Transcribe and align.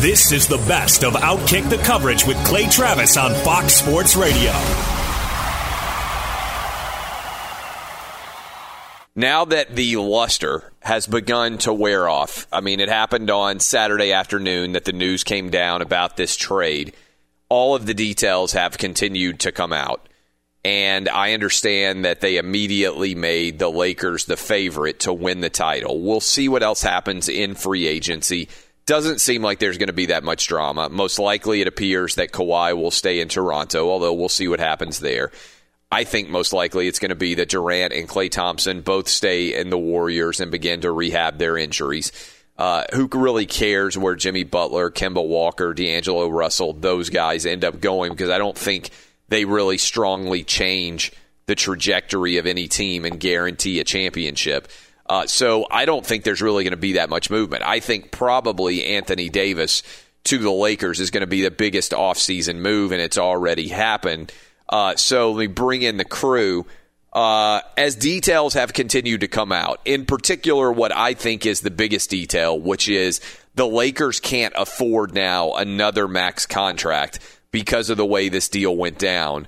This 0.00 0.30
is 0.30 0.46
the 0.46 0.58
best 0.68 1.04
of 1.04 1.14
Outkick 1.14 1.70
the 1.70 1.78
coverage 1.78 2.26
with 2.26 2.36
Clay 2.44 2.66
Travis 2.66 3.16
on 3.16 3.32
Fox 3.36 3.72
Sports 3.72 4.14
Radio. 4.14 4.52
Now 9.14 9.46
that 9.46 9.74
the 9.74 9.96
luster 9.96 10.70
has 10.80 11.06
begun 11.06 11.56
to 11.58 11.72
wear 11.72 12.10
off, 12.10 12.46
I 12.52 12.60
mean, 12.60 12.80
it 12.80 12.90
happened 12.90 13.30
on 13.30 13.58
Saturday 13.58 14.12
afternoon 14.12 14.72
that 14.72 14.84
the 14.84 14.92
news 14.92 15.24
came 15.24 15.48
down 15.48 15.80
about 15.80 16.18
this 16.18 16.36
trade. 16.36 16.92
All 17.48 17.74
of 17.74 17.86
the 17.86 17.94
details 17.94 18.52
have 18.52 18.76
continued 18.76 19.40
to 19.40 19.50
come 19.50 19.72
out. 19.72 20.06
And 20.62 21.08
I 21.08 21.32
understand 21.32 22.04
that 22.04 22.20
they 22.20 22.36
immediately 22.36 23.14
made 23.14 23.58
the 23.58 23.70
Lakers 23.70 24.26
the 24.26 24.36
favorite 24.36 25.00
to 25.00 25.12
win 25.14 25.40
the 25.40 25.48
title. 25.48 26.02
We'll 26.02 26.20
see 26.20 26.50
what 26.50 26.62
else 26.62 26.82
happens 26.82 27.30
in 27.30 27.54
free 27.54 27.86
agency. 27.86 28.48
Doesn't 28.86 29.20
seem 29.20 29.42
like 29.42 29.58
there's 29.58 29.78
going 29.78 29.88
to 29.88 29.92
be 29.92 30.06
that 30.06 30.22
much 30.22 30.46
drama. 30.46 30.88
Most 30.88 31.18
likely, 31.18 31.60
it 31.60 31.66
appears 31.66 32.14
that 32.14 32.30
Kawhi 32.30 32.76
will 32.76 32.92
stay 32.92 33.18
in 33.18 33.28
Toronto, 33.28 33.90
although 33.90 34.12
we'll 34.12 34.28
see 34.28 34.46
what 34.46 34.60
happens 34.60 35.00
there. 35.00 35.32
I 35.90 36.04
think 36.04 36.28
most 36.28 36.52
likely 36.52 36.86
it's 36.86 37.00
going 37.00 37.08
to 37.10 37.16
be 37.16 37.34
that 37.34 37.48
Durant 37.48 37.92
and 37.92 38.08
Klay 38.08 38.30
Thompson 38.30 38.82
both 38.82 39.08
stay 39.08 39.58
in 39.58 39.70
the 39.70 39.78
Warriors 39.78 40.40
and 40.40 40.50
begin 40.52 40.82
to 40.82 40.92
rehab 40.92 41.38
their 41.38 41.56
injuries. 41.56 42.12
Uh, 42.56 42.84
who 42.94 43.08
really 43.12 43.44
cares 43.44 43.98
where 43.98 44.14
Jimmy 44.14 44.44
Butler, 44.44 44.90
Kemba 44.90 45.26
Walker, 45.26 45.74
D'Angelo 45.74 46.28
Russell, 46.28 46.72
those 46.72 47.10
guys 47.10 47.44
end 47.44 47.64
up 47.64 47.80
going? 47.80 48.12
Because 48.12 48.30
I 48.30 48.38
don't 48.38 48.56
think 48.56 48.90
they 49.28 49.44
really 49.44 49.78
strongly 49.78 50.44
change 50.44 51.12
the 51.46 51.54
trajectory 51.54 52.38
of 52.38 52.46
any 52.46 52.68
team 52.68 53.04
and 53.04 53.20
guarantee 53.20 53.80
a 53.80 53.84
championship. 53.84 54.68
Uh, 55.08 55.26
so 55.26 55.66
I 55.70 55.84
don't 55.84 56.04
think 56.04 56.24
there's 56.24 56.42
really 56.42 56.64
going 56.64 56.72
to 56.72 56.76
be 56.76 56.94
that 56.94 57.10
much 57.10 57.30
movement. 57.30 57.62
I 57.64 57.80
think 57.80 58.10
probably 58.10 58.84
Anthony 58.84 59.28
Davis 59.28 59.82
to 60.24 60.38
the 60.38 60.50
Lakers 60.50 60.98
is 60.98 61.10
going 61.10 61.20
to 61.20 61.26
be 61.28 61.42
the 61.42 61.50
biggest 61.50 61.92
offseason 61.92 62.56
move, 62.56 62.92
and 62.92 63.00
it's 63.00 63.18
already 63.18 63.68
happened. 63.68 64.32
Uh, 64.68 64.96
so 64.96 65.32
we 65.32 65.46
bring 65.46 65.82
in 65.82 65.96
the 65.96 66.04
crew. 66.04 66.66
Uh, 67.12 67.60
as 67.78 67.94
details 67.94 68.54
have 68.54 68.72
continued 68.72 69.20
to 69.20 69.28
come 69.28 69.52
out, 69.52 69.80
in 69.84 70.04
particular, 70.04 70.70
what 70.70 70.94
I 70.94 71.14
think 71.14 71.46
is 71.46 71.60
the 71.60 71.70
biggest 71.70 72.10
detail, 72.10 72.58
which 72.58 72.88
is 72.88 73.20
the 73.54 73.66
Lakers 73.66 74.20
can't 74.20 74.52
afford 74.56 75.14
now 75.14 75.52
another 75.54 76.08
max 76.08 76.44
contract 76.44 77.20
because 77.52 77.88
of 77.88 77.96
the 77.96 78.04
way 78.04 78.28
this 78.28 78.50
deal 78.50 78.76
went 78.76 78.98
down. 78.98 79.46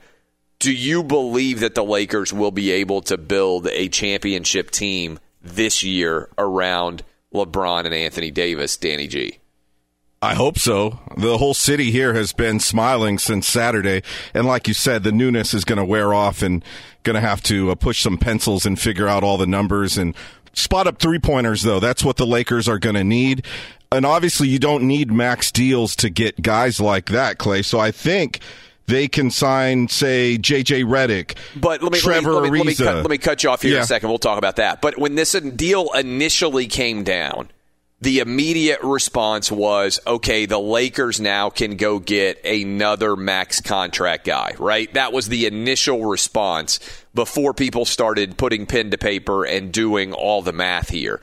Do 0.61 0.72
you 0.72 1.02
believe 1.02 1.61
that 1.61 1.74
the 1.74 1.84
Lakers 1.84 2.33
will 2.33 2.50
be 2.50 2.70
able 2.70 3.02
to 3.02 3.18
build 3.18 3.66
a 3.66 3.88
championship 3.88 4.70
team 4.70 5.18
this 5.48 5.82
year 5.82 6.28
around 6.38 7.04
LeBron 7.34 7.84
and 7.84 7.94
Anthony 7.94 8.30
Davis, 8.30 8.77
Danny 8.77 9.06
G? 9.06 9.38
I 10.20 10.34
hope 10.34 10.58
so. 10.58 10.98
The 11.16 11.38
whole 11.38 11.55
city 11.55 11.92
here 11.92 12.12
has 12.14 12.32
been 12.32 12.58
smiling 12.58 13.18
since 13.18 13.46
Saturday. 13.46 14.02
And 14.34 14.46
like 14.46 14.66
you 14.66 14.74
said, 14.74 15.05
the 15.05 15.12
newness 15.12 15.55
is 15.55 15.64
going 15.64 15.78
to 15.78 15.84
wear 15.84 16.12
off 16.12 16.42
and 16.42 16.64
going 17.05 17.14
to 17.14 17.20
have 17.20 17.40
to 17.44 17.70
uh, 17.70 17.77
push 17.77 18.02
some 18.02 18.18
pencils 18.18 18.66
and 18.66 18.80
figure 18.80 19.06
out 19.06 19.22
all 19.22 19.38
the 19.38 19.46
numbers 19.46 19.96
and 19.96 20.16
spot 20.55 20.88
up 20.88 20.98
three 20.98 21.20
pointers, 21.20 21.62
though. 21.62 21.78
That's 21.78 22.05
what 22.05 22.16
the 22.16 22.27
Lakers 22.27 22.68
are 22.68 22.80
going 22.80 22.96
to 22.96 23.05
need. 23.05 23.46
And 23.92 24.05
obviously, 24.05 24.48
you 24.48 24.58
don't 24.58 24.88
need 24.88 25.12
max 25.12 25.52
deals 25.52 25.94
to 25.96 26.10
get 26.10 26.42
guys 26.42 26.80
like 26.80 27.06
that, 27.06 27.38
Clay. 27.38 27.62
So 27.62 27.78
I 27.78 27.92
think 27.92 28.40
they 28.89 29.06
can 29.06 29.31
sign, 29.31 29.86
say, 29.89 30.36
J.J. 30.39 30.83
Redick, 30.83 31.36
but 31.55 31.83
let 31.83 31.92
me, 31.92 31.98
Trevor 32.00 32.33
let 32.33 32.50
me, 32.50 32.50
let 32.50 32.53
me, 32.53 32.58
let 32.58 32.67
me, 32.67 32.75
cut, 32.75 32.97
let 32.97 33.11
me 33.11 33.19
cut 33.19 33.42
you 33.45 33.50
off 33.50 33.62
here 33.62 33.72
Yeah. 33.72 33.77
in 33.78 33.83
a 33.84 33.86
second. 33.86 34.08
We'll 34.08 34.19
talk 34.19 34.39
about 34.39 34.56
that. 34.56 34.80
But 34.80 34.98
when 34.98 35.14
this 35.14 35.33
deal 35.33 35.92
initially 35.92 36.67
came 36.67 37.05
down, 37.05 37.50
the 38.00 38.20
immediate 38.20 38.80
response 38.83 39.50
was, 39.50 39.98
okay, 40.06 40.47
the 40.47 40.58
Lakers 40.58 41.20
now 41.20 41.50
can 41.50 41.77
go 41.77 41.98
get 41.98 42.45
another 42.45 43.17
max 43.17 43.61
contract 43.61 44.25
guy, 44.25 44.55
right? 44.58 44.92
That 44.95 45.12
was 45.12 45.28
the 45.28 45.47
initial 45.47 46.05
response 46.06 46.78
before 47.12 47.52
people 47.55 47.85
started 47.85 48.36
putting 48.39 48.67
pen 48.67 48.91
to 48.92 48.98
paper 48.98 49.45
and 49.45 49.73
doing 49.73 50.12
all 50.12 50.42
the 50.42 50.52
math 50.52 50.91
here. 50.91 51.20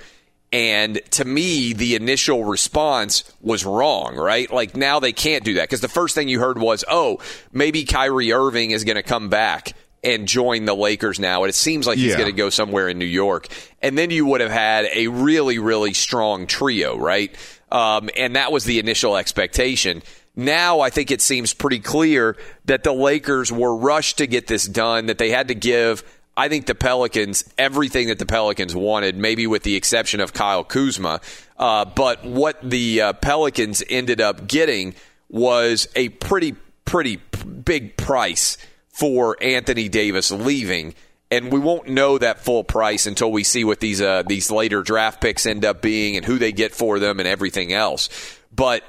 And 0.55 1.01
to 1.11 1.25
me, 1.25 1.73
the 1.73 1.95
initial 1.95 2.45
response 2.45 3.25
was 3.41 3.66
wrong, 3.66 4.16
right? 4.16 4.49
Like 4.49 4.73
now 4.73 5.01
they 5.01 5.11
can't 5.11 5.43
do 5.43 5.55
that 5.55 5.63
because 5.63 5.81
the 5.81 5.89
first 5.89 6.16
thing 6.16 6.29
you 6.29 6.39
heard 6.39 6.57
was, 6.57 6.85
oh, 6.89 7.19
maybe 7.51 7.83
Kyrie 7.83 8.31
Irving 8.31 8.71
is 8.71 8.85
going 8.85 8.95
to 8.95 9.03
come 9.03 9.27
back 9.27 9.73
and 10.01 10.29
join 10.29 10.63
the 10.63 10.73
Lakers 10.73 11.19
now. 11.19 11.44
And 11.44 11.49
it 11.49 11.55
seems 11.55 11.85
like 11.85 11.97
he's 11.97 12.15
going 12.15 12.31
to 12.31 12.38
go 12.38 12.49
somewhere 12.49 12.88
in 12.88 12.97
New 12.97 13.03
York. 13.03 13.49
And 13.81 13.97
then 13.97 14.11
you 14.11 14.25
would 14.27 14.39
have 14.39 14.49
had 14.49 14.88
a 14.94 15.09
really, 15.09 15.59
really 15.59 15.94
strong 15.94 16.47
trio, 16.47 16.97
right? 16.97 17.35
Um, 17.69 18.09
and 18.15 18.38
that 18.38 18.53
was 18.53 18.63
the 18.63 18.79
initial 18.79 19.17
expectation. 19.17 20.03
Now 20.38 20.79
I 20.79 20.89
think 20.89 21.11
it 21.11 21.21
seems 21.21 21.53
pretty 21.53 21.79
clear 21.79 22.38
that 22.63 22.85
the 22.85 22.94
Lakers 22.94 23.51
were 23.51 23.75
rushed 23.75 24.19
to 24.19 24.27
get 24.27 24.47
this 24.47 24.65
done, 24.65 25.07
that 25.07 25.17
they 25.17 25.31
had 25.31 25.49
to 25.49 25.55
give 25.55 26.01
I 26.38 26.50
think 26.50 26.66
the 26.66 26.75
Pelicans, 26.75 27.46
everything 27.57 28.07
that 28.09 28.19
the 28.19 28.25
Pelicans 28.25 28.75
wanted, 28.75 29.16
maybe 29.16 29.47
with 29.47 29.63
the 29.63 29.75
exception 29.75 30.19
of 30.19 30.34
Kyle 30.34 30.63
Kuzma. 30.63 31.22
Uh, 31.57 31.85
but 31.85 32.25
what 32.25 32.57
the 32.62 33.01
uh, 33.01 33.13
Pelicans 33.13 33.81
ended 33.90 34.19
up 34.19 34.47
getting 34.47 34.95
was 35.29 35.88
a 35.95 36.09
pretty, 36.09 36.53
pretty 36.84 37.18
big 37.63 37.95
price 37.95 38.57
for 38.90 39.38
Anthony 39.41 39.88
Davis 39.88 40.29
leaving. 40.29 40.94
And 41.31 41.51
we 41.51 41.59
won't 41.59 41.88
know 41.88 42.18
that 42.18 42.40
full 42.40 42.63
price 42.63 43.07
until 43.07 43.31
we 43.31 43.44
see 43.44 43.63
what 43.63 43.79
these 43.79 44.01
uh, 44.01 44.24
these 44.28 44.51
later 44.51 44.84
draft 44.84 45.22
picks 45.22 45.45
end 45.45 45.66
up 45.66 45.81
being 45.81 46.18
and 46.18 46.25
who 46.25 46.38
they 46.38 46.51
get 46.51 46.74
for 46.74 47.00
them 47.00 47.19
and 47.19 47.28
everything 47.28 47.74
else. 47.74 48.09
But 48.53 48.84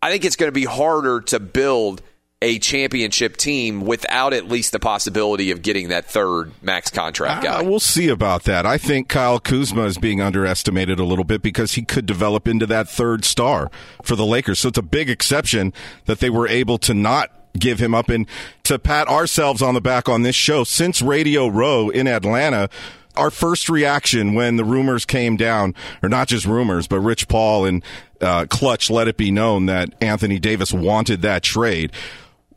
I 0.00 0.10
think 0.10 0.24
it's 0.24 0.36
going 0.36 0.48
to 0.48 0.52
be 0.52 0.64
harder 0.64 1.20
to 1.22 1.38
build 1.38 2.02
a 2.42 2.58
championship 2.58 3.38
team 3.38 3.80
without 3.80 4.34
at 4.34 4.46
least 4.46 4.72
the 4.72 4.78
possibility 4.78 5.50
of 5.50 5.62
getting 5.62 5.88
that 5.88 6.04
third 6.04 6.52
max 6.60 6.90
contract 6.90 7.42
guy. 7.42 7.60
Uh, 7.60 7.64
we'll 7.64 7.80
see 7.80 8.08
about 8.08 8.44
that. 8.44 8.66
I 8.66 8.76
think 8.76 9.08
Kyle 9.08 9.40
Kuzma 9.40 9.84
is 9.84 9.96
being 9.96 10.20
underestimated 10.20 10.98
a 10.98 11.04
little 11.04 11.24
bit 11.24 11.40
because 11.40 11.72
he 11.72 11.82
could 11.82 12.04
develop 12.04 12.46
into 12.46 12.66
that 12.66 12.90
third 12.90 13.24
star 13.24 13.70
for 14.02 14.16
the 14.16 14.26
Lakers. 14.26 14.58
So 14.58 14.68
it's 14.68 14.76
a 14.76 14.82
big 14.82 15.08
exception 15.08 15.72
that 16.04 16.18
they 16.18 16.28
were 16.28 16.46
able 16.46 16.76
to 16.78 16.92
not 16.92 17.30
give 17.58 17.78
him 17.78 17.94
up 17.94 18.10
and 18.10 18.26
to 18.64 18.78
pat 18.78 19.08
ourselves 19.08 19.62
on 19.62 19.72
the 19.72 19.80
back 19.80 20.06
on 20.06 20.20
this 20.20 20.36
show 20.36 20.62
since 20.62 21.00
Radio 21.00 21.46
Row 21.46 21.88
in 21.88 22.06
Atlanta. 22.06 22.68
Our 23.16 23.30
first 23.30 23.70
reaction 23.70 24.34
when 24.34 24.56
the 24.56 24.64
rumors 24.64 25.06
came 25.06 25.38
down, 25.38 25.74
or 26.02 26.10
not 26.10 26.28
just 26.28 26.44
rumors, 26.44 26.86
but 26.86 27.00
Rich 27.00 27.28
Paul 27.28 27.64
and 27.64 27.82
uh, 28.20 28.44
Clutch 28.50 28.90
let 28.90 29.08
it 29.08 29.16
be 29.16 29.30
known 29.30 29.64
that 29.66 29.94
Anthony 30.02 30.38
Davis 30.38 30.70
wanted 30.70 31.22
that 31.22 31.42
trade 31.42 31.92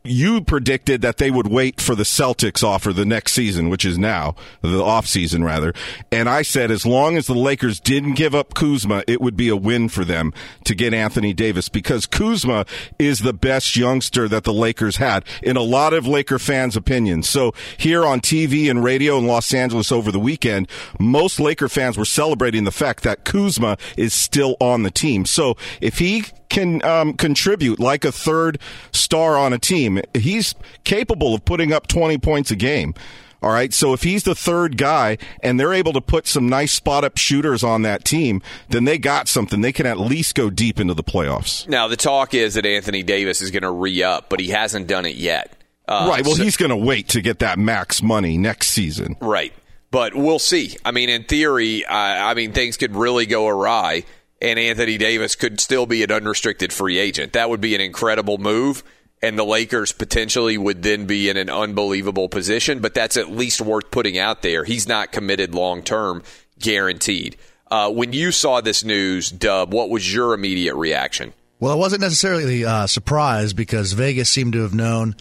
you 0.04 0.42
predicted 0.42 1.02
that 1.02 1.18
they 1.18 1.30
would 1.30 1.48
wait 1.48 1.82
for 1.82 1.94
the 1.94 2.04
Celtics 2.04 2.64
offer 2.64 2.94
the 2.94 3.06
next 3.06 3.34
season, 3.34 3.70
which 3.70 3.84
is 3.84 3.98
now 3.98 4.36
the 4.62 4.82
off 4.82 5.06
season 5.06 5.44
rather. 5.44 5.74
And 6.12 6.30
I 6.30 6.42
said, 6.42 6.72
as 6.72 6.86
long 6.86 7.18
as 7.18 7.28
the 7.28 7.36
Lakers 7.36 7.80
didn't 7.80 8.14
give 8.14 8.34
up 8.34 8.54
Kuzma, 8.54 9.04
it 9.08 9.20
would 9.20 9.36
be 9.36 9.50
a 9.50 9.58
win 9.58 9.90
for 9.90 10.06
them 10.06 10.34
to 10.64 10.74
get 10.74 10.94
Anthony 10.94 11.34
Davis 11.34 11.68
because 11.68 12.06
Kuzma 12.06 12.66
is 12.98 13.20
the 13.20 13.34
best 13.34 13.76
youngster 13.76 14.28
that 14.30 14.46
the 14.46 14.54
Lakers 14.54 14.98
had 14.98 15.26
in 15.44 15.58
a 15.58 15.62
lot 15.62 15.94
of 15.94 16.08
Laker 16.08 16.40
fans' 16.40 16.78
opinions. 16.78 17.28
So 17.28 17.54
here 17.78 18.06
on 18.06 18.22
TV 18.22 18.70
and 18.70 18.84
radio 18.84 19.18
in 19.18 19.28
Los 19.28 19.54
Angeles 19.54 19.92
over 19.92 20.12
the 20.12 20.20
weekend, 20.20 20.70
most 20.98 21.40
Laker 21.40 21.68
fans 21.68 21.98
were 21.98 22.06
celebrating 22.06 22.64
the 22.64 22.72
fact 22.72 23.04
that 23.04 23.26
Kuzma 23.26 23.78
is 23.98 24.14
still 24.14 24.56
on 24.62 24.84
the 24.84 24.92
team. 24.92 25.26
So 25.26 25.58
if 25.82 26.00
he 26.00 26.24
can 26.50 26.84
um, 26.84 27.14
contribute 27.14 27.80
like 27.80 28.04
a 28.04 28.12
third 28.12 28.60
star 28.92 29.38
on 29.38 29.54
a 29.54 29.60
team. 29.60 30.02
He's 30.14 30.56
capable 30.84 31.34
of 31.36 31.46
putting 31.46 31.72
up 31.72 31.88
20 31.88 32.18
points 32.18 32.52
a 32.52 32.56
game. 32.56 32.94
All 33.42 33.52
right. 33.52 33.74
So 33.74 33.94
if 33.94 34.04
he's 34.04 34.24
the 34.24 34.36
third 34.36 34.78
guy 34.78 35.18
and 35.42 35.58
they're 35.60 35.74
able 35.74 35.94
to 35.94 36.02
put 36.02 36.28
some 36.28 36.50
nice 36.50 36.74
spot 36.74 37.06
up 37.06 37.18
shooters 37.18 37.64
on 37.64 37.84
that 37.84 38.04
team, 38.04 38.42
then 38.68 38.84
they 38.84 38.98
got 38.98 39.30
something. 39.30 39.62
They 39.62 39.72
can 39.72 39.86
at 39.86 39.98
least 39.98 40.36
go 40.36 40.50
deep 40.50 40.80
into 40.80 40.94
the 40.94 41.04
playoffs. 41.04 41.68
now, 41.68 41.88
the 41.88 41.96
talk 41.96 42.34
is 42.34 42.56
that 42.56 42.66
Anthony 42.66 43.02
Davis 43.02 43.42
is 43.42 43.52
going 43.52 43.64
to 43.64 43.72
re 43.72 44.04
up, 44.04 44.30
but 44.30 44.42
he 44.42 44.50
hasn't 44.50 44.88
done 44.88 45.06
it 45.06 45.16
yet. 45.16 45.54
Uh, 45.88 46.08
right. 46.10 46.26
Well, 46.26 46.36
so- 46.36 46.44
he's 46.44 46.58
going 46.58 46.70
to 46.72 46.76
wait 46.78 47.08
to 47.10 47.22
get 47.22 47.40
that 47.40 47.58
max 47.58 48.04
money 48.04 48.38
next 48.38 48.70
season. 48.70 49.16
Right. 49.22 49.54
But 49.92 50.14
we'll 50.14 50.38
see. 50.40 50.78
I 50.86 50.92
mean, 50.92 51.10
in 51.10 51.24
theory, 51.24 51.84
I, 51.86 52.30
I 52.32 52.34
mean, 52.36 52.52
things 52.52 52.78
could 52.78 52.96
really 52.96 53.26
go 53.26 53.48
awry, 53.48 54.04
and 54.42 54.58
Anthony 54.60 54.98
Davis 54.98 55.36
could 55.36 55.60
still 55.60 55.86
be 55.86 56.04
an 56.04 56.12
unrestricted 56.12 56.72
free 56.72 56.98
agent. 56.98 57.34
That 57.34 57.50
would 57.50 57.62
be 57.62 57.76
an 57.76 57.82
incredible 57.82 58.38
move, 58.38 58.84
and 59.22 59.38
the 59.38 59.44
Lakers 59.44 59.92
potentially 59.92 60.58
would 60.58 60.84
then 60.84 61.06
be 61.06 61.30
in 61.30 61.38
an 61.38 61.50
unbelievable 61.50 62.30
position, 62.30 62.80
but 62.80 62.94
that's 62.94 63.18
at 63.18 63.30
least 63.30 63.62
worth 63.62 63.92
putting 63.92 64.18
out 64.18 64.42
there. 64.42 64.64
He's 64.64 64.88
not 64.88 65.12
committed 65.12 65.54
long 65.54 65.84
term, 65.84 66.24
guaranteed. 66.60 67.38
Uh, 67.70 67.92
when 67.92 68.14
you 68.14 68.32
saw 68.32 68.62
this 68.62 68.84
news, 68.84 69.30
Dub, 69.30 69.74
what 69.74 69.90
was 69.90 70.12
your 70.12 70.34
immediate 70.34 70.76
reaction? 70.76 71.34
Well, 71.60 71.72
I 71.72 71.76
wasn't 71.76 72.02
necessarily 72.02 72.66
uh, 72.66 72.88
surprised 72.88 73.56
because 73.56 73.92
Vegas 73.92 74.30
seemed 74.30 74.54
to 74.54 74.62
have 74.62 74.74
known, 74.74 75.16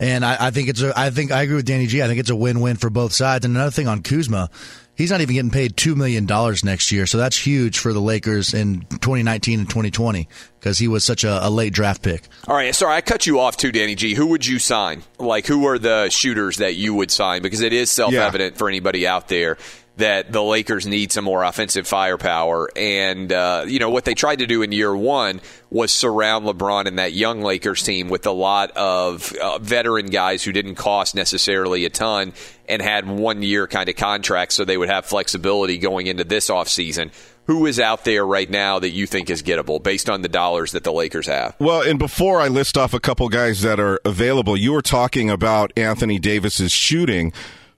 and 0.00 0.24
I, 0.24 0.48
I 0.48 0.50
think 0.50 0.68
it's 0.68 0.82
a. 0.82 0.92
I 0.98 1.10
think 1.10 1.30
I 1.30 1.42
agree 1.42 1.54
with 1.54 1.66
Danny 1.66 1.86
G. 1.86 2.02
I 2.02 2.08
think 2.08 2.18
it's 2.18 2.30
a 2.30 2.36
win-win 2.36 2.76
for 2.76 2.90
both 2.90 3.12
sides. 3.12 3.44
And 3.44 3.54
another 3.54 3.70
thing 3.70 3.86
on 3.86 4.02
Kuzma, 4.02 4.50
He's 4.96 5.10
not 5.10 5.20
even 5.20 5.34
getting 5.34 5.50
paid 5.50 5.76
$2 5.76 5.96
million 5.96 6.26
next 6.64 6.92
year. 6.92 7.06
So 7.06 7.18
that's 7.18 7.36
huge 7.36 7.78
for 7.78 7.92
the 7.92 8.00
Lakers 8.00 8.54
in 8.54 8.80
2019 8.90 9.60
and 9.60 9.68
2020 9.68 10.28
because 10.58 10.78
he 10.78 10.86
was 10.86 11.04
such 11.04 11.24
a, 11.24 11.46
a, 11.46 11.50
late 11.50 11.72
draft 11.72 12.02
pick. 12.02 12.28
All 12.46 12.54
right. 12.54 12.74
Sorry, 12.74 12.94
I 12.94 13.00
cut 13.00 13.26
you 13.26 13.40
off 13.40 13.56
too, 13.56 13.72
Danny 13.72 13.96
G. 13.96 14.14
Who 14.14 14.26
would 14.28 14.46
you 14.46 14.58
sign? 14.58 15.02
Like, 15.18 15.46
who 15.46 15.66
are 15.66 15.78
the 15.78 16.10
shooters 16.10 16.58
that 16.58 16.74
you 16.74 16.94
would 16.94 17.10
sign? 17.10 17.42
Because 17.42 17.60
it 17.60 17.72
is 17.72 17.90
self 17.90 18.14
evident 18.14 18.54
yeah. 18.54 18.58
for 18.58 18.68
anybody 18.68 19.06
out 19.06 19.28
there 19.28 19.58
that 19.96 20.32
the 20.32 20.42
Lakers 20.42 20.86
need 20.86 21.12
some 21.12 21.24
more 21.24 21.44
offensive 21.44 21.86
firepower. 21.86 22.68
And, 22.74 23.32
uh, 23.32 23.64
you 23.66 23.78
know, 23.78 23.90
what 23.90 24.04
they 24.04 24.14
tried 24.14 24.40
to 24.40 24.46
do 24.46 24.62
in 24.62 24.72
year 24.72 24.94
one 24.94 25.40
was 25.70 25.92
surround 25.92 26.46
LeBron 26.46 26.86
and 26.86 26.98
that 26.98 27.12
young 27.12 27.42
Lakers 27.42 27.82
team 27.82 28.08
with 28.08 28.26
a 28.26 28.32
lot 28.32 28.72
of 28.72 29.32
uh, 29.36 29.58
veteran 29.58 30.06
guys 30.06 30.42
who 30.42 30.52
didn't 30.52 30.74
cost 30.74 31.14
necessarily 31.14 31.84
a 31.84 31.90
ton 31.90 32.32
and 32.68 32.82
had 32.82 33.06
one 33.06 33.42
year 33.42 33.66
kind 33.68 33.88
of 33.88 33.94
contracts 33.94 34.56
so 34.56 34.64
they 34.64 34.76
would 34.76 34.88
have 34.88 35.06
flexibility 35.06 35.78
going 35.78 36.08
into 36.08 36.24
this 36.24 36.50
offseason 36.50 37.12
who 37.46 37.66
is 37.66 37.78
out 37.78 38.04
there 38.04 38.26
right 38.26 38.48
now 38.48 38.78
that 38.78 38.90
you 38.90 39.06
think 39.06 39.28
is 39.30 39.42
gettable 39.42 39.82
based 39.82 40.08
on 40.08 40.22
the 40.22 40.28
dollars 40.28 40.72
that 40.72 40.82
the 40.82 40.92
Lakers 40.92 41.26
have? 41.26 41.54
Well, 41.58 41.82
and 41.82 41.98
before 41.98 42.40
I 42.40 42.48
list 42.48 42.78
off 42.78 42.94
a 42.94 43.00
couple 43.00 43.28
guys 43.28 43.62
that 43.62 43.78
are 43.78 44.00
available, 44.04 44.56
you 44.56 44.72
were 44.72 44.82
talking 44.82 45.30
about 45.30 45.72
Anthony 45.76 46.18
Davis's 46.18 46.72
shooting. 46.72 47.32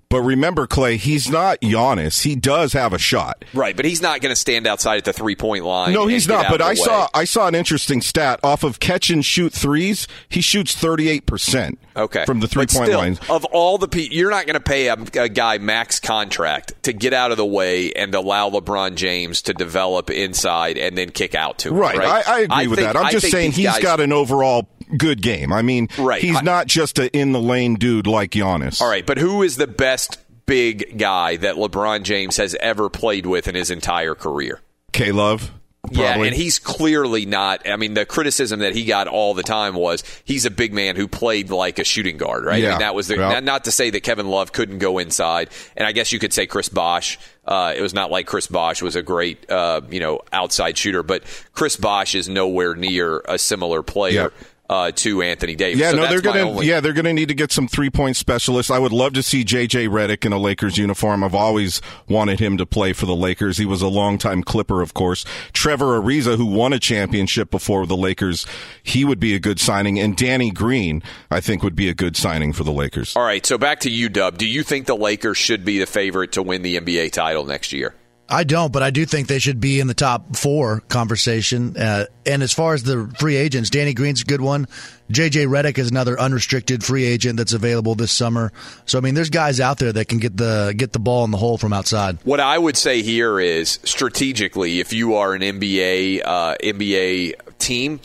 But 0.08 0.20
remember, 0.22 0.66
Clay, 0.68 0.96
he's 0.98 1.28
not 1.28 1.60
Giannis. 1.60 2.22
He 2.22 2.36
does 2.36 2.72
have 2.74 2.92
a 2.92 2.98
shot, 2.98 3.44
right? 3.52 3.74
But 3.74 3.84
he's 3.84 4.00
not 4.00 4.20
going 4.20 4.30
to 4.32 4.40
stand 4.40 4.66
outside 4.66 4.98
at 4.98 5.04
the 5.04 5.12
three 5.12 5.34
point 5.34 5.64
line. 5.64 5.92
No, 5.92 6.06
he's 6.06 6.28
not. 6.28 6.46
But 6.48 6.62
I 6.62 6.70
way. 6.70 6.74
saw 6.76 7.08
I 7.12 7.24
saw 7.24 7.48
an 7.48 7.56
interesting 7.56 8.00
stat 8.00 8.38
off 8.44 8.62
of 8.62 8.78
catch 8.78 9.10
and 9.10 9.24
shoot 9.24 9.52
threes. 9.52 10.06
He 10.28 10.40
shoots 10.40 10.76
thirty 10.76 11.08
eight 11.08 11.26
percent. 11.26 11.80
Okay, 11.96 12.24
from 12.24 12.40
the 12.40 12.46
three 12.46 12.66
point 12.66 12.92
lines. 12.92 13.18
Of 13.28 13.44
all 13.46 13.78
the 13.78 13.88
pe- 13.88 14.08
you're 14.10 14.30
not 14.30 14.46
going 14.46 14.54
to 14.54 14.60
pay 14.60 14.88
a, 14.88 14.96
a 15.14 15.28
guy 15.28 15.58
max 15.58 15.98
contract 15.98 16.74
to 16.84 16.92
get 16.92 17.12
out 17.12 17.32
of 17.32 17.36
the 17.36 17.46
way 17.46 17.92
and 17.92 18.14
allow 18.14 18.48
LeBron 18.50 18.94
James 18.94 19.42
to 19.42 19.54
develop 19.54 20.10
inside 20.10 20.78
and 20.78 20.96
then 20.96 21.10
kick 21.10 21.34
out 21.34 21.58
to 21.58 21.70
him. 21.70 21.76
Right, 21.76 21.96
right? 21.96 22.28
I, 22.28 22.32
I, 22.32 22.40
agree 22.40 22.54
I 22.54 22.66
with 22.66 22.78
think, 22.78 22.92
that. 22.92 22.96
I'm 22.96 23.10
just 23.10 23.30
saying 23.30 23.52
he's 23.52 23.66
guys, 23.66 23.82
got 23.82 24.00
an 24.00 24.12
overall 24.12 24.68
good 24.96 25.22
game. 25.22 25.52
I 25.52 25.62
mean, 25.62 25.88
right. 25.98 26.20
he's 26.20 26.42
not 26.42 26.66
just 26.66 26.98
an 26.98 27.08
in 27.08 27.32
the 27.32 27.40
lane 27.40 27.74
dude 27.74 28.06
like 28.06 28.32
Giannis. 28.32 28.80
All 28.80 28.88
right, 28.88 29.06
but 29.06 29.18
who 29.18 29.42
is 29.42 29.56
the 29.56 29.66
best 29.66 30.18
big 30.46 30.98
guy 30.98 31.36
that 31.36 31.56
LeBron 31.56 32.02
James 32.02 32.36
has 32.36 32.54
ever 32.56 32.88
played 32.88 33.26
with 33.26 33.48
in 33.48 33.54
his 33.54 33.70
entire 33.70 34.14
career? 34.14 34.60
K 34.92 35.12
Love. 35.12 35.52
Probably. 35.92 36.02
Yeah, 36.02 36.24
and 36.24 36.34
he's 36.34 36.58
clearly 36.58 37.26
not. 37.26 37.68
I 37.68 37.76
mean, 37.76 37.94
the 37.94 38.04
criticism 38.04 38.60
that 38.60 38.74
he 38.74 38.84
got 38.84 39.06
all 39.06 39.34
the 39.34 39.44
time 39.44 39.74
was 39.74 40.02
he's 40.24 40.44
a 40.44 40.50
big 40.50 40.72
man 40.72 40.96
who 40.96 41.06
played 41.06 41.50
like 41.50 41.78
a 41.78 41.84
shooting 41.84 42.16
guard, 42.16 42.44
right? 42.44 42.60
Yeah. 42.60 42.68
I 42.68 42.70
mean, 42.72 42.78
that 42.80 42.94
was 42.94 43.08
the, 43.08 43.16
not, 43.16 43.44
not, 43.44 43.64
to 43.64 43.70
say 43.70 43.90
that 43.90 44.00
Kevin 44.00 44.26
Love 44.26 44.52
couldn't 44.52 44.78
go 44.78 44.98
inside, 44.98 45.50
and 45.76 45.86
I 45.86 45.92
guess 45.92 46.10
you 46.12 46.18
could 46.18 46.32
say 46.32 46.46
Chris 46.46 46.68
Bosh. 46.68 47.18
Uh, 47.44 47.72
it 47.76 47.82
was 47.82 47.94
not 47.94 48.10
like 48.10 48.26
Chris 48.26 48.48
Bosh 48.48 48.82
was 48.82 48.96
a 48.96 49.02
great, 49.02 49.48
uh, 49.48 49.80
you 49.88 50.00
know, 50.00 50.22
outside 50.32 50.76
shooter, 50.76 51.04
but 51.04 51.22
Chris 51.52 51.76
Bosh 51.76 52.16
is 52.16 52.28
nowhere 52.28 52.74
near 52.74 53.22
a 53.26 53.38
similar 53.38 53.82
player. 53.82 54.32
Yeah 54.34 54.46
uh, 54.68 54.90
to 54.96 55.22
Anthony 55.22 55.54
Davis. 55.54 55.80
Yeah, 55.80 55.90
so 55.90 55.96
no, 55.96 56.06
they're 56.08 56.20
gonna 56.20 56.40
only- 56.40 56.66
yeah 56.66 56.80
they're 56.80 56.92
gonna 56.92 57.12
need 57.12 57.28
to 57.28 57.34
get 57.34 57.52
some 57.52 57.68
three 57.68 57.90
point 57.90 58.16
specialists. 58.16 58.70
I 58.70 58.78
would 58.78 58.92
love 58.92 59.12
to 59.14 59.22
see 59.22 59.44
JJ 59.44 59.88
Redick 59.88 60.24
in 60.24 60.32
a 60.32 60.38
Lakers 60.38 60.76
uniform. 60.78 61.22
I've 61.22 61.34
always 61.34 61.80
wanted 62.08 62.40
him 62.40 62.56
to 62.58 62.66
play 62.66 62.92
for 62.92 63.06
the 63.06 63.14
Lakers. 63.16 63.58
He 63.58 63.66
was 63.66 63.82
a 63.82 63.88
longtime 63.88 64.42
Clipper, 64.42 64.82
of 64.82 64.94
course. 64.94 65.24
Trevor 65.52 66.00
Ariza, 66.00 66.36
who 66.36 66.46
won 66.46 66.72
a 66.72 66.78
championship 66.78 67.50
before 67.50 67.86
the 67.86 67.96
Lakers, 67.96 68.46
he 68.82 69.04
would 69.04 69.20
be 69.20 69.34
a 69.34 69.38
good 69.38 69.60
signing. 69.60 69.98
And 69.98 70.16
Danny 70.16 70.50
Green, 70.50 71.02
I 71.30 71.40
think, 71.40 71.62
would 71.62 71.76
be 71.76 71.88
a 71.88 71.94
good 71.94 72.16
signing 72.16 72.52
for 72.52 72.64
the 72.64 72.72
Lakers. 72.72 73.14
All 73.16 73.22
right, 73.24 73.44
so 73.44 73.58
back 73.58 73.80
to 73.80 73.90
you, 73.90 74.08
Dub. 74.08 74.38
Do 74.38 74.46
you 74.46 74.62
think 74.62 74.86
the 74.86 74.96
Lakers 74.96 75.36
should 75.36 75.64
be 75.64 75.78
the 75.78 75.86
favorite 75.86 76.32
to 76.32 76.42
win 76.42 76.62
the 76.62 76.76
NBA 76.76 77.12
title 77.12 77.44
next 77.44 77.72
year? 77.72 77.94
I 78.28 78.44
don't, 78.44 78.72
but 78.72 78.82
I 78.82 78.90
do 78.90 79.06
think 79.06 79.28
they 79.28 79.38
should 79.38 79.60
be 79.60 79.78
in 79.78 79.86
the 79.86 79.94
top 79.94 80.34
four 80.34 80.80
conversation. 80.88 81.76
Uh, 81.76 82.06
and 82.24 82.42
as 82.42 82.52
far 82.52 82.74
as 82.74 82.82
the 82.82 83.12
free 83.18 83.36
agents, 83.36 83.70
Danny 83.70 83.94
Green's 83.94 84.22
a 84.22 84.24
good 84.24 84.40
one. 84.40 84.66
JJ 85.12 85.46
Redick 85.46 85.78
is 85.78 85.90
another 85.90 86.18
unrestricted 86.18 86.82
free 86.82 87.04
agent 87.04 87.36
that's 87.36 87.52
available 87.52 87.94
this 87.94 88.10
summer. 88.10 88.52
So 88.84 88.98
I 88.98 89.00
mean, 89.00 89.14
there's 89.14 89.30
guys 89.30 89.60
out 89.60 89.78
there 89.78 89.92
that 89.92 90.08
can 90.08 90.18
get 90.18 90.36
the 90.36 90.74
get 90.76 90.92
the 90.92 90.98
ball 90.98 91.24
in 91.24 91.30
the 91.30 91.36
hole 91.36 91.56
from 91.56 91.72
outside. 91.72 92.18
What 92.24 92.40
I 92.40 92.58
would 92.58 92.76
say 92.76 93.02
here 93.02 93.38
is 93.38 93.78
strategically, 93.84 94.80
if 94.80 94.92
you 94.92 95.14
are 95.14 95.32
an 95.34 95.42
NBA 95.42 96.22
uh, 96.24 96.56
NBA 96.62 97.58
team. 97.58 98.00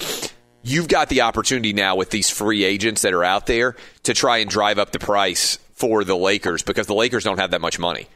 You've 0.63 0.87
got 0.87 1.09
the 1.09 1.21
opportunity 1.21 1.73
now 1.73 1.95
with 1.95 2.11
these 2.11 2.29
free 2.29 2.63
agents 2.63 3.01
that 3.01 3.15
are 3.15 3.23
out 3.23 3.47
there 3.47 3.75
to 4.03 4.13
try 4.13 4.37
and 4.37 4.49
drive 4.49 4.77
up 4.77 4.91
the 4.91 4.99
price 4.99 5.57
for 5.73 6.03
the 6.03 6.15
Lakers 6.15 6.61
because 6.61 6.85
the 6.85 6.93
Lakers 6.93 7.23
don't 7.23 7.39
have 7.39 7.49
that 7.49 7.61
much 7.61 7.79
money 7.79 8.07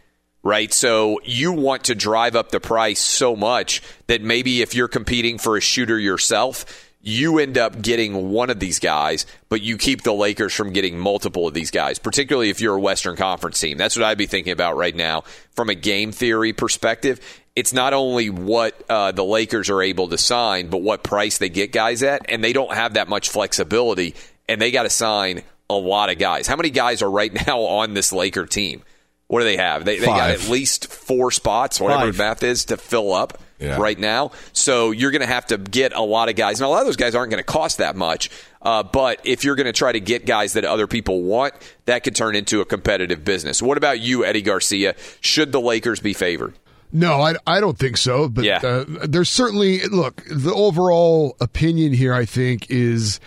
right? 0.45 0.71
So 0.71 1.19
you 1.23 1.51
want 1.51 1.85
to 1.85 1.95
drive 1.95 2.35
up 2.35 2.51
the 2.51 2.59
price 2.61 3.01
so 3.01 3.35
much 3.35 3.81
that 4.07 4.21
maybe 4.21 4.61
if 4.61 4.75
you're 4.75 4.87
competing 4.87 5.39
for 5.39 5.57
a 5.57 5.61
shooter 5.61 5.99
yourself, 5.99 6.87
you 7.01 7.39
end 7.39 7.57
up 7.57 7.81
getting 7.81 8.29
one 8.31 8.51
of 8.51 8.59
these 8.59 8.77
guys, 8.77 9.25
but 9.49 9.61
you 9.61 9.75
keep 9.77 10.03
the 10.03 10.13
Lakers 10.13 10.53
from 10.53 10.71
getting 10.71 10.97
multiple 10.99 11.47
of 11.47 11.55
these 11.55 11.71
guys, 11.71 11.97
particularly 11.97 12.51
if 12.51 12.61
you're 12.61 12.75
a 12.75 12.79
Western 12.79 13.15
Conference 13.15 13.59
team. 13.59 13.77
That's 13.77 13.95
what 13.95 14.05
I'd 14.05 14.19
be 14.19 14.27
thinking 14.27 14.53
about 14.53 14.77
right 14.77 14.95
now 14.95 15.21
from 15.51 15.69
a 15.69 15.75
game 15.75 16.11
theory 16.11 16.53
perspective. 16.53 17.19
It's 17.55 17.73
not 17.73 17.93
only 17.93 18.29
what 18.29 18.83
uh, 18.87 19.11
the 19.13 19.23
Lakers 19.23 19.71
are 19.71 19.81
able 19.81 20.09
to 20.09 20.17
sign, 20.17 20.67
but 20.67 20.83
what 20.83 21.03
price 21.03 21.39
they 21.39 21.49
get 21.49 21.71
guys 21.71 22.03
at, 22.03 22.29
and 22.29 22.43
they 22.43 22.53
don't 22.53 22.73
have 22.73 22.93
that 22.93 23.07
much 23.07 23.29
flexibility, 23.29 24.13
and 24.47 24.61
they 24.61 24.69
got 24.69 24.83
to 24.83 24.89
sign 24.91 25.41
a 25.69 25.75
lot 25.75 26.11
of 26.11 26.19
guys. 26.19 26.45
How 26.47 26.55
many 26.55 26.69
guys 26.69 27.01
are 27.01 27.09
right 27.09 27.33
now 27.47 27.61
on 27.61 27.95
this 27.95 28.13
Laker 28.13 28.45
team? 28.45 28.83
What 29.27 29.39
do 29.39 29.45
they 29.45 29.57
have? 29.57 29.85
They, 29.85 29.97
they 29.97 30.05
got 30.05 30.29
at 30.29 30.49
least 30.49 30.91
four 30.91 31.31
spots, 31.31 31.81
whatever 31.81 32.11
the 32.11 32.17
math 32.17 32.43
is, 32.43 32.65
to 32.65 32.77
fill 32.77 33.11
up 33.11 33.39
yeah. 33.59 33.77
right 33.77 33.97
now. 33.97 34.31
So 34.53 34.91
you're 34.91 35.09
going 35.09 35.21
to 35.21 35.27
have 35.27 35.47
to 35.47 35.57
get 35.57 35.93
a 35.93 36.01
lot 36.01 36.29
of 36.29 36.35
guys. 36.35 36.59
And 36.59 36.67
a 36.67 36.69
lot 36.69 36.81
of 36.81 36.85
those 36.85 36.95
guys 36.95 37.15
aren't 37.15 37.31
going 37.31 37.43
to 37.43 37.51
cost 37.51 37.79
that 37.79 37.95
much. 37.95 38.29
Uh, 38.61 38.83
but 38.83 39.21
if 39.23 39.43
you're 39.43 39.55
going 39.55 39.65
to 39.65 39.73
try 39.73 39.91
to 39.91 39.99
get 39.99 40.27
guys 40.27 40.53
that 40.53 40.63
other 40.63 40.85
people 40.85 41.23
want, 41.23 41.53
that 41.85 42.03
could 42.03 42.15
turn 42.15 42.35
into 42.35 42.61
a 42.61 42.65
competitive 42.65 43.25
business. 43.25 43.61
What 43.63 43.77
about 43.77 43.99
you, 43.99 44.23
Eddie 44.25 44.43
Garcia? 44.43 44.95
Should 45.21 45.51
the 45.51 45.61
Lakers 45.61 45.99
be 45.99 46.13
favored? 46.13 46.53
No, 46.91 47.19
I, 47.19 47.33
I 47.47 47.59
don't 47.59 47.77
think 47.77 47.97
so. 47.97 48.29
But 48.29 48.43
yeah. 48.43 48.57
uh, 48.57 48.85
there's 49.07 49.29
certainly, 49.29 49.81
look, 49.87 50.23
the 50.29 50.53
overall 50.53 51.35
opinion 51.41 51.93
here, 51.93 52.13
I 52.13 52.25
think, 52.25 52.69
is 52.69 53.19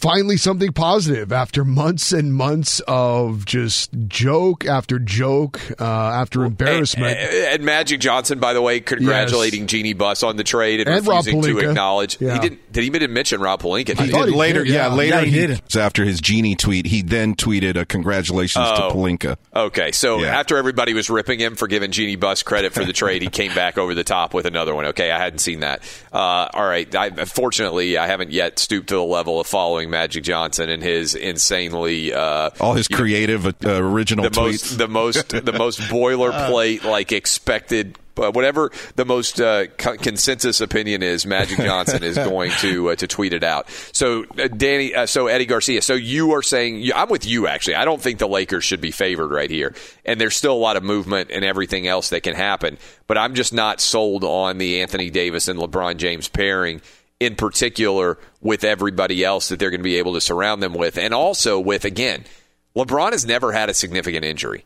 finally 0.00 0.36
something 0.36 0.72
positive 0.72 1.32
after 1.32 1.64
months 1.64 2.12
and 2.12 2.34
months 2.34 2.80
of 2.88 3.44
just 3.44 3.90
joke 4.08 4.64
after 4.64 4.98
joke 4.98 5.60
uh, 5.80 5.84
after 5.84 6.44
embarrassment. 6.44 7.18
And, 7.18 7.30
and, 7.30 7.64
Magic 7.64 8.00
Johnson, 8.00 8.38
by 8.38 8.54
the 8.54 8.62
way, 8.62 8.80
congratulating 8.80 9.62
yes. 9.62 9.70
Jeanie 9.70 9.92
Buss 9.92 10.22
on 10.22 10.36
the 10.36 10.44
trade 10.44 10.80
and, 10.80 10.88
and 10.88 11.06
refusing 11.06 11.42
to 11.42 11.58
acknowledge. 11.58 12.20
Yeah. 12.20 12.34
He 12.34 12.40
didn't. 12.40 12.72
Did 12.72 12.80
he 12.80 12.86
even 12.86 13.12
mention 13.12 13.40
Rob 13.40 13.60
Pelinka? 13.62 13.98
He, 13.98 14.10
did 14.10 14.30
later. 14.30 14.64
Did, 14.64 14.72
yeah. 14.72 14.88
yeah. 14.88 14.94
later 14.94 15.16
yeah, 15.16 15.24
he, 15.24 15.30
he, 15.30 15.46
did. 15.46 15.76
After 15.76 16.04
his 16.04 16.20
Jeanie 16.20 16.56
tweet, 16.56 16.86
he 16.86 17.02
then 17.02 17.34
tweeted 17.34 17.76
a 17.76 17.84
congratulations 17.84 18.66
oh, 18.68 18.88
to 18.88 18.94
Pelinka. 18.94 19.36
Okay, 19.54 19.92
so 19.92 20.24
after 20.24 20.56
everybody 20.56 20.94
was 20.94 21.10
ripping 21.10 21.38
him 21.38 21.56
for 21.56 21.68
giving 21.68 21.90
Jeanie 21.90 22.16
Buss 22.16 22.42
credit 22.42 22.72
for 22.72 22.84
the 22.84 22.92
trade, 22.92 23.22
he 23.22 23.28
came 23.40 23.54
back 23.54 23.76
over 23.76 23.94
the 23.94 24.04
top 24.04 24.32
with 24.32 24.46
another 24.46 24.74
one. 24.74 24.86
Okay, 24.86 25.10
I 25.10 25.18
hadn't 25.18 25.40
seen 25.40 25.60
that. 25.60 25.82
Uh, 26.12 26.48
all 26.52 26.66
right, 26.66 26.92
I, 26.94 27.10
fortunately, 27.26 27.98
I 27.98 28.06
haven't 28.06 28.30
yet 28.30 28.58
stooped 28.58 28.88
to 28.88 28.96
the 28.96 29.04
level 29.04 29.40
of 29.40 29.46
following 29.46 29.89
Magic 29.90 30.24
Johnson 30.24 30.68
and 30.70 30.82
his 30.82 31.14
insanely 31.14 32.12
uh, 32.12 32.50
all 32.60 32.74
his 32.74 32.88
creative 32.88 33.46
uh, 33.46 33.52
original 33.64 34.24
the 34.24 34.30
tweets. 34.30 34.36
Most, 34.36 34.78
the 34.78 34.88
most 34.88 35.28
the 35.44 35.52
most 35.52 35.80
boilerplate 35.80 36.84
like 36.84 37.12
expected 37.12 37.98
uh, 38.20 38.30
whatever 38.32 38.70
the 38.96 39.04
most 39.04 39.40
uh, 39.40 39.66
co- 39.78 39.96
consensus 39.96 40.60
opinion 40.60 41.02
is, 41.02 41.24
Magic 41.26 41.58
Johnson 41.64 42.02
is 42.02 42.16
going 42.16 42.50
to 42.58 42.90
uh, 42.90 42.96
to 42.96 43.06
tweet 43.06 43.32
it 43.32 43.42
out. 43.42 43.70
So, 43.92 44.24
uh, 44.38 44.48
Danny, 44.48 44.94
uh, 44.94 45.06
so 45.06 45.26
Eddie 45.26 45.46
Garcia, 45.46 45.82
so 45.82 45.94
you 45.94 46.32
are 46.32 46.42
saying 46.42 46.90
I'm 46.94 47.08
with 47.08 47.26
you. 47.26 47.46
Actually, 47.46 47.76
I 47.76 47.84
don't 47.84 48.00
think 48.00 48.18
the 48.18 48.28
Lakers 48.28 48.64
should 48.64 48.80
be 48.80 48.90
favored 48.90 49.30
right 49.30 49.50
here, 49.50 49.74
and 50.04 50.20
there's 50.20 50.36
still 50.36 50.52
a 50.52 50.58
lot 50.58 50.76
of 50.76 50.82
movement 50.82 51.30
and 51.30 51.44
everything 51.44 51.86
else 51.86 52.10
that 52.10 52.22
can 52.22 52.34
happen. 52.34 52.78
But 53.06 53.18
I'm 53.18 53.34
just 53.34 53.52
not 53.52 53.80
sold 53.80 54.24
on 54.24 54.58
the 54.58 54.82
Anthony 54.82 55.10
Davis 55.10 55.48
and 55.48 55.58
LeBron 55.58 55.96
James 55.96 56.28
pairing 56.28 56.80
in 57.20 57.36
particular 57.36 58.18
with 58.40 58.64
everybody 58.64 59.22
else 59.22 59.50
that 59.50 59.58
they're 59.58 59.70
going 59.70 59.80
to 59.80 59.84
be 59.84 59.96
able 59.96 60.14
to 60.14 60.20
surround 60.20 60.62
them 60.62 60.72
with. 60.72 60.98
And 60.98 61.12
also 61.14 61.60
with, 61.60 61.84
again, 61.84 62.24
LeBron 62.74 63.12
has 63.12 63.26
never 63.26 63.52
had 63.52 63.68
a 63.68 63.74
significant 63.74 64.24
injury. 64.24 64.64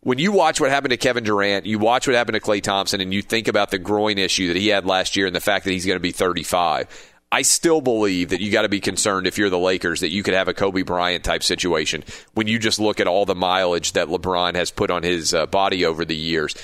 When 0.00 0.18
you 0.18 0.32
watch 0.32 0.60
what 0.60 0.70
happened 0.70 0.90
to 0.90 0.98
Kevin 0.98 1.24
Durant, 1.24 1.64
you 1.64 1.78
watch 1.78 2.06
what 2.06 2.14
happened 2.14 2.34
to 2.34 2.40
Klay 2.40 2.62
Thompson, 2.62 3.00
and 3.00 3.14
you 3.14 3.22
think 3.22 3.48
about 3.48 3.70
the 3.70 3.78
groin 3.78 4.18
issue 4.18 4.48
that 4.48 4.58
he 4.58 4.68
had 4.68 4.84
last 4.84 5.16
year 5.16 5.26
and 5.26 5.34
the 5.34 5.40
fact 5.40 5.64
that 5.64 5.70
he's 5.70 5.86
going 5.86 5.96
to 5.96 6.00
be 6.00 6.12
35. 6.12 7.12
I 7.32 7.40
still 7.40 7.80
believe 7.80 8.28
that 8.28 8.42
you 8.42 8.52
got 8.52 8.62
to 8.62 8.68
be 8.68 8.80
concerned 8.80 9.26
if 9.26 9.38
you're 9.38 9.50
the 9.50 9.58
Lakers 9.58 10.00
that 10.00 10.12
you 10.12 10.22
could 10.22 10.34
have 10.34 10.46
a 10.46 10.54
Kobe 10.54 10.82
Bryant 10.82 11.24
type 11.24 11.42
situation 11.42 12.04
when 12.34 12.46
you 12.46 12.58
just 12.58 12.78
look 12.78 13.00
at 13.00 13.08
all 13.08 13.24
the 13.24 13.34
mileage 13.34 13.92
that 13.92 14.08
LeBron 14.08 14.54
has 14.54 14.70
put 14.70 14.90
on 14.90 15.02
his 15.02 15.32
uh, 15.32 15.46
body 15.46 15.84
over 15.84 16.04
the 16.04 16.14
years 16.14 16.54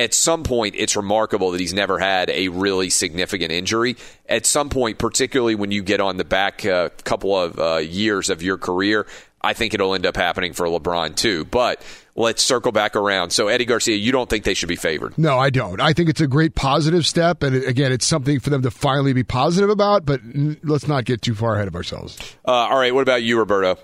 at 0.00 0.14
some 0.14 0.44
point, 0.44 0.74
it's 0.78 0.96
remarkable 0.96 1.50
that 1.50 1.60
he's 1.60 1.74
never 1.74 1.98
had 1.98 2.30
a 2.30 2.48
really 2.48 2.88
significant 2.88 3.52
injury. 3.52 3.96
At 4.26 4.46
some 4.46 4.70
point, 4.70 4.98
particularly 4.98 5.54
when 5.54 5.70
you 5.70 5.82
get 5.82 6.00
on 6.00 6.16
the 6.16 6.24
back 6.24 6.64
uh, 6.64 6.88
couple 7.04 7.38
of 7.38 7.58
uh, 7.58 7.76
years 7.76 8.30
of 8.30 8.42
your 8.42 8.56
career, 8.56 9.06
I 9.42 9.52
think 9.52 9.74
it'll 9.74 9.94
end 9.94 10.06
up 10.06 10.16
happening 10.16 10.54
for 10.54 10.66
LeBron 10.66 11.16
too. 11.16 11.44
But 11.44 11.82
let's 12.16 12.42
circle 12.42 12.72
back 12.72 12.96
around. 12.96 13.30
So, 13.30 13.48
Eddie 13.48 13.66
Garcia, 13.66 13.94
you 13.96 14.10
don't 14.10 14.28
think 14.28 14.44
they 14.44 14.54
should 14.54 14.70
be 14.70 14.76
favored? 14.76 15.18
No, 15.18 15.38
I 15.38 15.50
don't. 15.50 15.80
I 15.82 15.92
think 15.92 16.08
it's 16.08 16.22
a 16.22 16.26
great 16.26 16.54
positive 16.54 17.06
step. 17.06 17.42
And 17.42 17.56
again, 17.64 17.92
it's 17.92 18.06
something 18.06 18.40
for 18.40 18.48
them 18.48 18.62
to 18.62 18.70
finally 18.70 19.12
be 19.12 19.22
positive 19.22 19.68
about, 19.68 20.06
but 20.06 20.22
let's 20.62 20.88
not 20.88 21.04
get 21.04 21.20
too 21.20 21.34
far 21.34 21.56
ahead 21.56 21.68
of 21.68 21.76
ourselves. 21.76 22.18
Uh, 22.48 22.52
all 22.52 22.78
right. 22.78 22.94
What 22.94 23.02
about 23.02 23.22
you, 23.22 23.38
Roberto? 23.38 23.78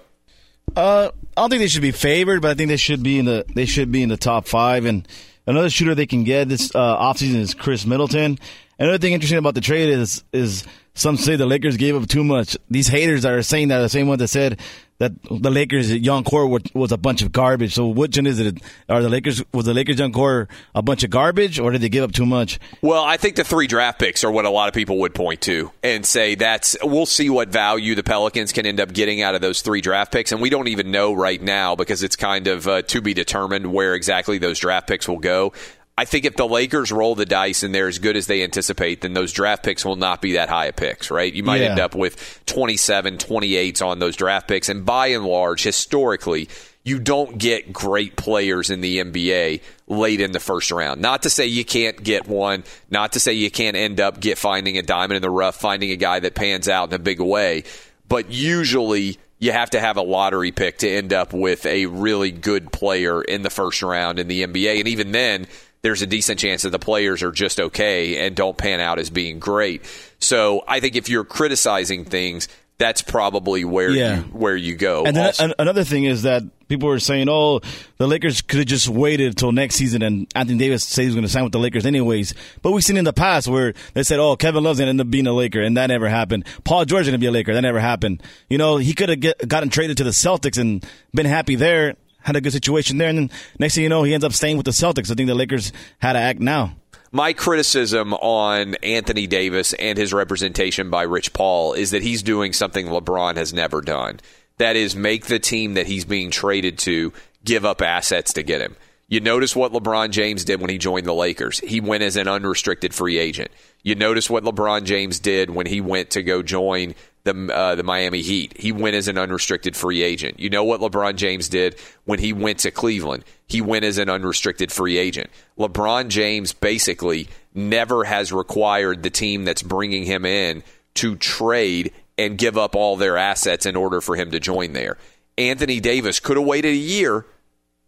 Uh, 0.74 1.10
I 1.36 1.40
don't 1.42 1.50
think 1.50 1.60
they 1.60 1.68
should 1.68 1.82
be 1.82 1.92
favored, 1.92 2.40
but 2.40 2.52
I 2.52 2.54
think 2.54 2.68
they 2.68 2.78
should 2.78 3.02
be 3.02 3.18
in 3.18 3.26
the 3.26 3.44
they 3.54 3.66
should 3.66 3.92
be 3.92 4.02
in 4.02 4.08
the 4.08 4.16
top 4.16 4.46
five. 4.46 4.86
And 4.86 5.06
Another 5.46 5.70
shooter 5.70 5.94
they 5.94 6.06
can 6.06 6.24
get 6.24 6.48
this 6.48 6.74
uh, 6.74 6.96
offseason 6.96 7.36
is 7.36 7.54
Khris 7.54 7.86
Middleton. 7.86 8.38
Another 8.78 8.98
thing 8.98 9.12
interesting 9.12 9.38
about 9.38 9.54
the 9.54 9.60
trade 9.60 9.88
is 9.88 10.24
is 10.32 10.64
some 10.96 11.16
say 11.18 11.36
the 11.36 11.46
Lakers 11.46 11.76
gave 11.76 11.94
up 11.94 12.08
too 12.08 12.24
much. 12.24 12.56
These 12.70 12.88
haters 12.88 13.24
are 13.24 13.42
saying 13.42 13.68
that 13.68 13.80
the 13.80 13.88
same 13.88 14.08
ones 14.08 14.20
that 14.20 14.28
said 14.28 14.58
that 14.98 15.12
the 15.30 15.50
Lakers 15.50 15.92
young 15.92 16.24
core 16.24 16.46
was 16.46 16.90
a 16.90 16.96
bunch 16.96 17.20
of 17.20 17.30
garbage. 17.30 17.74
So 17.74 17.88
which 17.88 18.16
one 18.16 18.26
is 18.26 18.40
it? 18.40 18.62
Are 18.88 19.02
the 19.02 19.10
Lakers 19.10 19.42
was 19.52 19.66
the 19.66 19.74
Lakers 19.74 19.98
young 19.98 20.12
core 20.12 20.48
a 20.74 20.82
bunch 20.82 21.04
of 21.04 21.10
garbage, 21.10 21.58
or 21.58 21.70
did 21.70 21.82
they 21.82 21.90
give 21.90 22.02
up 22.02 22.12
too 22.12 22.24
much? 22.24 22.58
Well, 22.80 23.04
I 23.04 23.18
think 23.18 23.36
the 23.36 23.44
three 23.44 23.66
draft 23.66 23.98
picks 23.98 24.24
are 24.24 24.30
what 24.30 24.46
a 24.46 24.50
lot 24.50 24.68
of 24.68 24.74
people 24.74 24.98
would 25.00 25.14
point 25.14 25.42
to 25.42 25.70
and 25.82 26.06
say 26.06 26.34
that's 26.34 26.76
we'll 26.82 27.04
see 27.04 27.28
what 27.28 27.48
value 27.48 27.94
the 27.94 28.02
Pelicans 28.02 28.52
can 28.52 28.64
end 28.64 28.80
up 28.80 28.92
getting 28.92 29.20
out 29.20 29.34
of 29.34 29.42
those 29.42 29.60
three 29.60 29.82
draft 29.82 30.12
picks, 30.12 30.32
and 30.32 30.40
we 30.40 30.48
don't 30.48 30.68
even 30.68 30.90
know 30.90 31.12
right 31.12 31.42
now 31.42 31.76
because 31.76 32.02
it's 32.02 32.16
kind 32.16 32.46
of 32.46 32.66
uh, 32.66 32.82
to 32.82 33.02
be 33.02 33.12
determined 33.12 33.72
where 33.72 33.94
exactly 33.94 34.38
those 34.38 34.58
draft 34.58 34.88
picks 34.88 35.06
will 35.06 35.18
go. 35.18 35.52
I 35.98 36.04
think 36.04 36.26
if 36.26 36.36
the 36.36 36.46
Lakers 36.46 36.92
roll 36.92 37.14
the 37.14 37.24
dice 37.24 37.62
and 37.62 37.74
they're 37.74 37.88
as 37.88 37.98
good 37.98 38.16
as 38.16 38.26
they 38.26 38.42
anticipate, 38.42 39.00
then 39.00 39.14
those 39.14 39.32
draft 39.32 39.62
picks 39.62 39.82
will 39.82 39.96
not 39.96 40.20
be 40.20 40.32
that 40.32 40.50
high 40.50 40.66
of 40.66 40.76
picks, 40.76 41.10
right? 41.10 41.32
You 41.32 41.42
might 41.42 41.62
yeah. 41.62 41.70
end 41.70 41.80
up 41.80 41.94
with 41.94 42.42
27, 42.44 43.16
28s 43.16 43.84
on 43.84 43.98
those 43.98 44.14
draft 44.14 44.46
picks. 44.46 44.68
And 44.68 44.84
by 44.84 45.08
and 45.08 45.24
large, 45.24 45.62
historically, 45.62 46.50
you 46.84 46.98
don't 46.98 47.38
get 47.38 47.72
great 47.72 48.14
players 48.14 48.68
in 48.68 48.82
the 48.82 48.98
NBA 48.98 49.62
late 49.88 50.20
in 50.20 50.32
the 50.32 50.38
first 50.38 50.70
round. 50.70 51.00
Not 51.00 51.22
to 51.22 51.30
say 51.30 51.46
you 51.46 51.64
can't 51.64 52.00
get 52.02 52.28
one, 52.28 52.64
not 52.90 53.14
to 53.14 53.20
say 53.20 53.32
you 53.32 53.50
can't 53.50 53.76
end 53.76 53.98
up 53.98 54.20
get 54.20 54.36
finding 54.36 54.76
a 54.76 54.82
diamond 54.82 55.16
in 55.16 55.22
the 55.22 55.30
rough, 55.30 55.56
finding 55.56 55.90
a 55.92 55.96
guy 55.96 56.20
that 56.20 56.34
pans 56.34 56.68
out 56.68 56.90
in 56.90 56.94
a 56.94 56.98
big 56.98 57.20
way, 57.20 57.64
but 58.06 58.30
usually 58.30 59.18
you 59.38 59.52
have 59.52 59.70
to 59.70 59.80
have 59.80 59.96
a 59.96 60.02
lottery 60.02 60.52
pick 60.52 60.78
to 60.78 60.88
end 60.88 61.12
up 61.12 61.32
with 61.32 61.66
a 61.66 61.86
really 61.86 62.30
good 62.30 62.70
player 62.70 63.22
in 63.22 63.42
the 63.42 63.50
first 63.50 63.82
round 63.82 64.18
in 64.18 64.28
the 64.28 64.46
NBA. 64.46 64.78
And 64.78 64.88
even 64.88 65.12
then, 65.12 65.46
there's 65.86 66.02
a 66.02 66.06
decent 66.06 66.40
chance 66.40 66.62
that 66.62 66.70
the 66.70 66.80
players 66.80 67.22
are 67.22 67.30
just 67.30 67.60
okay 67.60 68.26
and 68.26 68.34
don't 68.34 68.58
pan 68.58 68.80
out 68.80 68.98
as 68.98 69.08
being 69.08 69.38
great. 69.38 69.82
So 70.18 70.64
I 70.66 70.80
think 70.80 70.96
if 70.96 71.08
you're 71.08 71.22
criticizing 71.24 72.04
things, 72.04 72.48
that's 72.76 73.02
probably 73.02 73.64
where 73.64 73.90
yeah. 73.90 74.16
you 74.16 74.22
where 74.24 74.56
you 74.56 74.74
go. 74.74 75.04
And 75.04 75.16
then 75.16 75.54
another 75.60 75.84
thing 75.84 76.02
is 76.02 76.24
that 76.24 76.42
people 76.66 76.88
were 76.88 76.98
saying, 76.98 77.28
"Oh, 77.30 77.60
the 77.98 78.08
Lakers 78.08 78.42
could 78.42 78.58
have 78.58 78.66
just 78.66 78.88
waited 78.88 79.28
until 79.28 79.52
next 79.52 79.76
season," 79.76 80.02
and 80.02 80.26
Anthony 80.34 80.58
Davis 80.58 80.82
said 80.82 81.02
he 81.02 81.06
was 81.06 81.14
going 81.14 81.24
to 81.24 81.30
sign 81.30 81.44
with 81.44 81.52
the 81.52 81.60
Lakers 81.60 81.86
anyways. 81.86 82.34
But 82.62 82.72
we've 82.72 82.82
seen 82.82 82.96
in 82.96 83.04
the 83.04 83.12
past 83.12 83.46
where 83.46 83.72
they 83.94 84.02
said, 84.02 84.18
"Oh, 84.18 84.34
Kevin 84.34 84.64
Love's 84.64 84.80
going 84.80 84.86
to 84.86 84.90
end 84.90 85.00
up 85.00 85.08
being 85.08 85.28
a 85.28 85.32
Laker," 85.32 85.62
and 85.62 85.76
that 85.76 85.86
never 85.86 86.08
happened. 86.08 86.46
Paul 86.64 86.84
George 86.84 87.04
going 87.04 87.12
to 87.12 87.18
be 87.18 87.26
a 87.26 87.30
Laker, 87.30 87.54
that 87.54 87.60
never 87.60 87.78
happened. 87.78 88.24
You 88.50 88.58
know, 88.58 88.76
he 88.76 88.92
could 88.92 89.08
have 89.08 89.48
gotten 89.48 89.68
traded 89.68 89.98
to 89.98 90.04
the 90.04 90.10
Celtics 90.10 90.58
and 90.58 90.84
been 91.14 91.26
happy 91.26 91.54
there 91.54 91.94
had 92.26 92.36
a 92.36 92.40
good 92.40 92.52
situation 92.52 92.98
there, 92.98 93.08
and 93.08 93.16
then 93.16 93.30
next 93.58 93.76
thing 93.76 93.84
you 93.84 93.88
know, 93.88 94.02
he 94.02 94.12
ends 94.12 94.24
up 94.24 94.32
staying 94.32 94.56
with 94.56 94.66
the 94.66 94.72
Celtics. 94.72 95.10
I 95.10 95.14
think 95.14 95.28
the 95.28 95.34
Lakers 95.34 95.72
had 96.00 96.14
to 96.14 96.18
act 96.18 96.40
now. 96.40 96.76
My 97.12 97.32
criticism 97.32 98.12
on 98.14 98.74
Anthony 98.82 99.28
Davis 99.28 99.72
and 99.74 99.96
his 99.96 100.12
representation 100.12 100.90
by 100.90 101.04
Rich 101.04 101.32
Paul 101.32 101.72
is 101.72 101.92
that 101.92 102.02
he's 102.02 102.22
doing 102.22 102.52
something 102.52 102.86
LeBron 102.88 103.36
has 103.36 103.54
never 103.54 103.80
done. 103.80 104.18
That 104.58 104.74
is, 104.74 104.96
make 104.96 105.26
the 105.26 105.38
team 105.38 105.74
that 105.74 105.86
he's 105.86 106.04
being 106.04 106.30
traded 106.30 106.78
to 106.80 107.12
give 107.44 107.64
up 107.64 107.80
assets 107.80 108.32
to 108.34 108.42
get 108.42 108.60
him. 108.60 108.74
You 109.08 109.20
notice 109.20 109.54
what 109.54 109.72
LeBron 109.72 110.10
James 110.10 110.44
did 110.44 110.60
when 110.60 110.68
he 110.68 110.78
joined 110.78 111.06
the 111.06 111.14
Lakers. 111.14 111.60
He 111.60 111.80
went 111.80 112.02
as 112.02 112.16
an 112.16 112.26
unrestricted 112.26 112.92
free 112.92 113.18
agent. 113.18 113.52
You 113.84 113.94
notice 113.94 114.28
what 114.28 114.42
LeBron 114.42 114.82
James 114.82 115.20
did 115.20 115.48
when 115.48 115.66
he 115.66 115.80
went 115.80 116.10
to 116.10 116.24
go 116.24 116.42
join 116.42 116.96
the 117.26 117.54
uh, 117.54 117.74
the 117.74 117.82
Miami 117.82 118.22
Heat. 118.22 118.56
He 118.56 118.72
went 118.72 118.96
as 118.96 119.08
an 119.08 119.18
unrestricted 119.18 119.76
free 119.76 120.02
agent. 120.02 120.40
You 120.40 120.48
know 120.48 120.64
what 120.64 120.80
LeBron 120.80 121.16
James 121.16 121.50
did 121.50 121.78
when 122.04 122.18
he 122.18 122.32
went 122.32 122.60
to 122.60 122.70
Cleveland? 122.70 123.24
He 123.46 123.60
went 123.60 123.84
as 123.84 123.98
an 123.98 124.08
unrestricted 124.08 124.72
free 124.72 124.96
agent. 124.96 125.28
LeBron 125.58 126.08
James 126.08 126.54
basically 126.54 127.28
never 127.54 128.04
has 128.04 128.32
required 128.32 129.02
the 129.02 129.10
team 129.10 129.44
that's 129.44 129.62
bringing 129.62 130.04
him 130.04 130.24
in 130.24 130.62
to 130.94 131.16
trade 131.16 131.92
and 132.16 132.38
give 132.38 132.56
up 132.56 132.74
all 132.74 132.96
their 132.96 133.18
assets 133.18 133.66
in 133.66 133.76
order 133.76 134.00
for 134.00 134.16
him 134.16 134.30
to 134.30 134.40
join 134.40 134.72
there. 134.72 134.96
Anthony 135.36 135.80
Davis 135.80 136.18
could 136.20 136.38
have 136.38 136.46
waited 136.46 136.72
a 136.72 136.76
year, 136.76 137.26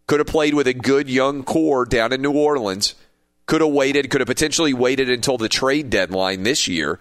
could 0.05 0.19
have 0.19 0.27
played 0.27 0.53
with 0.53 0.67
a 0.67 0.73
good 0.73 1.09
young 1.09 1.43
core 1.43 1.85
down 1.85 2.13
in 2.13 2.21
New 2.21 2.33
Orleans, 2.33 2.93
could 3.47 3.61
have 3.61 3.71
waited, 3.71 4.11
could 4.11 4.21
have 4.21 4.27
potentially 4.27 4.73
waited 4.73 5.09
until 5.09 5.37
the 5.37 5.49
trade 5.49 5.89
deadline 5.89 6.43
this 6.43 6.67
year 6.67 6.99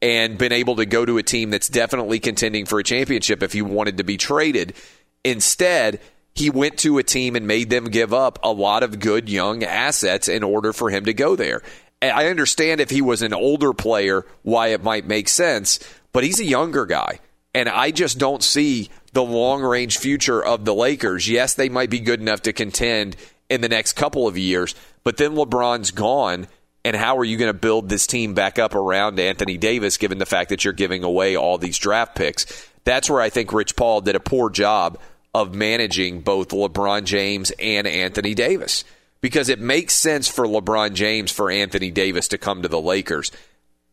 and 0.00 0.38
been 0.38 0.52
able 0.52 0.76
to 0.76 0.86
go 0.86 1.04
to 1.04 1.18
a 1.18 1.22
team 1.22 1.50
that's 1.50 1.68
definitely 1.68 2.20
contending 2.20 2.66
for 2.66 2.78
a 2.78 2.84
championship 2.84 3.42
if 3.42 3.52
he 3.52 3.62
wanted 3.62 3.98
to 3.98 4.04
be 4.04 4.16
traded. 4.16 4.74
Instead, 5.24 6.00
he 6.34 6.50
went 6.50 6.78
to 6.78 6.98
a 6.98 7.02
team 7.02 7.34
and 7.34 7.46
made 7.46 7.68
them 7.68 7.86
give 7.86 8.14
up 8.14 8.38
a 8.42 8.52
lot 8.52 8.82
of 8.82 9.00
good 9.00 9.28
young 9.28 9.64
assets 9.64 10.28
in 10.28 10.44
order 10.44 10.72
for 10.72 10.88
him 10.90 11.04
to 11.06 11.12
go 11.12 11.34
there. 11.34 11.62
I 12.00 12.28
understand 12.28 12.80
if 12.80 12.90
he 12.90 13.02
was 13.02 13.22
an 13.22 13.34
older 13.34 13.72
player 13.72 14.24
why 14.42 14.68
it 14.68 14.84
might 14.84 15.06
make 15.06 15.28
sense, 15.28 15.80
but 16.12 16.22
he's 16.22 16.38
a 16.38 16.44
younger 16.44 16.86
guy. 16.86 17.18
And 17.54 17.68
I 17.68 17.90
just 17.90 18.18
don't 18.18 18.42
see 18.42 18.88
the 19.14 19.24
long 19.24 19.62
range 19.62 19.98
future 19.98 20.44
of 20.44 20.64
the 20.64 20.74
Lakers. 20.74 21.28
Yes, 21.28 21.54
they 21.54 21.68
might 21.68 21.90
be 21.90 21.98
good 21.98 22.20
enough 22.20 22.42
to 22.42 22.52
contend 22.52 23.16
in 23.50 23.62
the 23.62 23.68
next 23.68 23.94
couple 23.94 24.28
of 24.28 24.38
years, 24.38 24.76
but 25.02 25.16
then 25.16 25.34
LeBron's 25.34 25.90
gone 25.90 26.46
and 26.88 26.96
how 26.96 27.18
are 27.18 27.24
you 27.24 27.36
going 27.36 27.52
to 27.52 27.58
build 27.58 27.90
this 27.90 28.06
team 28.06 28.32
back 28.32 28.58
up 28.58 28.74
around 28.74 29.20
Anthony 29.20 29.58
Davis 29.58 29.98
given 29.98 30.16
the 30.16 30.24
fact 30.24 30.48
that 30.48 30.64
you're 30.64 30.72
giving 30.72 31.04
away 31.04 31.36
all 31.36 31.58
these 31.58 31.76
draft 31.76 32.14
picks? 32.14 32.66
That's 32.84 33.10
where 33.10 33.20
I 33.20 33.28
think 33.28 33.52
Rich 33.52 33.76
Paul 33.76 34.00
did 34.00 34.16
a 34.16 34.20
poor 34.20 34.48
job 34.48 34.98
of 35.34 35.54
managing 35.54 36.22
both 36.22 36.48
LeBron 36.48 37.04
James 37.04 37.52
and 37.58 37.86
Anthony 37.86 38.32
Davis 38.32 38.84
because 39.20 39.50
it 39.50 39.60
makes 39.60 39.92
sense 39.92 40.28
for 40.28 40.46
LeBron 40.46 40.94
James 40.94 41.30
for 41.30 41.50
Anthony 41.50 41.90
Davis 41.90 42.28
to 42.28 42.38
come 42.38 42.62
to 42.62 42.68
the 42.68 42.80
Lakers 42.80 43.32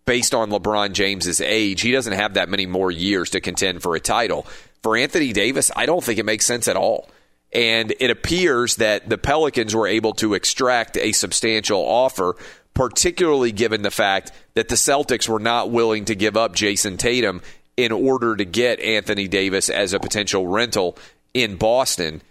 based 0.06 0.34
on 0.34 0.50
LeBron 0.50 0.94
James's 0.94 1.42
age. 1.42 1.82
He 1.82 1.92
doesn't 1.92 2.14
have 2.14 2.36
that 2.36 2.48
many 2.48 2.66
more 2.66 2.92
years 2.92 3.32
to 3.32 3.42
contend 3.42 3.84
for 3.84 3.98
a 3.98 4.00
title. 4.00 4.48
For 4.84 4.96
Anthony 4.96 5.34
Davis, 5.34 5.70
I 5.76 5.86
don't 5.86 6.02
think 6.04 6.18
it 6.18 6.26
makes 6.26 6.46
sense 6.46 6.70
at 6.70 6.78
all. 6.78 7.10
And 7.52 7.94
it 8.00 8.10
appears 8.10 8.78
that 8.78 9.10
the 9.10 9.18
Pelicans 9.18 9.76
were 9.76 9.88
able 9.88 10.14
to 10.14 10.34
extract 10.34 10.96
a 10.96 11.12
substantial 11.12 11.82
offer 11.82 12.38
particularly 12.76 13.52
given 13.52 13.82
the 13.82 13.90
fact 13.90 14.32
that 14.54 14.70
the 14.70 14.76
Celtics 14.76 15.28
were 15.28 15.40
not 15.40 15.72
willing 15.72 16.06
to 16.06 16.16
give 16.16 16.38
up 16.38 16.54
Jayson 16.54 16.98
Tatum 16.98 17.42
in 17.76 17.92
order 17.92 18.36
to 18.36 18.46
get 18.46 18.80
Anthony 18.80 19.28
Davis 19.28 19.70
as 19.70 19.94
a 19.94 20.00
potential 20.00 20.48
rental 20.48 20.98
in 21.34 21.56
Boston. 21.56 22.22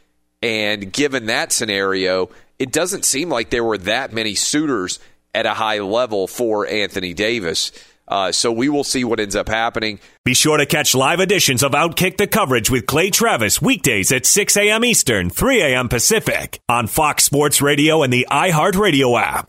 And 0.43 0.93
given 0.93 1.27
that 1.27 1.53
scenario, 1.53 2.31
it 2.59 2.71
doesn't 2.71 3.05
seem 3.05 3.29
like 3.29 3.51
there 3.51 3.65
were 3.65 3.79
that 3.79 4.13
many 4.13 4.35
suitors 4.35 5.01
at 5.35 5.47
a 5.47 5.55
high 5.55 5.81
level 5.81 6.27
for 6.27 6.67
Anthony 6.67 7.13
Davis. 7.13 7.73
Uh, 8.07 8.31
so 8.31 8.53
we 8.53 8.69
will 8.69 8.85
see 8.85 9.03
what 9.03 9.19
ends 9.19 9.35
up 9.35 9.49
happening. 9.49 9.99
Be 10.25 10.35
sure 10.35 10.59
to 10.59 10.67
catch 10.67 10.95
live 10.95 11.21
editions 11.21 11.63
of 11.63 11.73
Outkick 11.73 12.19
the 12.19 12.27
coverage 12.27 12.71
with 12.71 12.87
Clay 12.87 13.11
Travis 13.11 13.63
weekdays 13.63 14.13
at 14.13 14.27
6 14.27 14.57
a.m. 14.59 14.85
Eastern, 14.85 15.31
3 15.31 15.63
a.m. 15.63 15.89
Pacific 15.89 16.61
on 16.69 16.87
Fox 16.87 17.25
Sports 17.25 17.63
Radio 17.63 18.03
and 18.03 18.13
the 18.13 18.27
iHeartRadio 18.31 19.19
app. 19.19 19.49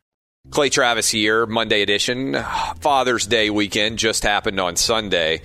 Clay 0.51 0.67
Travis 0.67 1.09
here, 1.09 1.45
Monday 1.45 1.81
edition. 1.81 2.35
Father's 2.81 3.25
Day 3.25 3.49
weekend 3.49 3.97
just 3.97 4.23
happened 4.23 4.59
on 4.59 4.75
Sunday. 4.75 5.43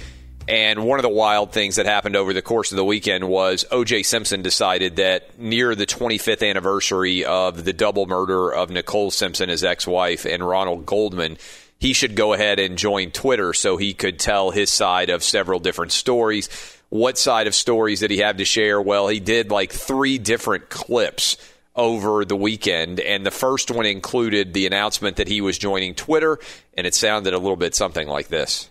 And 0.48 0.84
one 0.84 0.98
of 0.98 1.04
the 1.04 1.08
wild 1.08 1.52
things 1.52 1.76
that 1.76 1.86
happened 1.86 2.16
over 2.16 2.32
the 2.32 2.42
course 2.42 2.72
of 2.72 2.76
the 2.76 2.84
weekend 2.84 3.28
was 3.28 3.64
O.J. 3.70 4.02
Simpson 4.02 4.42
decided 4.42 4.96
that 4.96 5.38
near 5.38 5.76
the 5.76 5.86
25th 5.86 6.48
anniversary 6.48 7.24
of 7.24 7.64
the 7.64 7.72
double 7.72 8.06
murder 8.06 8.52
of 8.52 8.70
Nicole 8.70 9.12
Simpson, 9.12 9.48
his 9.48 9.62
ex 9.62 9.86
wife, 9.86 10.24
and 10.24 10.46
Ronald 10.46 10.86
Goldman, 10.86 11.38
he 11.78 11.92
should 11.92 12.16
go 12.16 12.32
ahead 12.32 12.58
and 12.58 12.76
join 12.76 13.12
Twitter 13.12 13.52
so 13.52 13.76
he 13.76 13.94
could 13.94 14.18
tell 14.18 14.50
his 14.50 14.72
side 14.72 15.08
of 15.08 15.22
several 15.22 15.60
different 15.60 15.92
stories. 15.92 16.48
What 16.88 17.16
side 17.16 17.46
of 17.46 17.54
stories 17.54 18.00
did 18.00 18.10
he 18.10 18.18
have 18.18 18.38
to 18.38 18.44
share? 18.44 18.82
Well, 18.82 19.06
he 19.06 19.20
did 19.20 19.52
like 19.52 19.70
three 19.70 20.18
different 20.18 20.68
clips 20.68 21.36
over 21.76 22.24
the 22.24 22.36
weekend. 22.36 23.00
And 23.00 23.24
the 23.24 23.30
first 23.30 23.70
one 23.70 23.86
included 23.86 24.54
the 24.54 24.66
announcement 24.66 25.16
that 25.16 25.28
he 25.28 25.40
was 25.40 25.58
joining 25.58 25.94
Twitter, 25.94 26.38
and 26.74 26.86
it 26.86 26.94
sounded 26.94 27.34
a 27.34 27.38
little 27.38 27.56
bit 27.56 27.74
something 27.74 28.08
like 28.08 28.28
this. 28.28 28.70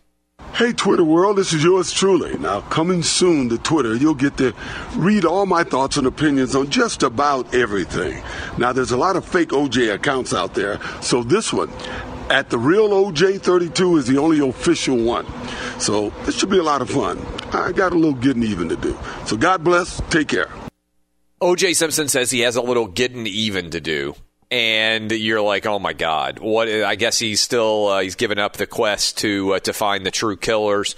Hey, 0.54 0.72
Twitter 0.72 1.04
world, 1.04 1.38
this 1.38 1.52
is 1.54 1.64
yours 1.64 1.92
truly. 1.92 2.38
Now, 2.38 2.62
coming 2.62 3.04
soon 3.04 3.50
to 3.50 3.58
Twitter, 3.58 3.94
you'll 3.94 4.16
get 4.16 4.38
to 4.38 4.54
read 4.96 5.26
all 5.26 5.46
my 5.46 5.64
thoughts 5.64 5.98
and 5.98 6.08
opinions 6.08 6.56
on 6.56 6.70
just 6.70 7.04
about 7.04 7.54
everything. 7.54 8.24
Now, 8.58 8.72
there's 8.72 8.92
a 8.92 8.98
lot 8.98 9.18
of 9.18 9.26
fake 9.26 9.50
OJ 9.50 9.94
accounts 9.94 10.34
out 10.34 10.54
there, 10.54 10.80
so 11.02 11.24
this 11.24 11.52
one, 11.52 11.70
at 12.30 12.50
the 12.50 12.58
real 12.58 12.90
OJ32, 12.90 13.98
is 13.98 14.08
the 14.08 14.18
only 14.18 14.48
official 14.48 14.98
one. 14.98 15.26
So, 15.78 16.12
this 16.26 16.38
should 16.38 16.50
be 16.50 16.60
a 16.60 16.64
lot 16.64 16.82
of 16.82 16.90
fun. 16.90 17.20
I 17.52 17.74
got 17.74 17.92
a 17.92 17.96
little 17.96 18.14
getting 18.14 18.44
even 18.44 18.70
to 18.70 18.78
do. 18.78 18.98
So, 19.26 19.36
God 19.36 19.62
bless. 19.62 20.02
Take 20.10 20.30
care. 20.30 20.50
OJ 21.42 21.76
Simpson 21.76 22.08
says 22.08 22.32
he 22.32 22.42
has 22.42 22.56
a 22.56 22.62
little 22.62 22.88
getting 22.88 23.28
even 23.28 23.72
to 23.72 23.82
do. 23.82 24.16
And 24.52 25.12
you're 25.12 25.42
like, 25.42 25.66
oh 25.66 25.80
my 25.80 25.94
God! 25.94 26.40
What? 26.40 26.70
I 26.70 26.96
guess 26.96 27.18
he's 27.18 27.42
still 27.42 27.88
uh, 27.88 28.02
he's 28.02 28.16
given 28.16 28.38
up 28.38 28.58
the 28.58 28.68
quest 28.68 29.18
to 29.20 29.56
uh, 29.56 29.60
to 29.62 29.74
find 29.74 30.06
the 30.06 30.12
true 30.12 30.38
killers, 30.38 30.96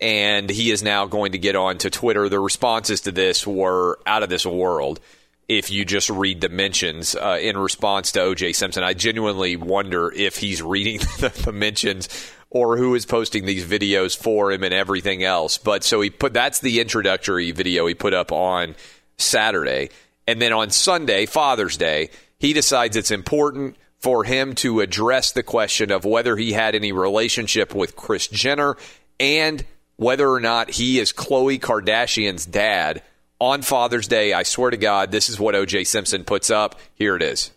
and 0.00 0.50
he 0.50 0.72
is 0.72 0.82
now 0.82 1.06
going 1.06 1.32
to 1.32 1.38
get 1.38 1.54
on 1.54 1.78
to 1.78 1.90
Twitter. 1.90 2.28
The 2.28 2.40
responses 2.40 3.02
to 3.02 3.12
this 3.12 3.46
were 3.46 4.00
out 4.04 4.24
of 4.24 4.28
this 4.28 4.44
world. 4.44 5.00
if 5.48 5.70
you 5.70 5.84
just 5.84 6.10
read 6.10 6.40
the 6.40 6.48
mentions 6.48 7.14
uh, 7.14 7.38
in 7.40 7.56
response 7.56 8.12
to 8.12 8.20
OJ 8.20 8.54
Simpson. 8.54 8.82
I 8.82 8.94
genuinely 8.94 9.56
wonder 9.56 10.12
if 10.12 10.36
he's 10.36 10.60
reading 10.60 10.98
the, 11.20 11.28
the 11.44 11.52
mentions 11.52 12.08
or 12.50 12.76
who 12.76 12.94
is 12.94 13.06
posting 13.06 13.46
these 13.46 13.64
videos 13.64 14.16
for 14.16 14.50
him 14.50 14.62
and 14.62 14.74
everything 14.74 15.22
else. 15.22 15.56
But 15.56 15.84
so 15.84 16.00
he 16.00 16.10
put 16.10 16.34
that's 16.34 16.58
the 16.58 16.80
introductory 16.80 17.52
video 17.52 17.86
he 17.86 17.94
put 17.94 18.12
up 18.12 18.32
on 18.32 18.74
Saturday. 19.18 19.90
And 20.26 20.40
then 20.40 20.52
on 20.52 20.70
Sunday, 20.70 21.26
Father's 21.26 21.76
Day, 21.76 22.10
he 22.38 22.52
decides 22.52 22.96
it's 22.96 23.10
important 23.10 23.76
for 23.98 24.24
him 24.24 24.54
to 24.54 24.80
address 24.80 25.32
the 25.32 25.42
question 25.42 25.90
of 25.90 26.04
whether 26.04 26.36
he 26.36 26.52
had 26.52 26.74
any 26.74 26.92
relationship 26.92 27.74
with 27.74 27.96
Kris 27.96 28.28
Jenner 28.28 28.76
and 29.18 29.64
whether 29.96 30.30
or 30.30 30.40
not 30.40 30.70
he 30.70 31.00
is 31.00 31.12
Khloe 31.12 31.58
Kardashian's 31.58 32.46
dad 32.46 33.02
on 33.40 33.62
Father's 33.62 34.06
Day. 34.06 34.32
I 34.32 34.44
swear 34.44 34.70
to 34.70 34.76
God, 34.76 35.10
this 35.10 35.28
is 35.28 35.40
what 35.40 35.54
OJ 35.54 35.86
Simpson 35.86 36.24
puts 36.24 36.50
up. 36.50 36.78
Here 36.94 37.16
it 37.16 37.22
is. 37.22 37.50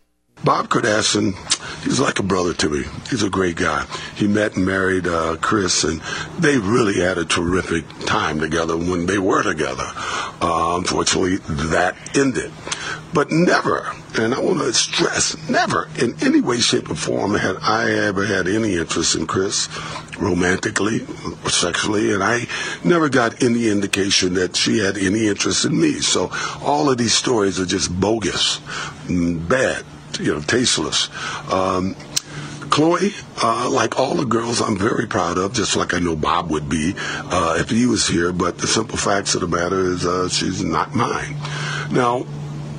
Bob 0.44 0.70
Kardashian, 0.70 1.36
he's 1.84 2.00
like 2.00 2.18
a 2.18 2.24
brother 2.24 2.54
to 2.56 2.70
me. 2.70 2.84
He's 3.12 3.22
a 3.22 3.30
great 3.30 3.58
guy. 3.58 3.86
He 4.16 4.28
met 4.28 4.56
and 4.56 4.66
married 4.66 5.06
uh, 5.06 5.38
Kris, 5.40 5.84
and 5.84 6.02
they 6.40 6.58
really 6.58 7.00
had 7.00 7.20
a 7.20 7.26
terrific 7.26 7.88
time 8.08 8.40
together 8.40 8.76
when 8.76 9.06
they 9.06 9.20
were 9.20 9.44
together. 9.44 9.86
Uh, 10.42 10.78
unfortunately, 10.80 11.38
that 11.70 11.96
ended. 12.18 12.52
But 13.14 13.30
never, 13.30 13.92
and 14.18 14.34
I 14.34 14.40
want 14.40 14.60
to 14.60 14.74
stress, 14.74 15.38
never 15.48 15.88
in 16.00 16.16
any 16.24 16.42
way, 16.42 16.60
shape, 16.60 16.90
or 16.90 16.96
form 16.96 17.36
had 17.36 17.58
I 17.62 17.92
ever 17.92 18.26
had 18.26 18.48
any 18.48 18.78
interest 18.78 19.16
in 19.16 19.28
Kris 19.28 19.70
romantically 20.18 21.02
or 21.44 21.50
sexually, 21.50 22.14
and 22.14 22.24
I 22.24 22.48
never 22.84 23.10
got 23.10 23.44
any 23.44 23.70
indication 23.70 24.34
that 24.36 24.56
she 24.56 24.80
had 24.80 24.98
any 24.98 25.28
interest 25.28 25.66
in 25.66 25.80
me. 25.80 26.00
So 26.00 26.32
all 26.62 26.90
of 26.90 26.98
these 26.98 27.14
stories 27.14 27.60
are 27.60 27.66
just 27.66 27.92
bogus, 28.00 28.60
bad 29.08 29.84
you 30.20 30.34
know, 30.34 30.42
tasteless. 30.42 31.10
Um, 31.52 31.96
Khloe, 32.72 33.12
uh, 33.44 33.70
like 33.70 34.00
all 34.00 34.16
the 34.16 34.26
girls, 34.26 34.62
I'm 34.62 34.78
very 34.78 35.06
proud 35.06 35.38
of, 35.38 35.54
just 35.54 35.76
like 35.76 35.94
I 35.94 36.00
know 36.00 36.16
Bob 36.16 36.50
would 36.52 36.70
be 36.70 36.94
uh, 36.98 37.58
if 37.60 37.70
he 37.70 37.86
was 37.86 38.08
here. 38.08 38.32
But 38.32 38.60
the 38.60 38.68
simple 38.68 38.98
facts 38.98 39.36
of 39.36 39.42
the 39.42 39.48
matter 39.48 39.80
is, 39.80 40.06
uh, 40.06 40.30
she's 40.30 40.64
not 40.64 40.96
mine. 40.96 41.36
Now, 41.92 42.26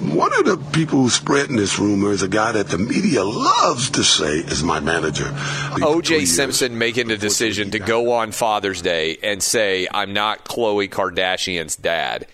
one 0.00 0.32
of 0.38 0.46
the 0.46 0.56
people 0.72 1.02
who's 1.02 1.14
spreading 1.14 1.56
this 1.56 1.78
rumor 1.78 2.10
is 2.10 2.22
a 2.22 2.28
guy 2.28 2.52
that 2.52 2.68
the 2.68 2.78
media 2.78 3.22
loves 3.22 3.90
to 3.90 4.02
say 4.02 4.38
is 4.38 4.62
my 4.62 4.80
manager. 4.80 5.26
OJ 5.76 6.26
Simpson 6.26 6.78
making 6.78 7.08
the 7.08 7.18
decision 7.18 7.70
to 7.72 7.78
go 7.78 8.12
on 8.12 8.32
Father's 8.32 8.82
Day 8.82 9.18
and 9.22 9.42
say, 9.42 9.86
I'm 9.92 10.12
not 10.12 10.44
Khloe 10.44 10.88
Kardashian's 10.88 11.76
dad 11.76 12.26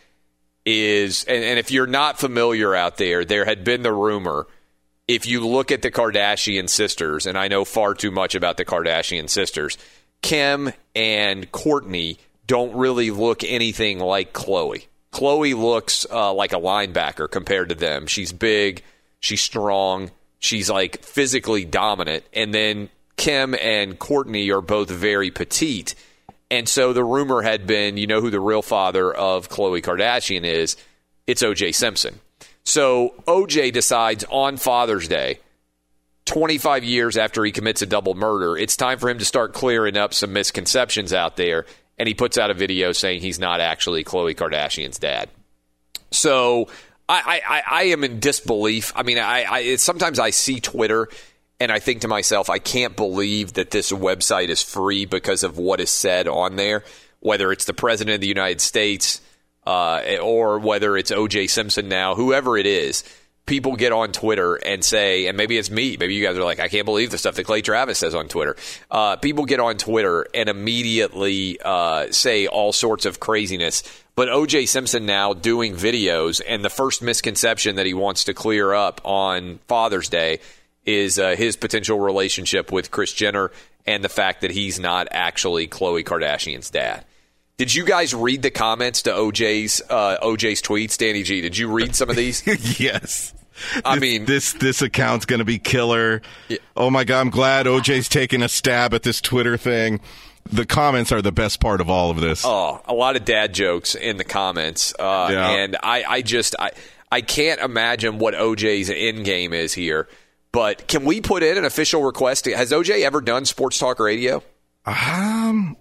is, 0.64 1.24
and, 1.24 1.42
and 1.42 1.58
if 1.58 1.70
you're 1.70 1.86
not 1.86 2.18
familiar 2.18 2.74
out 2.74 2.98
there, 2.98 3.24
there 3.24 3.44
had 3.44 3.64
been 3.64 3.82
the 3.82 3.92
rumor 3.92 4.46
if 5.08 5.26
you 5.26 5.46
look 5.46 5.72
at 5.72 5.80
the 5.80 5.90
Kardashian 5.90 6.68
sisters, 6.68 7.26
and 7.26 7.36
I 7.38 7.48
know 7.48 7.64
far 7.64 7.94
too 7.94 8.10
much 8.10 8.34
about 8.34 8.58
the 8.58 8.64
Kardashian 8.66 9.28
sisters, 9.28 9.78
Kim 10.20 10.70
and 10.94 11.50
Kourtney 11.50 12.18
don't 12.46 12.76
really 12.76 13.10
look 13.10 13.42
anything 13.42 13.98
like 13.98 14.34
Khloe. 14.34 14.86
Khloe 15.12 15.58
looks 15.58 16.06
uh, 16.10 16.32
like 16.34 16.52
a 16.52 16.60
linebacker 16.60 17.30
compared 17.30 17.70
to 17.70 17.74
them. 17.74 18.06
She's 18.06 18.32
big, 18.32 18.82
she's 19.20 19.40
strong, 19.40 20.10
she's 20.38 20.68
like 20.68 21.02
physically 21.02 21.64
dominant. 21.64 22.24
And 22.34 22.52
then 22.52 22.90
Kim 23.16 23.54
and 23.54 23.98
Kourtney 23.98 24.54
are 24.54 24.60
both 24.60 24.90
very 24.90 25.30
petite. 25.30 25.94
And 26.50 26.68
so 26.68 26.92
the 26.92 27.04
rumor 27.04 27.42
had 27.42 27.66
been, 27.66 27.96
you 27.96 28.06
know 28.06 28.20
who 28.20 28.30
the 28.30 28.40
real 28.40 28.62
father 28.62 29.12
of 29.12 29.48
Khloe 29.48 29.82
Kardashian 29.82 30.44
is? 30.44 30.76
It's 31.26 31.42
OJ 31.42 31.74
Simpson. 31.74 32.20
So 32.68 33.14
OJ 33.26 33.72
decides 33.72 34.24
on 34.28 34.58
Father's 34.58 35.08
Day, 35.08 35.40
25 36.26 36.84
years 36.84 37.16
after 37.16 37.42
he 37.42 37.50
commits 37.50 37.80
a 37.80 37.86
double 37.86 38.12
murder, 38.12 38.58
it's 38.58 38.76
time 38.76 38.98
for 38.98 39.08
him 39.08 39.18
to 39.20 39.24
start 39.24 39.54
clearing 39.54 39.96
up 39.96 40.12
some 40.12 40.34
misconceptions 40.34 41.14
out 41.14 41.36
there. 41.36 41.64
And 41.96 42.06
he 42.06 42.12
puts 42.12 42.36
out 42.36 42.50
a 42.50 42.54
video 42.54 42.92
saying 42.92 43.22
he's 43.22 43.38
not 43.38 43.62
actually 43.62 44.04
Khloe 44.04 44.36
Kardashian's 44.36 44.98
dad. 44.98 45.30
So 46.10 46.68
I, 47.08 47.40
I, 47.48 47.62
I 47.66 47.82
am 47.84 48.04
in 48.04 48.20
disbelief. 48.20 48.92
I 48.94 49.02
mean, 49.02 49.16
I, 49.16 49.50
I 49.50 49.76
sometimes 49.76 50.18
I 50.18 50.28
see 50.28 50.60
Twitter 50.60 51.08
and 51.58 51.72
I 51.72 51.78
think 51.78 52.02
to 52.02 52.08
myself, 52.08 52.50
I 52.50 52.58
can't 52.58 52.94
believe 52.94 53.54
that 53.54 53.70
this 53.70 53.90
website 53.92 54.50
is 54.50 54.62
free 54.62 55.06
because 55.06 55.42
of 55.42 55.56
what 55.56 55.80
is 55.80 55.88
said 55.88 56.28
on 56.28 56.56
there. 56.56 56.84
Whether 57.20 57.50
it's 57.50 57.64
the 57.64 57.72
president 57.72 58.16
of 58.16 58.20
the 58.20 58.28
United 58.28 58.60
States, 58.60 59.22
uh, 59.68 60.16
or 60.22 60.58
whether 60.58 60.96
it's 60.96 61.10
OJ 61.10 61.50
Simpson 61.50 61.90
now, 61.90 62.14
whoever 62.14 62.56
it 62.56 62.64
is, 62.64 63.04
people 63.44 63.76
get 63.76 63.92
on 63.92 64.12
Twitter 64.12 64.54
and 64.54 64.82
say, 64.82 65.26
and 65.26 65.36
maybe 65.36 65.58
it's 65.58 65.70
me, 65.70 65.98
maybe 66.00 66.14
you 66.14 66.24
guys 66.24 66.38
are 66.38 66.44
like, 66.44 66.58
I 66.58 66.68
can't 66.68 66.86
believe 66.86 67.10
the 67.10 67.18
stuff 67.18 67.34
that 67.34 67.44
Clay 67.44 67.60
Travis 67.60 67.98
says 67.98 68.14
on 68.14 68.28
Twitter. 68.28 68.56
Uh, 68.90 69.16
people 69.16 69.44
get 69.44 69.60
on 69.60 69.76
Twitter 69.76 70.26
and 70.32 70.48
immediately 70.48 71.58
uh, 71.62 72.10
say 72.10 72.46
all 72.46 72.72
sorts 72.72 73.04
of 73.04 73.20
craziness. 73.20 73.82
But 74.14 74.28
OJ 74.28 74.68
Simpson 74.68 75.04
now 75.04 75.34
doing 75.34 75.74
videos, 75.74 76.40
and 76.48 76.64
the 76.64 76.70
first 76.70 77.02
misconception 77.02 77.76
that 77.76 77.84
he 77.84 77.92
wants 77.92 78.24
to 78.24 78.32
clear 78.32 78.72
up 78.72 79.02
on 79.04 79.58
Father's 79.68 80.08
Day 80.08 80.40
is 80.86 81.18
uh, 81.18 81.36
his 81.36 81.56
potential 81.56 82.00
relationship 82.00 82.72
with 82.72 82.90
Kris 82.90 83.12
Jenner 83.12 83.50
and 83.86 84.02
the 84.02 84.08
fact 84.08 84.40
that 84.40 84.50
he's 84.50 84.80
not 84.80 85.08
actually 85.10 85.68
Khloe 85.68 86.04
Kardashian's 86.04 86.70
dad. 86.70 87.04
Did 87.58 87.74
you 87.74 87.84
guys 87.84 88.14
read 88.14 88.42
the 88.42 88.52
comments 88.52 89.02
to 89.02 89.10
OJ's 89.10 89.82
uh, 89.90 90.18
OJ's 90.22 90.62
tweets, 90.62 90.96
Danny 90.96 91.24
G? 91.24 91.40
Did 91.40 91.58
you 91.58 91.68
read 91.68 91.96
some 91.96 92.08
of 92.08 92.14
these? 92.14 92.46
yes. 92.80 93.34
I 93.84 93.96
this, 93.96 94.00
mean, 94.00 94.24
this 94.26 94.52
this 94.52 94.80
account's 94.80 95.26
going 95.26 95.40
to 95.40 95.44
be 95.44 95.58
killer. 95.58 96.22
Yeah. 96.46 96.58
Oh 96.76 96.88
my 96.88 97.02
god, 97.02 97.20
I'm 97.20 97.30
glad 97.30 97.66
OJ's 97.66 98.08
taking 98.08 98.42
a 98.42 98.48
stab 98.48 98.94
at 98.94 99.02
this 99.02 99.20
Twitter 99.20 99.56
thing. 99.56 100.00
The 100.44 100.64
comments 100.64 101.10
are 101.10 101.20
the 101.20 101.32
best 101.32 101.60
part 101.60 101.80
of 101.80 101.90
all 101.90 102.12
of 102.12 102.20
this. 102.20 102.44
Oh, 102.44 102.80
a 102.86 102.94
lot 102.94 103.16
of 103.16 103.24
dad 103.24 103.54
jokes 103.54 103.96
in 103.96 104.18
the 104.18 104.24
comments, 104.24 104.94
uh, 104.96 105.28
yeah. 105.32 105.50
and 105.50 105.76
I, 105.82 106.04
I 106.08 106.22
just 106.22 106.54
I 106.60 106.70
I 107.10 107.22
can't 107.22 107.60
imagine 107.60 108.18
what 108.18 108.34
OJ's 108.34 108.88
end 108.88 109.24
game 109.24 109.52
is 109.52 109.74
here. 109.74 110.08
But 110.52 110.86
can 110.86 111.04
we 111.04 111.20
put 111.20 111.42
in 111.42 111.58
an 111.58 111.64
official 111.64 112.04
request? 112.04 112.46
Has 112.46 112.70
OJ 112.70 113.02
ever 113.02 113.20
done 113.20 113.44
sports 113.46 113.80
talk 113.80 113.98
radio? 113.98 114.44
Um, 114.86 115.76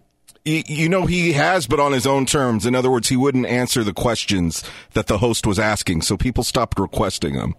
you 0.47 0.89
know 0.89 1.05
he 1.05 1.33
has 1.33 1.67
but 1.67 1.79
on 1.79 1.91
his 1.91 2.07
own 2.07 2.25
terms 2.25 2.65
in 2.65 2.75
other 2.75 2.89
words 2.89 3.09
he 3.09 3.17
wouldn't 3.17 3.45
answer 3.45 3.83
the 3.83 3.93
questions 3.93 4.63
that 4.93 5.07
the 5.07 5.17
host 5.17 5.45
was 5.45 5.59
asking 5.59 6.01
so 6.01 6.17
people 6.17 6.43
stopped 6.43 6.79
requesting 6.79 7.33
him 7.33 7.55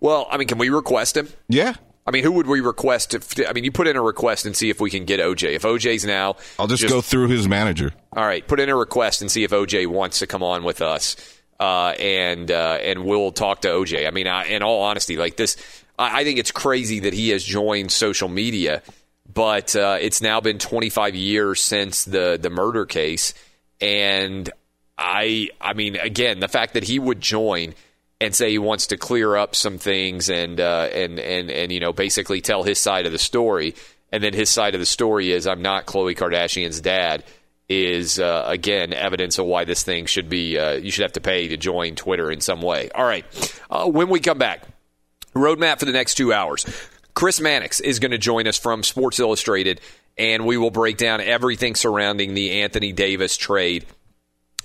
well 0.00 0.26
i 0.30 0.36
mean 0.36 0.48
can 0.48 0.58
we 0.58 0.68
request 0.68 1.16
him 1.16 1.28
yeah 1.48 1.74
I 2.04 2.10
mean, 2.10 2.24
who 2.24 2.32
would 2.32 2.48
we 2.48 2.60
request? 2.60 3.14
If, 3.14 3.48
I 3.48 3.52
mean, 3.52 3.62
you 3.62 3.70
put 3.70 3.86
in 3.86 3.96
a 3.96 4.02
request 4.02 4.44
and 4.44 4.56
see 4.56 4.70
if 4.70 4.80
we 4.80 4.90
can 4.90 5.04
get 5.04 5.20
OJ. 5.20 5.54
If 5.54 5.62
OJ's 5.62 6.04
now, 6.04 6.36
I'll 6.58 6.66
just, 6.66 6.82
just, 6.82 6.92
go 6.92 7.00
through 7.00 7.28
his 7.28 7.46
manager. 7.46 7.92
All 8.12 8.24
right, 8.24 8.46
put 8.46 8.58
in 8.58 8.68
a 8.68 8.76
request 8.76 9.22
and 9.22 9.30
see 9.30 9.44
if 9.44 9.52
OJ 9.52 9.86
wants 9.86 10.18
to 10.18 10.26
come 10.26 10.42
on 10.42 10.64
with 10.64 10.82
us, 10.82 11.16
uh, 11.60 11.94
and 12.00 12.50
uh, 12.50 12.78
and 12.82 13.04
we'll 13.04 13.30
talk 13.30 13.60
to 13.60 13.68
OJ. 13.68 14.08
I 14.08 14.10
mean, 14.10 14.26
I, 14.26 14.46
in 14.46 14.64
all 14.64 14.82
honesty, 14.82 15.16
like 15.16 15.36
this, 15.36 15.56
I, 15.96 16.20
I 16.20 16.24
think 16.24 16.40
it's 16.40 16.50
crazy 16.50 17.00
that 17.00 17.12
he 17.12 17.28
has 17.28 17.44
joined 17.44 17.92
social 17.92 18.28
media 18.28 18.82
but 19.32 19.74
uh, 19.76 19.98
it's 20.00 20.20
now 20.20 20.40
been 20.40 20.58
25 20.58 21.14
years 21.14 21.60
since 21.60 22.04
the 22.04 22.38
the 22.40 22.50
murder 22.50 22.86
case, 22.86 23.34
and 23.80 24.50
I 24.98 25.50
I 25.60 25.72
mean 25.74 25.96
again 25.96 26.40
the 26.40 26.48
fact 26.48 26.74
that 26.74 26.84
he 26.84 26.98
would 26.98 27.20
join 27.20 27.74
and 28.20 28.34
say 28.34 28.50
he 28.50 28.58
wants 28.58 28.88
to 28.88 28.96
clear 28.96 29.36
up 29.36 29.54
some 29.56 29.78
things 29.78 30.28
and 30.28 30.60
uh, 30.60 30.88
and 30.92 31.18
and 31.18 31.50
and 31.50 31.72
you 31.72 31.80
know 31.80 31.92
basically 31.92 32.40
tell 32.40 32.62
his 32.62 32.78
side 32.78 33.06
of 33.06 33.12
the 33.12 33.18
story, 33.18 33.74
and 34.10 34.22
then 34.22 34.32
his 34.32 34.50
side 34.50 34.74
of 34.74 34.80
the 34.80 34.86
story 34.86 35.32
is 35.32 35.46
I'm 35.46 35.62
not 35.62 35.86
Khloe 35.86 36.16
Kardashian's 36.16 36.80
dad 36.80 37.24
is 37.68 38.18
uh, 38.18 38.44
again 38.46 38.92
evidence 38.92 39.38
of 39.38 39.46
why 39.46 39.64
this 39.64 39.82
thing 39.82 40.06
should 40.06 40.28
be 40.28 40.58
uh, 40.58 40.72
you 40.72 40.90
should 40.90 41.02
have 41.02 41.12
to 41.12 41.20
pay 41.20 41.48
to 41.48 41.56
join 41.56 41.94
Twitter 41.94 42.30
in 42.30 42.40
some 42.40 42.60
way. 42.60 42.90
All 42.94 43.04
right, 43.04 43.24
uh, 43.70 43.86
when 43.86 44.08
we 44.08 44.20
come 44.20 44.38
back, 44.38 44.62
roadmap 45.34 45.78
for 45.78 45.86
the 45.86 45.92
next 45.92 46.14
two 46.14 46.32
hours. 46.32 46.66
Chris 47.14 47.40
Mannix 47.40 47.80
is 47.80 47.98
going 47.98 48.12
to 48.12 48.18
join 48.18 48.46
us 48.46 48.58
from 48.58 48.82
Sports 48.82 49.20
Illustrated, 49.20 49.80
and 50.16 50.46
we 50.46 50.56
will 50.56 50.70
break 50.70 50.96
down 50.96 51.20
everything 51.20 51.74
surrounding 51.74 52.34
the 52.34 52.62
Anthony 52.62 52.92
Davis 52.92 53.36
trade 53.36 53.86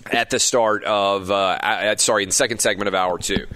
at 0.05 0.29
the 0.29 0.39
start 0.39 0.83
of, 0.83 1.29
uh, 1.31 1.95
sorry, 1.97 2.23
in 2.23 2.29
the 2.29 2.33
second 2.33 2.59
segment 2.59 2.87
of 2.87 2.95
hour 2.95 3.17
two. 3.17 3.47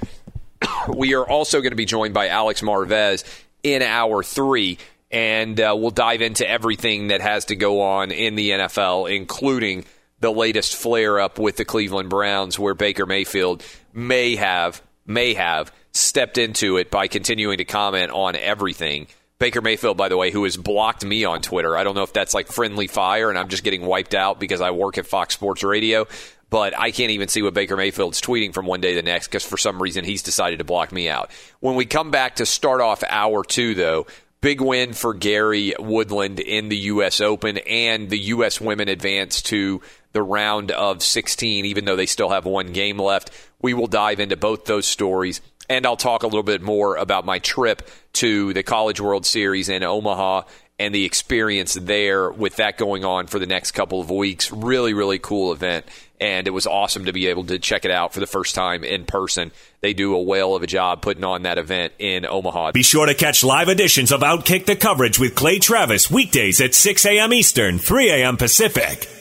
we 0.95 1.13
are 1.13 1.27
also 1.27 1.59
going 1.61 1.71
to 1.71 1.75
be 1.75 1.85
joined 1.85 2.13
by 2.13 2.27
Alex 2.27 2.61
Marvez 2.61 3.23
in 3.63 3.81
hour 3.81 4.23
three, 4.23 4.77
and 5.09 5.59
uh, 5.59 5.75
we'll 5.77 5.91
dive 5.91 6.21
into 6.21 6.47
everything 6.47 7.07
that 7.09 7.21
has 7.21 7.45
to 7.45 7.55
go 7.55 7.81
on 7.81 8.11
in 8.11 8.35
the 8.35 8.51
NFL, 8.51 9.13
including 9.13 9.85
the 10.19 10.31
latest 10.31 10.75
flare 10.75 11.19
up 11.19 11.39
with 11.39 11.57
the 11.57 11.65
Cleveland 11.65 12.09
Browns, 12.09 12.59
where 12.59 12.73
Baker 12.73 13.05
Mayfield 13.05 13.63
may 13.93 14.35
have 14.35 14.81
may 15.05 15.33
have 15.33 15.71
stepped 15.91 16.37
into 16.37 16.77
it 16.77 16.89
by 16.89 17.07
continuing 17.07 17.57
to 17.57 17.65
comment 17.65 18.11
on 18.11 18.35
everything 18.35 19.07
Baker 19.39 19.61
Mayfield, 19.61 19.97
by 19.97 20.07
the 20.07 20.17
way, 20.17 20.29
who 20.29 20.43
has 20.43 20.55
blocked 20.55 21.03
me 21.03 21.25
on 21.25 21.41
Twitter. 21.41 21.75
I 21.75 21.83
don't 21.83 21.95
know 21.95 22.03
if 22.03 22.13
that's 22.13 22.35
like 22.35 22.45
friendly 22.45 22.85
fire 22.85 23.27
and 23.27 23.39
I'm 23.39 23.49
just 23.49 23.63
getting 23.63 23.81
wiped 23.81 24.13
out 24.13 24.39
because 24.39 24.61
I 24.61 24.69
work 24.69 24.99
at 24.99 25.07
Fox 25.07 25.33
Sports 25.33 25.63
Radio 25.63 26.05
but 26.51 26.77
I 26.77 26.91
can't 26.91 27.11
even 27.11 27.29
see 27.29 27.41
what 27.41 27.55
Baker 27.55 27.77
Mayfield's 27.77 28.21
tweeting 28.21 28.53
from 28.53 28.67
one 28.67 28.81
day 28.81 28.89
to 28.89 28.95
the 28.97 29.01
next 29.01 29.27
because 29.27 29.43
for 29.43 29.57
some 29.57 29.81
reason 29.81 30.03
he's 30.03 30.21
decided 30.21 30.59
to 30.59 30.65
block 30.65 30.91
me 30.91 31.09
out. 31.09 31.31
When 31.61 31.75
we 31.75 31.85
come 31.85 32.11
back 32.11 32.35
to 32.35 32.45
start 32.45 32.81
off 32.81 33.03
hour 33.07 33.43
two, 33.43 33.73
though, 33.73 34.05
big 34.41 34.59
win 34.59 34.93
for 34.93 35.13
Gary 35.13 35.73
Woodland 35.79 36.39
in 36.41 36.67
the 36.67 36.77
U.S. 36.77 37.21
Open, 37.21 37.57
and 37.59 38.09
the 38.09 38.19
U.S. 38.19 38.59
women 38.59 38.89
advance 38.89 39.41
to 39.43 39.81
the 40.11 40.21
round 40.21 40.71
of 40.71 41.01
16, 41.01 41.65
even 41.65 41.85
though 41.85 41.95
they 41.95 42.05
still 42.05 42.29
have 42.29 42.45
one 42.45 42.73
game 42.73 42.99
left. 42.99 43.31
We 43.61 43.73
will 43.73 43.87
dive 43.87 44.19
into 44.19 44.37
both 44.37 44.65
those 44.65 44.85
stories. 44.85 45.41
And 45.69 45.85
I'll 45.85 45.97
talk 45.97 46.23
a 46.23 46.27
little 46.27 46.43
bit 46.43 46.61
more 46.61 46.95
about 46.95 47.25
my 47.25 47.39
trip 47.39 47.89
to 48.13 48.53
the 48.53 48.63
College 48.63 48.99
World 48.99 49.25
Series 49.25 49.69
in 49.69 49.83
Omaha 49.83 50.43
and 50.79 50.93
the 50.93 51.05
experience 51.05 51.75
there 51.75 52.31
with 52.31 52.57
that 52.57 52.77
going 52.77 53.05
on 53.05 53.27
for 53.27 53.39
the 53.39 53.45
next 53.45 53.71
couple 53.71 54.01
of 54.01 54.09
weeks. 54.09 54.51
Really, 54.51 54.93
really 54.93 55.19
cool 55.19 55.53
event 55.53 55.85
and 56.21 56.47
it 56.47 56.51
was 56.51 56.67
awesome 56.67 57.05
to 57.05 57.11
be 57.11 57.27
able 57.27 57.43
to 57.45 57.57
check 57.57 57.83
it 57.83 57.89
out 57.89 58.13
for 58.13 58.19
the 58.19 58.27
first 58.27 58.53
time 58.53 58.83
in 58.83 59.05
person. 59.05 59.51
They 59.81 59.93
do 59.93 60.13
a 60.15 60.21
whale 60.21 60.55
of 60.55 60.61
a 60.61 60.67
job 60.67 61.01
putting 61.01 61.23
on 61.23 61.41
that 61.41 61.57
event 61.57 61.93
in 61.97 62.27
Omaha. 62.27 62.73
Be 62.73 62.83
sure 62.83 63.07
to 63.07 63.15
catch 63.15 63.43
live 63.43 63.67
editions 63.67 64.11
of 64.11 64.21
Outkick 64.21 64.67
the 64.67 64.75
coverage 64.75 65.19
with 65.19 65.33
Clay 65.33 65.57
Travis 65.57 66.11
weekdays 66.11 66.61
at 66.61 66.75
6 66.75 67.05
a.m. 67.07 67.33
Eastern, 67.33 67.79
3 67.79 68.11
a.m. 68.11 68.37
Pacific. 68.37 69.20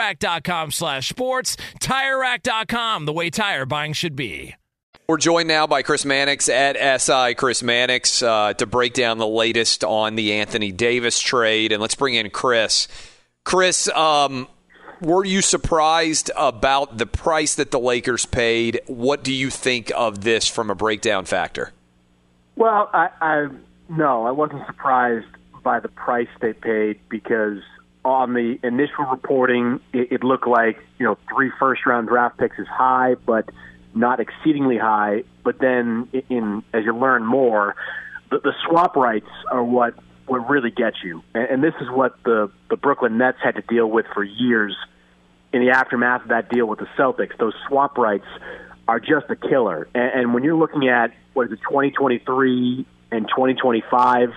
TireRack.com 0.00 0.70
slash 0.70 1.08
sports. 1.08 1.56
TireRack.com, 1.80 3.04
the 3.04 3.12
way 3.12 3.30
tire 3.30 3.66
buying 3.66 3.92
should 3.92 4.16
be. 4.16 4.54
We're 5.08 5.18
joined 5.18 5.48
now 5.48 5.66
by 5.66 5.82
Chris 5.82 6.04
Mannix 6.04 6.48
at 6.48 7.00
SI. 7.00 7.34
Chris 7.34 7.62
Mannix 7.62 8.22
uh, 8.22 8.54
to 8.54 8.66
break 8.66 8.94
down 8.94 9.18
the 9.18 9.26
latest 9.26 9.82
on 9.82 10.14
the 10.14 10.34
Anthony 10.34 10.70
Davis 10.70 11.20
trade, 11.20 11.72
and 11.72 11.80
let's 11.80 11.96
bring 11.96 12.14
in 12.14 12.30
Chris. 12.30 12.86
Chris, 13.44 13.88
um, 13.88 14.46
were 15.00 15.24
you 15.24 15.42
surprised 15.42 16.30
about 16.36 16.96
the 16.96 17.06
price 17.06 17.56
that 17.56 17.72
the 17.72 17.80
Lakers 17.80 18.24
paid? 18.24 18.80
What 18.86 19.24
do 19.24 19.32
you 19.32 19.50
think 19.50 19.90
of 19.96 20.22
this 20.22 20.46
from 20.46 20.70
a 20.70 20.76
breakdown 20.76 21.24
factor? 21.24 21.72
Well, 22.54 22.88
I, 22.92 23.08
I 23.20 23.48
no, 23.88 24.26
I 24.26 24.30
wasn't 24.30 24.64
surprised 24.66 25.26
by 25.64 25.80
the 25.80 25.88
price 25.88 26.28
they 26.40 26.52
paid 26.52 27.00
because 27.08 27.58
on 28.04 28.32
the 28.34 28.58
initial 28.62 29.04
reporting, 29.04 29.80
it, 29.92 30.12
it 30.12 30.24
looked 30.24 30.46
like 30.46 30.78
you 30.98 31.06
know 31.06 31.18
three 31.32 31.50
first 31.58 31.84
round 31.86 32.08
draft 32.08 32.38
picks 32.38 32.58
is 32.58 32.66
high, 32.66 33.14
but 33.26 33.48
not 33.94 34.20
exceedingly 34.20 34.78
high. 34.78 35.24
But 35.44 35.58
then, 35.58 36.08
in 36.28 36.62
as 36.72 36.84
you 36.84 36.96
learn 36.96 37.24
more, 37.24 37.76
the, 38.30 38.38
the 38.38 38.52
swap 38.66 38.96
rights 38.96 39.28
are 39.50 39.62
what 39.62 39.94
what 40.26 40.48
really 40.48 40.70
gets 40.70 40.96
you, 41.02 41.22
and, 41.34 41.44
and 41.44 41.64
this 41.64 41.74
is 41.80 41.90
what 41.90 42.22
the 42.24 42.50
the 42.68 42.76
Brooklyn 42.76 43.18
Nets 43.18 43.38
had 43.42 43.56
to 43.56 43.62
deal 43.62 43.86
with 43.86 44.06
for 44.14 44.24
years 44.24 44.76
in 45.52 45.60
the 45.64 45.70
aftermath 45.70 46.22
of 46.22 46.28
that 46.28 46.48
deal 46.48 46.66
with 46.66 46.78
the 46.78 46.88
Celtics. 46.96 47.36
Those 47.38 47.54
swap 47.68 47.98
rights 47.98 48.26
are 48.88 49.00
just 49.00 49.26
a 49.28 49.36
killer, 49.36 49.88
and, 49.94 50.20
and 50.20 50.34
when 50.34 50.44
you're 50.44 50.56
looking 50.56 50.88
at 50.88 51.12
what 51.34 51.46
is 51.46 51.52
it, 51.52 51.60
2023 51.68 52.86
and 53.12 53.28
2025, 53.28 54.30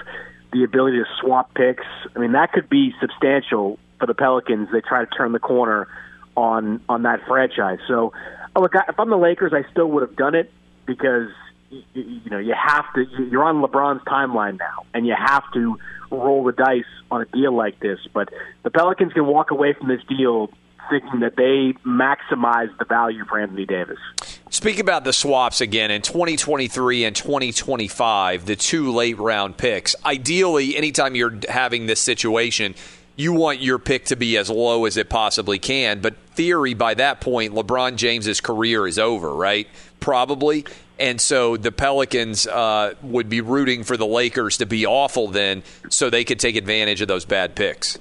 the 0.53 0.63
ability 0.63 0.97
to 0.97 1.05
swap 1.19 1.53
picks, 1.53 1.85
I 2.15 2.19
mean 2.19 2.31
that 2.33 2.53
could 2.53 2.69
be 2.69 2.93
substantial 3.01 3.79
for 3.99 4.05
the 4.05 4.13
Pelicans. 4.13 4.69
They 4.71 4.81
try 4.81 5.03
to 5.03 5.09
turn 5.11 5.31
the 5.31 5.39
corner 5.39 5.87
on 6.35 6.81
on 6.87 7.03
that 7.03 7.25
franchise. 7.27 7.79
So 7.87 8.13
Oh, 8.55 8.61
look, 8.61 8.73
if 8.75 8.99
I'm 8.99 9.09
the 9.09 9.17
Lakers, 9.17 9.51
I 9.53 9.69
still 9.71 9.87
would 9.87 10.03
have 10.03 10.15
done 10.15 10.35
it 10.35 10.51
because 10.85 11.29
you 11.69 12.29
know 12.29 12.37
you 12.37 12.53
have 12.53 12.85
to. 12.93 13.05
You're 13.31 13.43
on 13.43 13.61
LeBron's 13.63 14.03
timeline 14.03 14.59
now, 14.59 14.85
and 14.93 15.07
you 15.07 15.15
have 15.17 15.43
to 15.53 15.79
roll 16.11 16.43
the 16.43 16.51
dice 16.51 16.83
on 17.09 17.21
a 17.21 17.25
deal 17.25 17.55
like 17.55 17.79
this. 17.79 17.99
But 18.13 18.29
the 18.61 18.69
Pelicans 18.69 19.13
can 19.13 19.25
walk 19.25 19.49
away 19.49 19.73
from 19.73 19.87
this 19.87 20.01
deal 20.07 20.51
thinking 20.89 21.19
that 21.21 21.35
they 21.35 21.73
maximize 21.87 22.75
the 22.77 22.85
value 22.85 23.25
for 23.25 23.39
Anthony 23.39 23.65
Davis. 23.65 23.97
Speak 24.49 24.79
about 24.79 25.03
the 25.03 25.13
swaps 25.13 25.61
again 25.61 25.91
in 25.91 26.01
2023 26.01 27.05
and 27.05 27.15
2025, 27.15 28.45
the 28.45 28.55
two 28.55 28.91
late 28.91 29.17
round 29.17 29.57
picks. 29.57 29.95
Ideally, 30.05 30.75
anytime 30.75 31.15
you're 31.15 31.39
having 31.49 31.87
this 31.87 31.99
situation, 31.99 32.75
you 33.15 33.33
want 33.33 33.61
your 33.61 33.79
pick 33.79 34.05
to 34.05 34.15
be 34.15 34.37
as 34.37 34.49
low 34.49 34.85
as 34.85 34.97
it 34.97 35.09
possibly 35.09 35.59
can. 35.59 36.01
But 36.01 36.17
theory, 36.33 36.73
by 36.73 36.95
that 36.95 37.21
point, 37.21 37.53
LeBron 37.53 37.95
James's 37.95 38.41
career 38.41 38.87
is 38.87 38.97
over, 38.97 39.33
right? 39.33 39.67
Probably. 39.99 40.65
And 40.99 41.19
so 41.19 41.57
the 41.57 41.71
Pelicans 41.71 42.47
uh, 42.47 42.93
would 43.01 43.29
be 43.29 43.41
rooting 43.41 43.83
for 43.83 43.97
the 43.97 44.05
Lakers 44.05 44.57
to 44.57 44.65
be 44.65 44.85
awful 44.85 45.27
then, 45.27 45.63
so 45.89 46.09
they 46.09 46.23
could 46.23 46.39
take 46.39 46.55
advantage 46.55 47.01
of 47.01 47.07
those 47.07 47.25
bad 47.25 47.55
picks. 47.55 47.97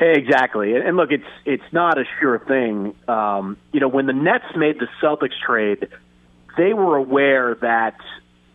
Exactly, 0.00 0.74
and 0.74 0.96
look, 0.96 1.12
it's 1.12 1.24
it's 1.44 1.72
not 1.72 1.98
a 1.98 2.04
sure 2.20 2.40
thing. 2.40 2.94
Um, 3.06 3.56
you 3.72 3.78
know, 3.78 3.88
when 3.88 4.06
the 4.06 4.12
Nets 4.12 4.44
made 4.56 4.80
the 4.80 4.88
Celtics 5.00 5.38
trade, 5.46 5.88
they 6.56 6.72
were 6.72 6.96
aware 6.96 7.54
that 7.60 7.96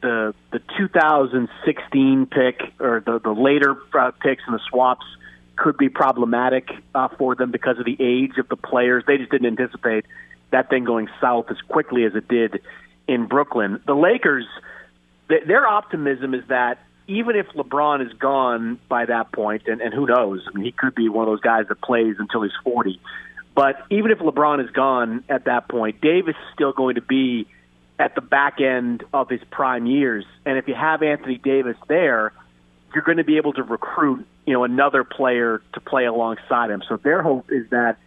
the 0.02 0.36
the 0.52 0.60
2016 0.78 2.26
pick 2.26 2.62
or 2.80 3.02
the 3.06 3.20
the 3.20 3.32
later 3.32 3.78
uh, 3.98 4.12
picks 4.12 4.44
and 4.48 4.56
the 4.56 4.62
swaps 4.70 5.06
could 5.56 5.78
be 5.78 5.90
problematic 5.90 6.70
uh, 6.94 7.08
for 7.18 7.36
them 7.36 7.52
because 7.52 7.80
of 7.80 7.86
the 7.86 7.98
age 8.00 8.38
of 8.38 8.50
the 8.50 8.56
players. 8.58 9.04
They 9.08 9.18
just 9.18 9.32
didn't 9.32 9.48
anticipate 9.48 10.06
that 10.52 10.70
thing 10.70 10.84
going 10.84 11.08
south 11.22 11.46
as 11.50 11.58
quickly 11.68 12.04
as 12.06 12.16
it 12.16 12.28
did 12.28 12.62
in 13.08 13.28
Brooklyn. 13.28 13.82
The 13.86 13.96
Lakers, 13.96 14.46
th- 15.30 15.44
their 15.46 15.68
optimism 15.68 16.34
is 16.34 16.44
that 16.48 16.80
even 17.10 17.36
if 17.36 17.48
LeBron 17.48 18.06
is 18.06 18.14
gone 18.14 18.80
by 18.88 19.06
that 19.06 19.32
point, 19.32 19.64
and, 19.68 19.82
and 19.82 19.94
who 19.94 20.06
knows, 20.06 20.46
I 20.48 20.56
mean, 20.56 20.64
he 20.64 20.72
could 20.72 20.94
be 20.94 21.10
one 21.10 21.28
of 21.28 21.32
those 21.32 21.42
guys 21.42 21.66
that 21.68 21.82
plays 21.82 22.16
until 22.20 22.44
he's 22.44 22.52
40. 22.64 23.02
But 23.56 23.84
even 23.90 24.12
if 24.12 24.20
LeBron 24.20 24.64
is 24.64 24.70
gone 24.70 25.24
at 25.28 25.46
that 25.46 25.68
point, 25.68 26.02
Davis 26.02 26.36
is 26.36 26.54
still 26.54 26.72
going 26.72 26.96
to 26.96 27.02
be 27.02 27.48
at 27.98 28.14
the 28.14 28.22
back 28.22 28.62
end 28.62 29.04
of 29.12 29.28
his 29.28 29.42
prime 29.50 29.88
years. 29.88 30.24
And 30.46 30.58
if 30.58 30.68
you 30.68 30.76
have 30.76 31.02
Anthony 31.02 31.38
Davis 31.38 31.76
there, 31.88 32.32
you're 32.94 33.04
going 33.04 33.18
to 33.18 33.24
be 33.24 33.38
able 33.38 33.54
to 33.54 33.64
recruit, 33.64 34.26
you 34.46 34.54
know, 34.54 34.64
another 34.64 35.04
player 35.04 35.62
to 35.74 35.80
play 35.80 36.06
alongside 36.06 36.70
him. 36.70 36.84
So 36.88 36.98
their 36.98 37.24
hope 37.24 37.52
is 37.52 37.70
that 37.72 37.98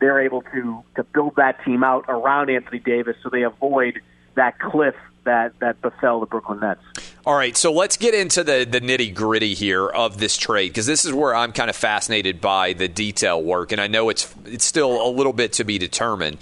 they're 0.00 0.20
able 0.20 0.42
to 0.42 0.82
to 0.96 1.04
build 1.04 1.36
that 1.36 1.64
team 1.64 1.82
out 1.82 2.04
around 2.08 2.50
Anthony 2.50 2.78
Davis, 2.78 3.16
so 3.22 3.28
they 3.28 3.42
avoid 3.42 4.00
that 4.34 4.58
cliff 4.58 4.94
that 5.24 5.58
that 5.60 5.80
befell 5.82 6.20
the 6.20 6.26
Brooklyn 6.26 6.60
Nets. 6.60 6.80
All 7.26 7.36
right, 7.36 7.54
so 7.54 7.70
let's 7.70 7.98
get 7.98 8.14
into 8.14 8.42
the 8.42 8.66
the 8.68 8.80
nitty 8.80 9.14
gritty 9.14 9.52
here 9.52 9.86
of 9.86 10.16
this 10.16 10.38
trade 10.38 10.68
because 10.68 10.86
this 10.86 11.04
is 11.04 11.12
where 11.12 11.34
I'm 11.34 11.52
kind 11.52 11.68
of 11.68 11.76
fascinated 11.76 12.40
by 12.40 12.72
the 12.72 12.88
detail 12.88 13.42
work, 13.42 13.72
and 13.72 13.80
I 13.80 13.88
know 13.88 14.08
it's 14.08 14.34
it's 14.46 14.64
still 14.64 15.06
a 15.06 15.10
little 15.10 15.34
bit 15.34 15.52
to 15.54 15.64
be 15.64 15.76
determined. 15.76 16.38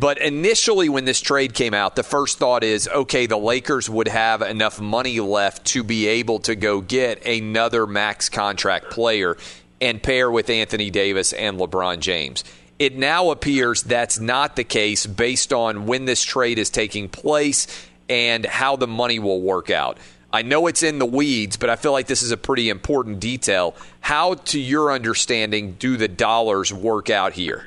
But 0.00 0.18
initially, 0.18 0.88
when 0.88 1.04
this 1.04 1.20
trade 1.20 1.54
came 1.54 1.74
out, 1.74 1.94
the 1.94 2.02
first 2.02 2.38
thought 2.38 2.64
is 2.64 2.88
okay, 2.88 3.26
the 3.26 3.38
Lakers 3.38 3.88
would 3.88 4.08
have 4.08 4.42
enough 4.42 4.80
money 4.80 5.20
left 5.20 5.64
to 5.66 5.84
be 5.84 6.08
able 6.08 6.40
to 6.40 6.56
go 6.56 6.80
get 6.80 7.24
another 7.24 7.86
max 7.86 8.28
contract 8.28 8.90
player 8.90 9.36
and 9.80 10.02
pair 10.02 10.28
with 10.28 10.50
Anthony 10.50 10.90
Davis 10.90 11.32
and 11.34 11.56
LeBron 11.56 12.00
James. 12.00 12.42
It 12.80 12.96
now 12.96 13.30
appears 13.30 13.84
that's 13.84 14.18
not 14.18 14.56
the 14.56 14.64
case 14.64 15.06
based 15.06 15.52
on 15.52 15.86
when 15.86 16.04
this 16.04 16.24
trade 16.24 16.58
is 16.58 16.68
taking 16.68 17.08
place 17.08 17.68
and 18.08 18.44
how 18.44 18.74
the 18.74 18.86
money 18.88 19.20
will 19.20 19.40
work 19.40 19.70
out. 19.70 19.98
I 20.32 20.42
know 20.42 20.66
it's 20.66 20.82
in 20.82 20.98
the 20.98 21.06
weeds, 21.06 21.56
but 21.56 21.70
I 21.70 21.76
feel 21.76 21.92
like 21.92 22.06
this 22.06 22.22
is 22.22 22.30
a 22.30 22.36
pretty 22.36 22.68
important 22.68 23.20
detail. 23.20 23.74
How, 24.00 24.34
to 24.34 24.60
your 24.60 24.92
understanding, 24.92 25.72
do 25.72 25.96
the 25.96 26.08
dollars 26.08 26.72
work 26.72 27.10
out 27.10 27.32
here? 27.32 27.64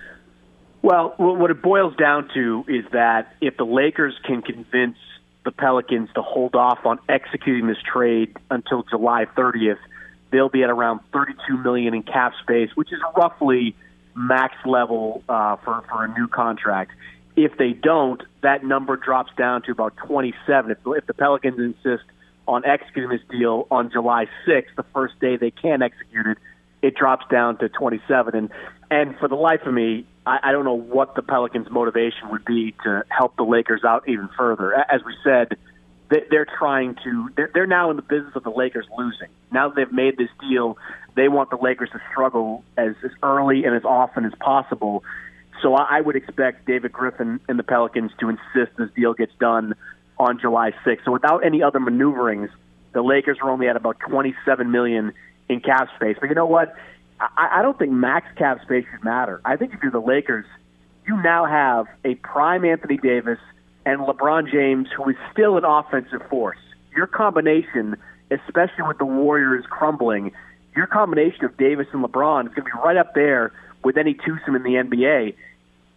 Well, 0.81 1.13
what 1.17 1.51
it 1.51 1.61
boils 1.61 1.95
down 1.95 2.29
to 2.33 2.63
is 2.67 2.85
that 2.91 3.35
if 3.41 3.57
the 3.57 3.65
Lakers 3.65 4.15
can 4.23 4.41
convince 4.41 4.97
the 5.43 5.51
Pelicans 5.51 6.09
to 6.15 6.21
hold 6.21 6.55
off 6.55 6.85
on 6.85 6.99
executing 7.09 7.67
this 7.67 7.81
trade 7.81 8.35
until 8.49 8.83
July 8.83 9.25
30th, 9.35 9.79
they'll 10.31 10.49
be 10.49 10.63
at 10.63 10.69
around 10.69 11.01
32 11.11 11.57
million 11.57 11.93
in 11.93 12.03
cap 12.03 12.33
space, 12.41 12.69
which 12.75 12.93
is 12.93 12.99
roughly 13.17 13.75
max 14.15 14.55
level 14.65 15.23
uh, 15.27 15.55
for 15.57 15.83
for 15.89 16.05
a 16.05 16.07
new 16.07 16.27
contract. 16.27 16.91
If 17.35 17.57
they 17.57 17.71
don't, 17.71 18.21
that 18.41 18.63
number 18.63 18.97
drops 18.97 19.31
down 19.37 19.61
to 19.63 19.71
about 19.71 19.95
27. 19.97 20.71
If, 20.71 20.77
if 20.85 21.05
the 21.07 21.13
Pelicans 21.13 21.57
insist 21.57 22.03
on 22.49 22.65
executing 22.65 23.11
this 23.11 23.21
deal 23.29 23.67
on 23.69 23.91
July 23.91 24.25
6th, 24.47 24.75
the 24.75 24.85
first 24.93 25.19
day 25.19 25.37
they 25.37 25.51
can 25.51 25.81
execute 25.81 26.25
it, 26.25 26.37
it 26.81 26.95
drops 26.95 27.25
down 27.29 27.57
to 27.59 27.69
27. 27.69 28.35
And 28.35 28.49
and 28.91 29.15
for 29.19 29.27
the 29.27 29.35
life 29.35 29.61
of 29.65 29.73
me, 29.73 30.07
I, 30.25 30.39
I 30.43 30.51
don't 30.51 30.65
know 30.65 30.77
what 30.77 31.15
the 31.15 31.21
Pelicans' 31.21 31.69
motivation 31.69 32.31
would 32.31 32.43
be 32.43 32.73
to 32.83 33.03
help 33.09 33.35
the 33.37 33.43
Lakers 33.43 33.83
out 33.83 34.09
even 34.09 34.29
further. 34.35 34.73
As 34.73 35.01
we 35.05 35.13
said, 35.23 35.57
they're 36.09 36.47
trying 36.57 36.95
to. 37.03 37.29
They're 37.53 37.67
now 37.67 37.91
in 37.91 37.97
the 37.97 38.01
business 38.01 38.35
of 38.35 38.43
the 38.43 38.49
Lakers 38.49 38.87
losing. 38.97 39.27
Now 39.51 39.69
that 39.69 39.75
they've 39.75 39.91
made 39.91 40.17
this 40.17 40.29
deal, 40.39 40.77
they 41.15 41.27
want 41.27 41.51
the 41.51 41.57
Lakers 41.57 41.89
to 41.91 42.01
struggle 42.11 42.63
as, 42.77 42.95
as 43.03 43.11
early 43.21 43.65
and 43.65 43.75
as 43.75 43.83
often 43.85 44.25
as 44.25 44.33
possible. 44.39 45.03
So 45.61 45.75
I, 45.75 45.97
I 45.97 46.01
would 46.01 46.15
expect 46.15 46.65
David 46.65 46.91
Griffin 46.91 47.39
and 47.47 47.59
the 47.59 47.63
Pelicans 47.63 48.11
to 48.21 48.29
insist 48.29 48.75
this 48.77 48.89
deal 48.95 49.13
gets 49.13 49.33
done 49.39 49.75
on 50.19 50.39
July 50.39 50.71
6th. 50.85 51.05
So 51.05 51.11
without 51.11 51.45
any 51.45 51.63
other 51.63 51.79
maneuverings, 51.79 52.49
the 52.93 53.01
Lakers 53.01 53.37
are 53.41 53.49
only 53.49 53.67
at 53.67 53.75
about 53.75 53.97
27 53.99 54.69
million 54.71 55.13
in 55.47 55.61
cap 55.61 55.89
space. 55.95 56.17
But 56.19 56.29
you 56.29 56.35
know 56.35 56.45
what? 56.45 56.75
I, 57.19 57.59
I 57.59 57.61
don't 57.61 57.77
think 57.77 57.91
max 57.91 58.27
cap 58.37 58.61
space 58.63 58.85
should 58.91 59.03
matter. 59.03 59.41
I 59.45 59.55
think 59.55 59.73
if 59.73 59.81
you're 59.81 59.91
the 59.91 59.99
Lakers, 59.99 60.45
you 61.07 61.21
now 61.21 61.45
have 61.45 61.87
a 62.03 62.15
prime 62.15 62.65
Anthony 62.65 62.97
Davis 62.97 63.39
and 63.85 64.01
LeBron 64.01 64.51
James 64.51 64.87
who 64.95 65.09
is 65.09 65.15
still 65.31 65.57
an 65.57 65.65
offensive 65.65 66.21
force. 66.29 66.59
Your 66.95 67.07
combination, 67.07 67.95
especially 68.29 68.83
with 68.87 68.97
the 68.97 69.05
Warriors 69.05 69.65
crumbling, 69.69 70.31
your 70.75 70.87
combination 70.87 71.45
of 71.45 71.57
Davis 71.57 71.87
and 71.93 72.03
LeBron 72.03 72.47
is 72.47 72.53
going 72.53 72.65
to 72.67 72.75
be 72.75 72.81
right 72.83 72.97
up 72.97 73.13
there 73.15 73.51
with 73.83 73.97
any 73.97 74.13
twosome 74.13 74.55
in 74.55 74.63
the 74.63 74.71
NBA. 74.71 75.35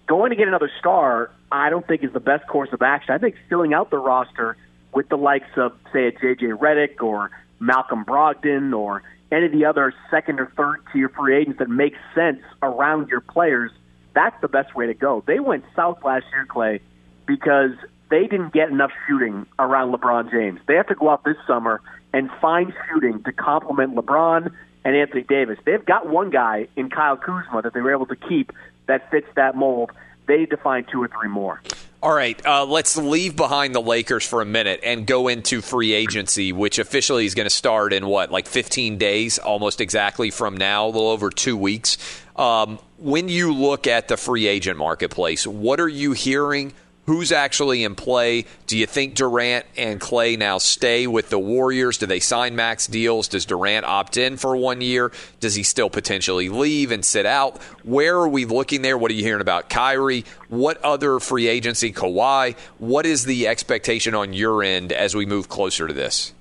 Going 0.06 0.30
to 0.30 0.36
get 0.36 0.48
another 0.48 0.70
star, 0.78 1.30
I 1.50 1.70
don't 1.70 1.86
think 1.86 2.02
is 2.02 2.12
the 2.12 2.20
best 2.20 2.46
course 2.46 2.70
of 2.72 2.82
action. 2.82 3.14
I 3.14 3.18
think 3.18 3.36
filling 3.48 3.72
out 3.72 3.90
the 3.90 3.98
roster 3.98 4.56
with 4.92 5.08
the 5.08 5.16
likes 5.16 5.50
of, 5.56 5.72
say, 5.92 6.06
a 6.06 6.12
JJ 6.12 6.58
Redick 6.58 7.02
or 7.02 7.30
Malcolm 7.60 8.04
Brogdon 8.04 8.76
or 8.76 9.02
any 9.30 9.46
of 9.46 9.52
the 9.52 9.64
other 9.64 9.94
second 10.10 10.40
or 10.40 10.52
third 10.56 10.82
tier 10.92 11.08
free 11.08 11.36
agents 11.36 11.58
that 11.58 11.70
make 11.70 11.94
sense 12.14 12.40
around 12.62 13.08
your 13.08 13.20
players, 13.20 13.70
that's 14.14 14.38
the 14.42 14.48
best 14.48 14.74
way 14.74 14.86
to 14.86 14.94
go. 14.94 15.24
They 15.26 15.40
went 15.40 15.64
south 15.74 16.04
last 16.04 16.26
year, 16.32 16.44
Clay, 16.46 16.80
because 17.26 17.72
they 18.10 18.26
didn't 18.26 18.52
get 18.52 18.68
enough 18.68 18.90
shooting 19.08 19.46
around 19.58 19.94
LeBron 19.94 20.30
James. 20.30 20.60
They 20.68 20.74
have 20.74 20.88
to 20.88 20.94
go 20.94 21.08
out 21.08 21.24
this 21.24 21.38
summer 21.46 21.80
and 22.12 22.30
find 22.42 22.74
shooting 22.90 23.22
to 23.22 23.32
complement 23.32 23.94
LeBron 23.94 24.52
and 24.84 24.96
Anthony 24.96 25.22
Davis. 25.22 25.58
They've 25.64 25.84
got 25.84 26.06
one 26.08 26.28
guy 26.28 26.68
in 26.76 26.90
Kyle 26.90 27.16
Kuzma 27.16 27.62
that 27.62 27.72
they 27.72 27.80
were 27.80 27.92
able 27.92 28.06
to 28.06 28.16
keep 28.16 28.52
that 28.86 29.10
fits 29.10 29.28
that 29.34 29.56
mold. 29.56 29.92
They 30.26 30.46
define 30.46 30.84
two 30.84 31.02
or 31.02 31.08
three 31.08 31.28
more. 31.28 31.60
All 32.02 32.12
right, 32.12 32.44
uh, 32.44 32.64
let's 32.64 32.96
leave 32.96 33.36
behind 33.36 33.76
the 33.76 33.80
Lakers 33.80 34.26
for 34.26 34.42
a 34.42 34.44
minute 34.44 34.80
and 34.82 35.06
go 35.06 35.28
into 35.28 35.60
free 35.60 35.92
agency, 35.92 36.52
which 36.52 36.80
officially 36.80 37.26
is 37.26 37.36
going 37.36 37.46
to 37.46 37.50
start 37.50 37.92
in 37.92 38.06
what, 38.06 38.32
like 38.32 38.48
15 38.48 38.98
days, 38.98 39.38
almost 39.38 39.80
exactly 39.80 40.30
from 40.32 40.56
now, 40.56 40.86
a 40.86 40.88
little 40.88 41.10
over 41.10 41.30
two 41.30 41.56
weeks. 41.56 41.98
Um, 42.34 42.80
when 42.98 43.28
you 43.28 43.54
look 43.54 43.86
at 43.86 44.08
the 44.08 44.16
free 44.16 44.48
agent 44.48 44.78
marketplace, 44.78 45.46
what 45.46 45.78
are 45.78 45.88
you 45.88 46.10
hearing? 46.10 46.72
Who's 47.06 47.32
actually 47.32 47.82
in 47.82 47.96
play? 47.96 48.44
Do 48.68 48.78
you 48.78 48.86
think 48.86 49.16
Durant 49.16 49.66
and 49.76 50.00
Klay 50.00 50.38
now 50.38 50.58
stay 50.58 51.08
with 51.08 51.30
the 51.30 51.38
Warriors? 51.38 51.98
Do 51.98 52.06
they 52.06 52.20
sign 52.20 52.54
max 52.54 52.86
deals? 52.86 53.26
Does 53.26 53.44
Durant 53.44 53.84
opt 53.84 54.16
in 54.16 54.36
for 54.36 54.56
one 54.56 54.80
year? 54.80 55.10
Does 55.40 55.56
he 55.56 55.64
still 55.64 55.90
potentially 55.90 56.48
leave 56.48 56.92
and 56.92 57.04
sit 57.04 57.26
out? 57.26 57.60
Where 57.82 58.14
are 58.18 58.28
we 58.28 58.44
looking 58.44 58.82
there? 58.82 58.96
What 58.96 59.10
are 59.10 59.14
you 59.14 59.24
hearing 59.24 59.40
about 59.40 59.68
Kyrie? 59.68 60.24
What 60.48 60.80
other 60.84 61.18
free 61.18 61.48
agency, 61.48 61.92
Kawhi? 61.92 62.56
What 62.78 63.04
is 63.04 63.24
the 63.24 63.48
expectation 63.48 64.14
on 64.14 64.32
your 64.32 64.62
end 64.62 64.92
as 64.92 65.16
we 65.16 65.26
move 65.26 65.48
closer 65.48 65.88
to 65.88 65.92
this? 65.92 66.32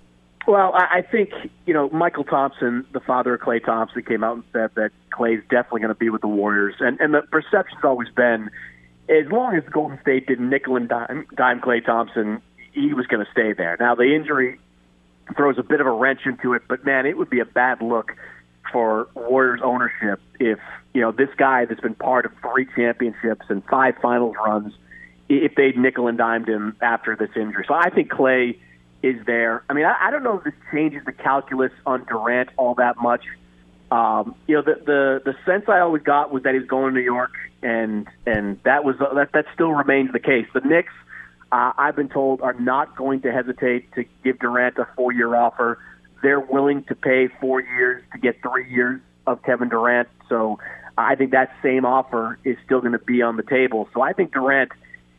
Well, 0.47 0.73
I 0.75 1.01
think 1.01 1.31
you 1.65 1.73
know 1.73 1.89
Mychal 1.89 2.27
Thompson, 2.27 2.85
the 2.93 2.99
father 2.99 3.35
of 3.35 3.41
Klay 3.41 3.63
Thompson, 3.63 4.01
came 4.03 4.23
out 4.23 4.35
and 4.35 4.43
said 4.51 4.71
that 4.75 4.91
Klay's 5.11 5.43
definitely 5.49 5.81
going 5.81 5.93
to 5.93 5.99
be 5.99 6.09
with 6.09 6.21
the 6.21 6.27
Warriors, 6.27 6.75
and 6.79 6.99
and 6.99 7.13
the 7.13 7.21
perception's 7.21 7.83
always 7.83 8.09
been 8.09 8.49
as 9.11 9.29
long 9.31 9.55
as 9.55 9.63
Golden 9.71 9.99
State 10.01 10.27
didn't 10.27 10.49
nickel 10.49 10.77
and 10.77 10.87
dime, 10.87 11.27
dime 11.35 11.59
Klay 11.59 11.85
Thompson, 11.85 12.41
he 12.73 12.93
was 12.93 13.05
going 13.07 13.23
to 13.23 13.31
stay 13.31 13.53
there. 13.53 13.75
Now 13.79 13.95
the 13.95 14.15
injury 14.15 14.59
throws 15.35 15.57
a 15.57 15.63
bit 15.63 15.81
of 15.81 15.87
a 15.87 15.91
wrench 15.91 16.21
into 16.25 16.53
it, 16.53 16.63
but 16.67 16.85
man, 16.85 17.05
it 17.05 17.17
would 17.17 17.29
be 17.29 17.39
a 17.39 17.45
bad 17.45 17.81
look 17.81 18.13
for 18.71 19.09
Warriors 19.15 19.59
ownership 19.63 20.21
if 20.39 20.59
you 20.93 21.01
know 21.01 21.11
this 21.11 21.29
guy 21.37 21.65
that's 21.65 21.81
been 21.81 21.95
part 21.95 22.25
of 22.25 22.31
three 22.41 22.67
championships 22.75 23.45
and 23.49 23.63
five 23.65 23.95
finals 24.01 24.35
runs, 24.43 24.73
if 25.27 25.55
they'd 25.55 25.77
nickel 25.77 26.07
and 26.07 26.17
dimed 26.17 26.47
him 26.47 26.75
after 26.81 27.15
this 27.15 27.29
injury. 27.35 27.65
So 27.67 27.73
I 27.73 27.89
think 27.89 28.11
Klay 28.11 28.57
is 29.03 29.17
there. 29.25 29.63
I 29.69 29.73
mean, 29.73 29.85
I, 29.85 30.07
I 30.07 30.11
don't 30.11 30.23
know 30.23 30.37
if 30.37 30.43
this 30.43 30.53
changes 30.71 31.03
the 31.05 31.11
calculus 31.11 31.71
on 31.85 32.05
Durant 32.05 32.49
all 32.57 32.75
that 32.75 32.97
much. 32.97 33.25
Um, 33.91 34.35
you 34.47 34.55
know, 34.55 34.61
the 34.61 34.75
the 34.85 35.21
the 35.31 35.35
sense 35.45 35.65
I 35.67 35.79
always 35.79 36.03
got 36.03 36.31
was 36.31 36.43
that 36.43 36.53
he's 36.55 36.67
going 36.67 36.93
to 36.93 36.99
New 36.99 37.03
York 37.03 37.33
and 37.63 38.07
and 38.25 38.59
that 38.63 38.83
was 38.83 38.97
that 38.99 39.31
that 39.33 39.45
still 39.53 39.71
remains 39.71 40.11
the 40.11 40.19
case. 40.19 40.47
The 40.53 40.61
Knicks, 40.61 40.93
uh, 41.51 41.73
I've 41.77 41.95
been 41.95 42.09
told, 42.09 42.41
are 42.41 42.53
not 42.53 42.95
going 42.95 43.21
to 43.21 43.31
hesitate 43.31 43.91
to 43.93 44.05
give 44.23 44.39
Durant 44.39 44.77
a 44.77 44.87
four-year 44.95 45.35
offer. 45.35 45.79
They're 46.21 46.39
willing 46.39 46.83
to 46.85 46.95
pay 46.95 47.29
four 47.39 47.61
years 47.61 48.03
to 48.13 48.19
get 48.19 48.41
three 48.41 48.69
years 48.69 49.01
of 49.27 49.41
Kevin 49.43 49.69
Durant. 49.69 50.07
So 50.29 50.59
I 50.97 51.15
think 51.15 51.31
that 51.31 51.51
same 51.63 51.85
offer 51.85 52.37
is 52.43 52.57
still 52.65 52.79
going 52.79 52.93
to 52.93 52.99
be 52.99 53.21
on 53.21 53.37
the 53.37 53.43
table. 53.43 53.89
So 53.93 54.01
I 54.01 54.13
think 54.13 54.33
Durant 54.33 54.71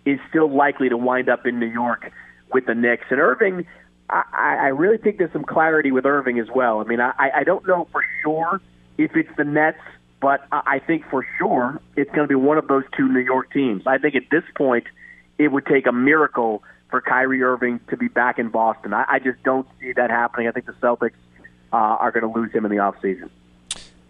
is 0.05 0.19
still 0.29 0.51
likely 0.51 0.89
to 0.89 0.97
wind 0.97 1.29
up 1.29 1.47
in 1.47 1.59
New 1.59 1.67
York 1.67 2.11
with 2.53 2.67
the 2.67 2.75
Knicks. 2.75 3.07
And 3.11 3.21
Irving, 3.21 3.67
I, 4.11 4.25
I 4.33 4.67
really 4.69 4.99
think 4.99 5.19
there's 5.19 5.33
some 5.33 5.45
clarity 5.45 5.91
with 5.91 6.07
Irving 6.07 6.39
as 6.39 6.49
well. 6.55 6.81
I 6.81 6.85
mean, 6.85 7.01
I, 7.01 7.13
I 7.19 7.45
don't 7.45 7.67
know 7.67 7.89
for 7.91 8.05
sure 8.23 8.61
if 8.99 9.17
it's 9.17 9.35
the 9.37 9.45
Nets 9.45 9.79
but 10.23 10.47
I 10.53 10.79
think 10.79 11.05
for 11.11 11.27
sure 11.37 11.81
it's 11.97 12.11
going 12.13 12.23
to 12.23 12.29
be 12.29 12.37
one 12.37 12.57
of 12.57 12.69
those 12.69 12.85
two 12.97 13.09
New 13.09 13.21
York 13.21 13.53
teams. 13.53 13.83
I 13.87 13.99
think 13.99 14.15
at 14.15 14.31
this 14.31 14.45
point 14.55 14.87
it 15.37 15.49
would 15.49 15.67
take 15.67 15.89
a 15.89 15.93
miracle 15.93 16.63
for 16.91 17.01
Kyrie 17.01 17.43
Irving 17.43 17.81
to 17.89 17.97
be 17.97 18.07
back 18.07 18.39
in 18.39 18.49
Boston. 18.49 18.95
I, 18.95 19.05
I 19.09 19.19
just 19.19 19.43
don't 19.43 19.67
see 19.81 19.93
that 19.95 20.11
happening. 20.11 20.47
I 20.47 20.53
think 20.53 20.67
the 20.67 20.75
Celtics 20.75 21.15
uh, 21.73 21.77
are 21.77 22.13
going 22.13 22.23
to 22.23 22.39
lose 22.39 22.53
him 22.53 22.65
in 22.65 22.71
the 22.71 22.77
offseason. 22.77 23.31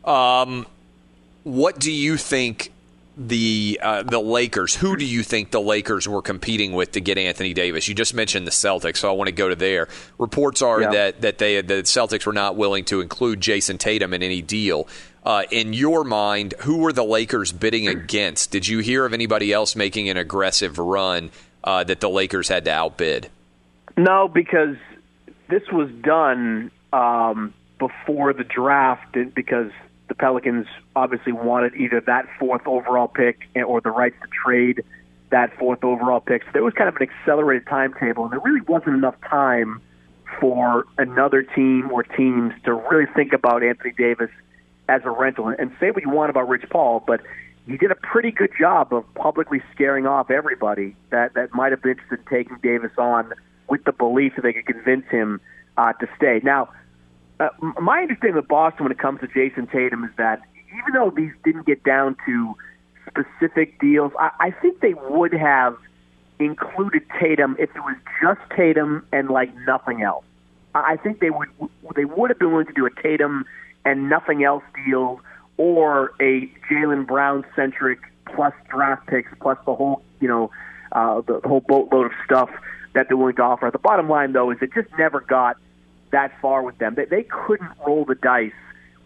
Um, 0.07 0.67
what 1.45 1.79
do 1.79 1.91
you 1.91 2.19
think 2.19 2.73
the 3.17 3.81
uh, 3.83 4.03
the 4.03 4.21
Lakers? 4.21 4.75
Who 4.75 4.97
do 4.97 5.07
you 5.07 5.23
think 5.23 5.51
the 5.51 5.61
Lakers 5.61 6.07
were 6.07 6.23
competing 6.23 6.73
with 6.73 6.93
to 6.93 7.01
get 7.01 7.17
Anthony 7.17 7.55
Davis? 7.55 7.89
You 7.89 7.95
just 7.95 8.13
mentioned 8.13 8.47
the 8.47 8.51
Celtics, 8.51 8.99
so 8.99 9.09
I 9.09 9.13
want 9.13 9.29
to 9.29 9.33
go 9.33 9.49
to 9.49 9.55
there. 9.55 9.89
Reports 10.19 10.61
are 10.61 10.83
yeah. 10.83 10.91
that 10.91 11.21
that 11.23 11.39
they 11.39 11.61
the 11.63 11.83
Celtics 11.85 12.27
were 12.27 12.33
not 12.33 12.57
willing 12.57 12.85
to 12.87 13.01
include 13.01 13.41
Jayson 13.41 13.79
Tatum 13.79 14.13
in 14.13 14.23
any 14.23 14.43
deal. 14.43 14.89
Uh, 15.25 15.45
in 15.51 15.73
your 15.73 16.03
mind, 16.03 16.55
who 16.61 16.79
were 16.79 16.93
the 16.93 17.05
Lakers 17.05 17.53
bidding 17.53 17.87
against? 17.87 18.51
Did 18.51 18.67
you 18.67 18.81
hear 18.81 19.05
of 19.05 19.13
anybody 19.13 19.53
else 19.53 19.77
making 19.77 20.09
an 20.09 20.17
aggressive 20.17 20.79
run 20.79 21.31
uh, 21.63 21.85
that 21.85 22.01
the 22.01 22.11
Lakers 22.11 22.49
had 22.49 22.65
to 22.65 22.73
outbid? 22.73 23.31
No, 23.97 24.27
because 24.27 24.77
this 25.49 25.63
was 25.71 25.89
done 26.03 26.73
um, 26.93 27.55
before 27.79 28.33
the 28.33 28.43
draft 28.43 29.17
because 29.35 29.71
the 30.09 30.15
Pelicans 30.15 30.67
obviously 30.97 31.33
wanted 31.33 31.77
either 31.77 32.01
that 32.01 32.27
fourth 32.41 32.67
overall 32.67 33.07
pick 33.07 33.49
or 33.55 33.81
the 33.81 33.91
rights 33.91 34.17
to 34.23 34.29
trade 34.29 34.83
that 35.31 35.57
fourth 35.57 35.85
overall 35.85 36.21
pick. 36.21 36.43
So 36.45 36.51
there 36.53 36.65
was 36.65 36.75
kind 36.75 36.89
of 36.89 36.97
an 36.97 37.03
accelerated 37.03 37.69
timetable, 37.69 38.25
and 38.25 38.33
there 38.33 38.41
really 38.41 38.61
wasn't 38.63 38.97
enough 38.97 39.15
time 39.21 39.81
for 40.41 40.85
another 40.99 41.43
team 41.43 41.93
or 41.93 42.03
teams 42.03 42.53
to 42.65 42.75
really 42.75 43.07
think 43.15 43.33
about 43.33 43.63
Anthony 43.63 43.93
Davis– 43.97 44.31
as 44.89 45.03
a 45.05 45.11
rental. 45.11 45.49
And 45.49 45.73
say 45.81 45.91
what 45.91 46.03
you 46.03 46.11
want 46.11 46.31
about 46.31 46.49
Rich 46.49 46.65
Paul, 46.71 47.03
but 47.07 47.21
he 47.67 47.77
did 47.77 47.91
a 47.91 47.95
pretty 47.95 48.31
good 48.31 48.51
job 48.59 48.93
of 48.93 49.05
publicly 49.15 49.63
scaring 49.73 50.07
off 50.07 50.31
everybody 50.31 50.97
that 51.11 51.35
that 51.35 51.55
might 51.55 51.71
have 51.71 51.83
been 51.83 51.93
interested 51.93 52.19
in 52.21 52.25
taking 52.27 52.59
Davis 52.63 52.93
on 52.99 53.33
with 53.69 53.85
the 53.85 53.93
belief 53.93 54.35
that 54.37 54.43
they 54.43 54.53
could 54.53 54.67
convince 54.67 55.07
him 55.07 55.41
uh, 55.77 55.93
to 55.95 56.09
stay. 56.17 56.41
Now, 56.43 56.71
uh, 57.41 57.49
my 57.81 58.01
understanding 58.03 58.37
of 58.39 58.49
Boston 58.49 58.85
when 58.85 58.93
it 58.93 58.99
comes 58.99 59.21
to 59.21 59.29
Jayson 59.29 59.71
Tatum 59.71 60.05
is 60.05 60.11
that 60.17 60.43
even 60.69 60.95
though 60.95 61.11
these 61.11 61.33
didn't 61.45 61.67
get 61.67 61.85
down 61.85 62.17
to 62.27 62.55
specific 63.07 63.79
deals, 63.81 64.13
I, 64.19 64.31
I 64.41 64.51
think 64.51 64.81
they 64.81 64.95
would 64.95 65.33
have 65.33 65.77
included 66.39 67.03
Tatum 67.21 67.57
if 67.59 67.71
it 67.77 67.81
was 67.81 67.97
just 68.21 68.41
Tatum 68.57 69.07
and 69.13 69.29
like 69.31 69.55
nothing 69.67 70.03
else. 70.03 70.25
I 70.75 70.97
think 70.97 71.21
they 71.21 71.31
would 71.31 71.49
they 71.95 72.07
would 72.07 72.31
have 72.31 72.39
been 72.39 72.51
willing 72.51 72.67
to 72.67 72.73
do 72.73 72.87
a 72.87 73.03
Tatum 73.03 73.45
and 73.85 74.09
nothing 74.09 74.45
else 74.45 74.65
deal 74.87 75.21
or 75.57 76.13
a 76.21 76.51
Jaylen 76.71 77.07
Brown 77.07 77.45
centric 77.55 78.01
plus 78.35 78.55
draft 78.69 79.07
picks 79.07 79.31
plus 79.41 79.59
the 79.67 79.75
whole 79.75 80.03
you 80.21 80.29
know 80.29 80.51
uh, 80.93 81.21
the 81.23 81.41
whole 81.45 81.61
boatload 81.61 82.07
of 82.07 82.13
stuff 82.25 82.51
that 82.95 83.09
they're 83.09 83.17
willing 83.17 83.37
to 83.37 83.43
offer. 83.43 83.71
The 83.71 83.79
bottom 83.79 84.09
line 84.09 84.33
though 84.33 84.51
is 84.51 84.59
it 84.61 84.73
just 84.75 84.89
never 84.99 85.21
got 85.21 85.57
that 86.11 86.33
far 86.41 86.63
with 86.63 86.79
them. 86.79 86.95
They, 86.95 87.07
they 87.07 87.23
couldn't 87.23 87.71
roll 87.87 88.05
the 88.05 88.15
dice 88.15 88.53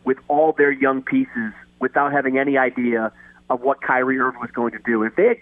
with 0.04 0.18
all 0.28 0.52
their 0.52 0.72
young 0.72 1.02
pieces 1.02 1.52
without 1.80 2.12
having 2.12 2.38
any 2.38 2.58
idea 2.58 3.12
of 3.48 3.60
what 3.60 3.80
Kyrie 3.80 4.18
Irving 4.18 4.40
was 4.40 4.50
going 4.50 4.72
to 4.72 4.78
do. 4.84 5.02
If 5.02 5.14
they 5.16 5.28
had 5.28 5.38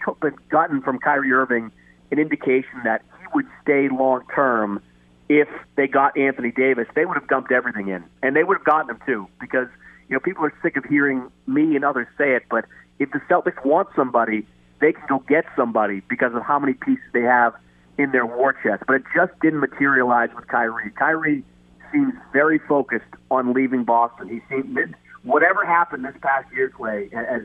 gotten 0.51 0.83
from 0.83 0.99
Kyrie 0.99 1.33
Irving 1.33 1.73
an 2.11 2.19
indication 2.19 2.83
that 2.85 3.03
he 3.21 3.27
would 3.35 3.47
stay 3.63 3.89
long 3.89 4.23
term 4.35 4.83
if 5.29 5.49
they 5.77 5.87
got 5.87 6.17
Anthony 6.17 6.51
Davis, 6.51 6.87
they 6.95 7.05
would 7.05 7.15
have 7.15 7.29
dumped 7.29 7.53
everything 7.53 7.89
in, 7.89 8.05
and 8.23 8.37
they 8.37 8.45
would 8.45 8.59
have 8.59 8.65
gotten 8.65 8.91
him 8.91 9.01
too, 9.07 9.29
because 9.41 9.69
you 10.09 10.15
know 10.15 10.21
people 10.21 10.45
are 10.45 10.53
sick 10.63 10.77
of 10.77 10.85
hearing 10.85 11.31
me 11.47 11.77
and 11.77 11.85
others 11.85 12.07
say 12.19 12.35
it. 12.35 12.45
But 12.51 12.67
if 12.99 13.11
the 13.11 13.21
Celtics 13.31 13.65
want 13.65 13.89
somebody, 13.97 14.47
they 14.81 14.93
can 14.93 15.05
go 15.09 15.19
get 15.29 15.45
somebody 15.57 16.03
because 16.09 16.35
of 16.35 16.43
how 16.43 16.59
many 16.59 16.75
pieces 16.75 17.05
they 17.13 17.23
have 17.23 17.55
in 17.97 18.13
their 18.13 18.27
war 18.27 18.55
chest. 18.63 18.85
But 18.87 18.97
it 18.97 19.03
just 19.15 19.33
didn't 19.41 19.61
materialize 19.61 20.31
with 20.35 20.47
Kyrie. 20.49 20.91
Kyrie 20.91 21.45
seems 21.93 22.13
very 22.33 22.59
focused 22.59 23.05
on 23.31 23.53
leaving 23.53 23.85
Boston. 23.85 24.29
He 24.29 24.41
seems 24.49 24.77
whatever 25.23 25.65
happened 25.65 26.05
this 26.05 26.15
past 26.21 26.53
year, 26.53 26.69
Clay, 26.69 27.09
has 27.13 27.43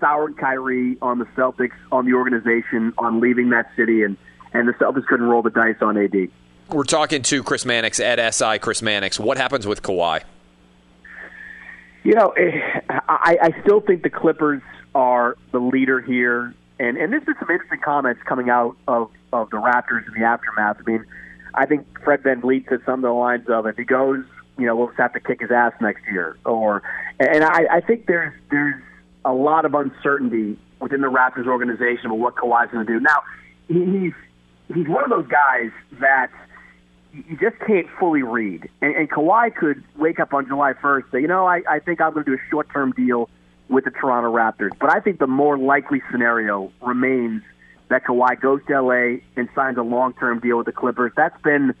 soured 0.00 0.38
Kyrie 0.38 0.96
on 1.02 1.18
the 1.18 1.26
Celtics, 1.36 1.76
on 1.92 2.06
the 2.06 2.14
organization, 2.14 2.92
on 2.98 3.20
leaving 3.20 3.50
that 3.50 3.70
city, 3.76 4.02
and 4.02 4.16
and 4.52 4.66
the 4.66 4.72
Celtics 4.72 5.06
couldn't 5.06 5.26
roll 5.26 5.42
the 5.42 5.50
dice 5.50 5.76
on 5.80 5.96
AD. 5.96 6.28
We're 6.72 6.84
talking 6.84 7.22
to 7.22 7.42
Chris 7.42 7.64
Mannix 7.64 7.98
at 7.98 8.34
SI. 8.34 8.58
Chris 8.60 8.80
Mannix, 8.80 9.18
what 9.18 9.36
happens 9.36 9.66
with 9.66 9.82
Kawhi? 9.82 10.22
You 12.04 12.14
know, 12.14 12.28
eh, 12.30 12.80
I, 12.88 13.38
I 13.42 13.60
still 13.62 13.80
think 13.80 14.02
the 14.02 14.10
Clippers 14.10 14.62
are 14.94 15.36
the 15.52 15.58
leader 15.58 16.00
here, 16.00 16.54
and 16.78 16.96
and 16.96 17.12
this 17.12 17.22
is 17.22 17.34
some 17.38 17.50
interesting 17.50 17.80
comments 17.80 18.22
coming 18.24 18.50
out 18.50 18.76
of 18.88 19.10
of 19.32 19.50
the 19.50 19.56
Raptors 19.56 20.06
in 20.06 20.14
the 20.14 20.26
aftermath. 20.26 20.78
I 20.78 20.90
mean, 20.90 21.04
I 21.54 21.66
think 21.66 21.86
Fred 22.02 22.22
Van 22.22 22.40
VanVleet 22.40 22.68
said 22.68 22.80
something 22.86 23.04
along 23.04 23.44
the 23.44 23.48
lines 23.48 23.48
of, 23.48 23.66
"If 23.66 23.76
he 23.76 23.84
goes, 23.84 24.24
you 24.56 24.66
know, 24.66 24.76
we'll 24.76 24.88
just 24.88 24.98
have 24.98 25.12
to 25.14 25.20
kick 25.20 25.40
his 25.40 25.50
ass 25.50 25.72
next 25.80 26.04
year." 26.10 26.36
Or, 26.46 26.82
and 27.18 27.44
I, 27.44 27.66
I 27.70 27.80
think 27.80 28.06
there's 28.06 28.32
there's 28.50 28.82
a 29.24 29.32
lot 29.32 29.64
of 29.64 29.74
uncertainty 29.74 30.56
within 30.80 31.00
the 31.00 31.10
Raptors 31.10 31.46
organization 31.46 32.06
about 32.06 32.18
what 32.18 32.36
Kawhi's 32.36 32.70
going 32.70 32.86
to 32.86 32.92
do. 32.92 33.00
Now, 33.00 33.22
he's 33.68 34.14
he's 34.74 34.88
one 34.88 35.04
of 35.04 35.10
those 35.10 35.28
guys 35.28 35.70
that 36.00 36.30
you 37.12 37.36
just 37.40 37.58
can't 37.66 37.86
fully 37.98 38.22
read. 38.22 38.68
And, 38.80 38.94
and 38.94 39.10
Kawhi 39.10 39.54
could 39.54 39.82
wake 39.96 40.20
up 40.20 40.32
on 40.32 40.46
July 40.46 40.74
1st 40.74 41.02
and 41.02 41.12
say, 41.12 41.20
you 41.20 41.28
know, 41.28 41.46
I, 41.46 41.62
I 41.68 41.78
think 41.80 42.00
I'm 42.00 42.12
going 42.12 42.24
to 42.24 42.30
do 42.30 42.36
a 42.36 42.50
short 42.50 42.68
term 42.70 42.92
deal 42.92 43.28
with 43.68 43.84
the 43.84 43.90
Toronto 43.90 44.32
Raptors. 44.32 44.70
But 44.78 44.90
I 44.90 45.00
think 45.00 45.18
the 45.18 45.26
more 45.26 45.58
likely 45.58 46.02
scenario 46.10 46.72
remains 46.80 47.42
that 47.88 48.04
Kawhi 48.04 48.40
goes 48.40 48.60
to 48.68 48.80
LA 48.80 49.18
and 49.36 49.48
signs 49.54 49.76
a 49.76 49.82
long 49.82 50.12
term 50.14 50.40
deal 50.40 50.58
with 50.58 50.66
the 50.66 50.72
Clippers. 50.72 51.12
That's 51.16 51.40
been 51.42 51.74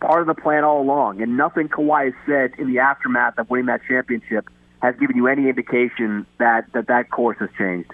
part 0.00 0.20
of 0.20 0.26
the 0.26 0.40
plan 0.40 0.64
all 0.64 0.80
along. 0.80 1.20
And 1.20 1.36
nothing 1.36 1.68
Kawhi 1.68 2.06
has 2.06 2.14
said 2.26 2.58
in 2.58 2.72
the 2.72 2.78
aftermath 2.78 3.38
of 3.38 3.50
winning 3.50 3.66
that 3.66 3.82
championship 3.86 4.48
has 4.80 4.96
given 4.96 5.16
you 5.16 5.26
any 5.26 5.48
indication 5.48 6.26
that 6.38 6.72
that, 6.72 6.86
that 6.86 7.10
course 7.10 7.36
has 7.38 7.50
changed. 7.58 7.92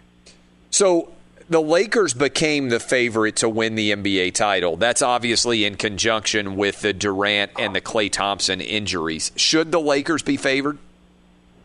So 0.71 1.13
the 1.49 1.63
Lakers 1.63 2.13
became 2.13 2.69
the 2.71 2.81
favorite 2.81 3.37
to 3.37 3.49
win 3.49 3.77
the 3.77 3.93
NBA 3.93 4.35
title. 4.35 4.77
That's 4.77 5.03
obviously 5.03 5.65
in 5.65 5.77
conjunction 5.77 6.57
with 6.57 6.81
the 6.81 6.93
Durant 6.93 7.53
and 7.59 7.75
the 7.75 7.81
Klay 7.81 8.11
Thompson 8.11 8.61
injuries. 8.61 9.31
Should 9.37 9.71
the 9.71 9.81
Lakers 9.81 10.23
be 10.23 10.37
favored? 10.37 10.79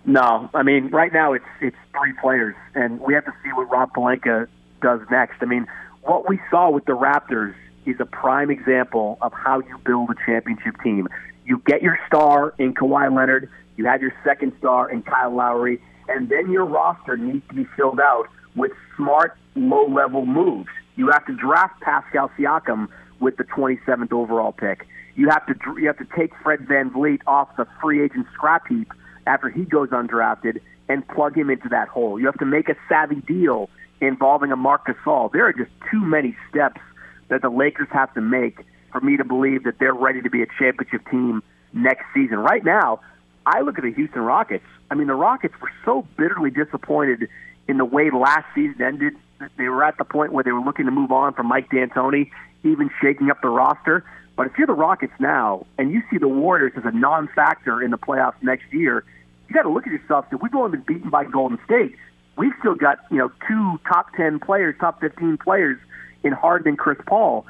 No, 0.06 0.50
I 0.54 0.64
mean 0.64 0.90
right 0.90 1.14
now 1.14 1.34
it's 1.34 1.46
it's 1.60 1.78
three 1.92 2.14
players, 2.22 2.56
and 2.74 3.00
we 3.00 3.14
have 3.14 3.26
to 3.26 3.34
see 3.44 3.52
what 3.54 3.70
Rob 3.70 3.94
Pelinka 3.94 4.48
does 4.82 5.02
next. 5.12 5.38
I 5.42 5.46
mean, 5.46 5.68
what 6.02 6.28
we 6.28 6.40
saw 6.50 6.72
with 6.72 6.86
the 6.86 6.94
Raptors 6.94 7.54
is 7.86 7.98
a 8.00 8.06
prime 8.06 8.50
example 8.50 9.18
of 9.22 9.32
how 9.34 9.60
you 9.60 9.78
build 9.86 10.10
a 10.10 10.16
championship 10.26 10.76
team. 10.84 11.08
You 11.46 11.62
get 11.66 11.82
your 11.82 12.00
star 12.08 12.54
in 12.58 12.74
Kawhi 12.74 13.16
Leonard, 13.16 13.50
you 13.78 13.86
have 13.86 14.02
your 14.02 14.14
second 14.24 14.54
star 14.58 14.90
in 14.90 15.04
Kyle 15.04 15.36
Lowry, 15.36 15.82
and 16.08 16.30
then 16.30 16.52
your 16.52 16.66
roster 16.66 17.18
needs 17.18 17.48
to 17.50 17.54
be 17.54 17.66
filled 17.76 18.00
out 18.00 18.28
with 18.56 18.72
smart, 18.96 19.38
low-level 19.56 20.26
moves. 20.26 20.70
You 20.96 21.10
have 21.12 21.26
to 21.26 21.36
draft 21.36 21.82
Pascal 21.82 22.30
Siakam 22.38 22.88
with 23.20 23.38
the 23.38 23.44
27th 23.44 24.12
overall 24.12 24.52
pick. 24.52 24.88
You 25.16 25.30
have 25.30 25.46
to 25.48 25.56
you 25.80 25.88
have 25.88 25.98
to 25.98 26.08
take 26.18 26.32
Fred 26.42 26.68
Van 26.68 26.90
VanVleet 26.90 27.22
off 27.28 27.50
the 27.58 27.68
free 27.82 28.04
agent 28.04 28.28
scrap 28.34 28.68
heap 28.68 28.92
after 29.28 29.50
he 29.50 29.66
goes 29.66 29.90
undrafted 29.90 30.62
and 30.90 31.08
plug 31.08 31.38
him 31.38 31.50
into 31.50 31.70
that 31.70 31.88
hole. 31.88 32.20
You 32.20 32.26
have 32.26 32.40
to 32.40 32.46
make 32.46 32.70
a 32.70 32.76
savvy 32.90 33.22
deal 33.22 33.70
involving 34.00 34.52
a 34.52 34.56
Marc 34.56 34.88
Gasol. 34.88 35.32
There 35.32 35.46
are 35.46 35.54
just 35.54 35.72
too 35.92 36.02
many 36.02 36.36
steps 36.50 36.82
that 37.30 37.42
the 37.42 37.50
Lakers 37.50 37.88
have 37.92 38.14
to 38.16 38.22
make 38.22 38.66
for 38.92 39.00
me 39.02 39.16
to 39.18 39.24
believe 39.24 39.64
that 39.64 39.80
they're 39.80 39.94
ready 39.94 40.22
to 40.22 40.30
be 40.30 40.42
a 40.42 40.48
championship 40.60 41.10
team 41.10 41.44
next 41.72 42.06
season. 42.14 42.40
Right 42.40 42.64
now, 42.64 43.00
I 43.46 43.62
look 43.62 43.78
at 43.78 43.84
the 43.84 43.94
Houston 43.94 44.22
Rockets. 44.22 44.66
I 44.90 44.96
mean, 44.96 45.08
the 45.08 45.16
Rockets 45.16 45.54
were 45.62 45.72
so 45.86 46.06
bitterly 46.18 46.52
disappointed 46.52 47.30
in 47.68 47.78
the 47.78 47.86
way 47.86 48.10
last 48.12 48.46
season 48.56 48.82
ended. 48.82 49.14
They 49.58 49.70
were 49.70 49.84
at 49.84 49.98
the 49.98 50.06
point 50.06 50.34
where 50.34 50.44
they 50.44 50.52
were 50.52 50.62
looking 50.62 50.86
to 50.86 50.92
move 50.92 51.12
on 51.12 51.34
from 51.34 51.48
Mike 51.48 51.70
D'Antoni, 51.70 52.30
even 52.64 52.90
shaking 53.02 53.30
up 53.32 53.42
the 53.42 53.50
roster. 53.50 54.04
But 54.36 54.48
if 54.48 54.58
you're 54.58 54.68
the 54.68 54.74
Rockets 54.74 55.14
now 55.20 55.66
and 55.78 55.92
you 55.92 56.02
see 56.10 56.18
the 56.18 56.28
Warriors 56.28 56.74
as 56.76 56.84
a 56.86 56.92
non-factor 56.92 57.82
in 57.82 57.92
the 57.92 57.98
playoffs 57.98 58.42
next 58.42 58.72
year, 58.72 59.04
you 59.48 59.56
got 59.56 59.64
to 59.64 59.70
look 59.70 59.86
at 59.86 59.94
yourself. 59.94 60.30
That 60.30 60.42
we've 60.42 60.54
only 60.56 60.78
been 60.78 60.86
beaten 60.96 61.10
by 61.10 61.26
Golden 61.26 61.60
State. 61.66 61.96
We've 62.38 62.54
still 62.60 62.76
got 62.76 63.00
you 63.12 63.18
know 63.18 63.32
two 63.48 63.80
top 63.88 64.14
ten 64.16 64.40
players, 64.40 64.76
top 64.80 65.02
fifteen 65.02 65.38
players 65.38 65.78
in 66.24 66.32
Harden 66.32 66.70
and 66.70 66.78
Chris 66.78 66.98
Paul. 67.06 67.46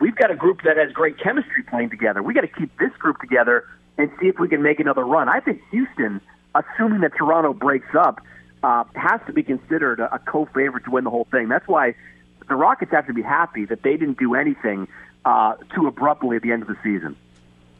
We've 0.00 0.14
got 0.14 0.30
a 0.30 0.36
group 0.36 0.62
that 0.64 0.76
has 0.76 0.92
great 0.92 1.18
chemistry 1.18 1.62
playing 1.62 1.90
together. 1.90 2.22
We 2.22 2.34
got 2.34 2.42
to 2.42 2.48
keep 2.48 2.76
this 2.78 2.92
group 2.98 3.18
together 3.20 3.64
and 3.96 4.10
see 4.20 4.28
if 4.28 4.38
we 4.38 4.48
can 4.48 4.62
make 4.62 4.78
another 4.78 5.04
run. 5.04 5.28
I 5.28 5.40
think 5.40 5.62
Houston, 5.70 6.20
assuming 6.54 7.00
that 7.00 7.12
Toronto 7.16 7.52
breaks 7.52 7.94
up, 7.98 8.20
uh, 8.64 8.84
has 8.94 9.20
to 9.26 9.32
be 9.32 9.42
considered 9.42 10.00
a, 10.00 10.14
a 10.14 10.18
co-favorite 10.18 10.84
to 10.84 10.90
win 10.90 11.04
the 11.04 11.10
whole 11.10 11.26
thing. 11.30 11.48
That's 11.48 11.68
why 11.68 11.94
the 12.48 12.54
Rockets 12.54 12.92
have 12.92 13.06
to 13.06 13.12
be 13.12 13.20
happy 13.20 13.66
that 13.66 13.82
they 13.82 13.98
didn't 13.98 14.18
do 14.18 14.34
anything 14.34 14.88
uh, 15.26 15.56
too 15.74 15.86
abruptly 15.86 16.36
at 16.36 16.42
the 16.42 16.50
end 16.50 16.62
of 16.62 16.68
the 16.68 16.76
season. 16.82 17.14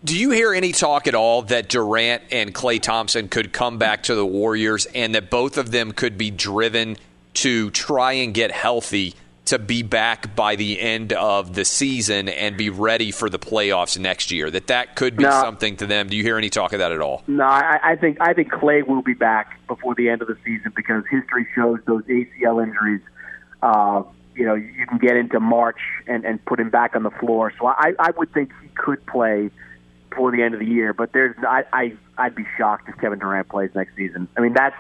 Do 0.05 0.19
you 0.19 0.31
hear 0.31 0.53
any 0.53 0.73
talk 0.73 1.07
at 1.07 1.15
all 1.15 1.41
that 1.43 1.71
Durant 1.71 2.25
and 2.31 2.55
Klay 2.55 2.83
Thompson 2.83 3.29
could 3.29 3.51
come 3.51 3.79
back 3.79 4.03
to 4.05 4.15
the 4.15 4.27
Warriors 4.27 4.85
and 4.85 5.15
that 5.15 5.31
both 5.31 5.57
of 5.57 5.71
them 5.71 5.93
could 5.93 6.19
be 6.19 6.31
driven 6.31 6.99
to 7.35 7.71
try 7.71 8.13
and 8.13 8.35
get 8.35 8.53
healthy 8.53 9.15
to 9.47 9.59
be 9.59 9.83
back 9.83 10.35
by 10.35 10.57
the 10.57 10.81
end 10.81 11.13
of 11.13 11.55
the 11.55 11.65
season 11.65 12.29
and 12.31 12.57
be 12.57 12.71
ready 12.71 13.11
for 13.11 13.29
the 13.29 13.39
playoffs 13.39 13.99
next 13.99 14.31
year? 14.31 14.51
That 14.51 14.69
that 14.69 14.97
could 14.97 15.17
be 15.17 15.25
No. 15.25 15.31
something 15.31 15.77
to 15.79 15.87
them. 15.87 16.09
Do 16.09 16.17
you 16.17 16.23
hear 16.23 16.39
any 16.39 16.51
talk 16.51 16.73
of 16.73 16.79
that 16.79 16.93
at 16.93 17.01
all? 17.01 17.23
No, 17.27 17.45
I, 17.45 17.79
I 17.83 17.97
think 17.97 18.19
I 18.21 18.33
think 18.33 18.51
Klay 18.53 18.87
will 18.87 19.03
be 19.03 19.15
back 19.15 19.59
before 19.67 19.95
the 19.95 20.09
end 20.09 20.23
of 20.23 20.29
the 20.29 20.37
season 20.45 20.73
because 20.75 21.05
history 21.11 21.47
shows 21.55 21.81
those 21.87 22.03
ACL 22.05 22.63
injuries. 22.63 23.03
Uh, 23.63 24.03
you 24.35 24.45
know, 24.45 24.55
you 24.55 24.87
can 24.89 24.99
get 24.99 25.17
into 25.17 25.39
March 25.41 25.79
and, 26.09 26.25
and 26.25 26.45
put 26.45 26.59
him 26.59 26.69
back 26.71 26.97
on 26.97 27.03
the 27.05 27.11
floor. 27.11 27.53
So 27.59 27.67
I, 27.69 27.93
I 27.99 28.11
would 28.17 28.33
think 28.35 28.51
he 28.63 28.69
could 28.75 29.05
play 29.07 29.51
before 30.11 30.33
the 30.33 30.43
end 30.43 30.55
of 30.55 30.61
the 30.61 30.67
year. 30.67 30.93
But 30.93 31.13
there's, 31.13 31.37
I, 31.47 31.63
I, 31.73 31.97
I'd 32.19 32.35
be 32.35 32.45
shocked 32.59 32.89
if 32.89 32.99
Kevin 32.99 33.21
Durant 33.21 33.49
plays 33.49 33.71
next 33.77 33.95
season. 33.95 34.27
I 34.37 34.41
mean, 34.41 34.53
that's 34.53 34.77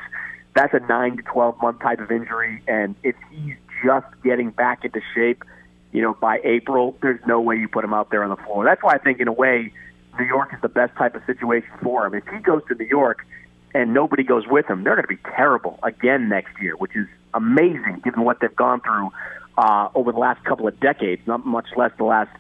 that's 0.55 0.75
a 0.75 0.81
nine 0.81 1.17
to 1.19 1.23
twelve 1.23 1.61
month 1.63 1.81
type 1.81 2.01
of 2.01 2.11
injury, 2.11 2.63
and 2.67 2.95
if 3.03 3.15
he's 3.31 3.55
just 3.83 4.07
getting 4.23 4.51
back 4.51 4.85
into 4.85 5.01
shape, 5.15 5.45
you 5.93 6.03
know, 6.03 6.15
by 6.15 6.41
April, 6.45 6.97
there's 7.03 7.21
no 7.27 7.41
way 7.41 7.57
you 7.57 7.69
put 7.69 7.85
him 7.85 7.95
out 7.95 8.11
there 8.11 8.25
on 8.25 8.31
the 8.31 8.37
floor. 8.37 8.65
That's 8.65 8.83
why 8.83 8.95
I 8.95 8.99
think, 8.99 9.21
in 9.21 9.29
a 9.29 9.33
way, 9.33 9.73
New 10.19 10.25
York 10.25 10.53
is 10.53 10.61
the 10.61 10.69
best 10.69 10.95
type 10.97 11.15
of 11.15 11.23
situation 11.27 11.71
for 11.83 12.07
him. 12.07 12.15
If 12.15 12.25
he 12.27 12.39
goes 12.39 12.63
to 12.69 12.75
New 12.75 12.87
York 12.87 13.27
and 13.75 13.95
nobody 13.95 14.23
goes 14.23 14.47
with 14.47 14.67
him, 14.67 14.85
they're 14.85 14.97
going 14.97 15.07
to 15.07 15.09
be 15.09 15.31
terrible 15.37 15.79
again 15.83 16.29
next 16.29 16.61
year, 16.61 16.77
which 16.77 16.95
is 16.95 17.07
amazing 17.33 18.01
given 18.05 18.23
what 18.23 18.41
they've 18.41 18.55
gone 18.55 18.81
through 18.81 19.11
uh, 19.59 19.89
over 19.95 20.13
the 20.13 20.19
last 20.19 20.45
couple 20.45 20.67
of 20.67 20.79
decades, 20.81 21.23
not 21.27 21.45
much 21.47 21.67
less 21.77 21.93
the 21.99 22.05
last 22.05 22.31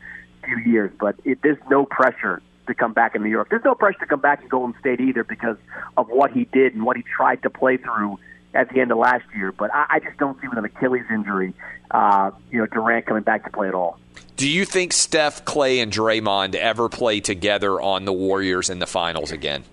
few 0.44 0.58
years. 0.58 0.92
But 0.98 1.16
it, 1.24 1.38
there's 1.42 1.58
no 1.70 1.84
pressure 1.84 2.42
to 2.66 2.74
come 2.74 2.92
back 2.92 3.14
in 3.14 3.22
New 3.22 3.30
York. 3.30 3.50
There's 3.50 3.64
no 3.64 3.74
pressure 3.74 3.98
to 4.00 4.06
come 4.06 4.20
back 4.20 4.42
in 4.42 4.48
Golden 4.48 4.74
State 4.80 5.00
either 5.00 5.24
because 5.24 5.56
of 5.96 6.08
what 6.08 6.32
he 6.32 6.44
did 6.46 6.74
and 6.74 6.84
what 6.84 6.96
he 6.96 7.02
tried 7.02 7.42
to 7.42 7.50
play 7.50 7.76
through 7.76 8.18
at 8.54 8.70
the 8.70 8.80
end 8.80 8.90
of 8.90 8.98
last 8.98 9.24
year. 9.36 9.52
But 9.52 9.74
I, 9.74 9.86
I 9.90 10.00
just 10.00 10.18
don't 10.18 10.40
see 10.40 10.48
with 10.48 10.58
an 10.58 10.64
Achilles 10.64 11.04
injury, 11.10 11.54
uh, 11.90 12.30
you 12.50 12.58
know, 12.58 12.66
Durant 12.66 13.06
coming 13.06 13.22
back 13.22 13.44
to 13.44 13.50
play 13.50 13.68
at 13.68 13.74
all. 13.74 13.98
Do 14.36 14.48
you 14.48 14.64
think 14.64 14.92
Steph, 14.92 15.44
Klay, 15.44 15.82
and 15.82 15.92
Draymond 15.92 16.54
ever 16.54 16.88
play 16.88 17.20
together 17.20 17.80
on 17.80 18.04
the 18.04 18.12
Warriors 18.12 18.68
in 18.68 18.80
the 18.80 18.86
finals 18.86 19.30
again? 19.30 19.64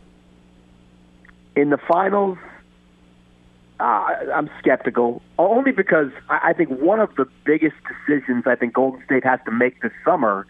in 1.55 1.69
the 1.69 1.77
finals, 1.77 2.37
uh, 3.79 3.83
I'm 4.33 4.49
skeptical. 4.59 5.21
Only 5.37 5.71
because 5.71 6.11
I 6.29 6.49
I 6.49 6.53
think 6.53 6.69
one 6.69 6.99
of 6.99 7.15
the 7.15 7.25
biggest 7.45 7.75
decisions 7.87 8.45
I 8.45 8.55
think 8.55 8.73
Golden 8.73 9.03
State 9.05 9.23
has 9.23 9.39
to 9.45 9.51
make 9.51 9.81
this 9.81 9.91
summer 10.05 10.45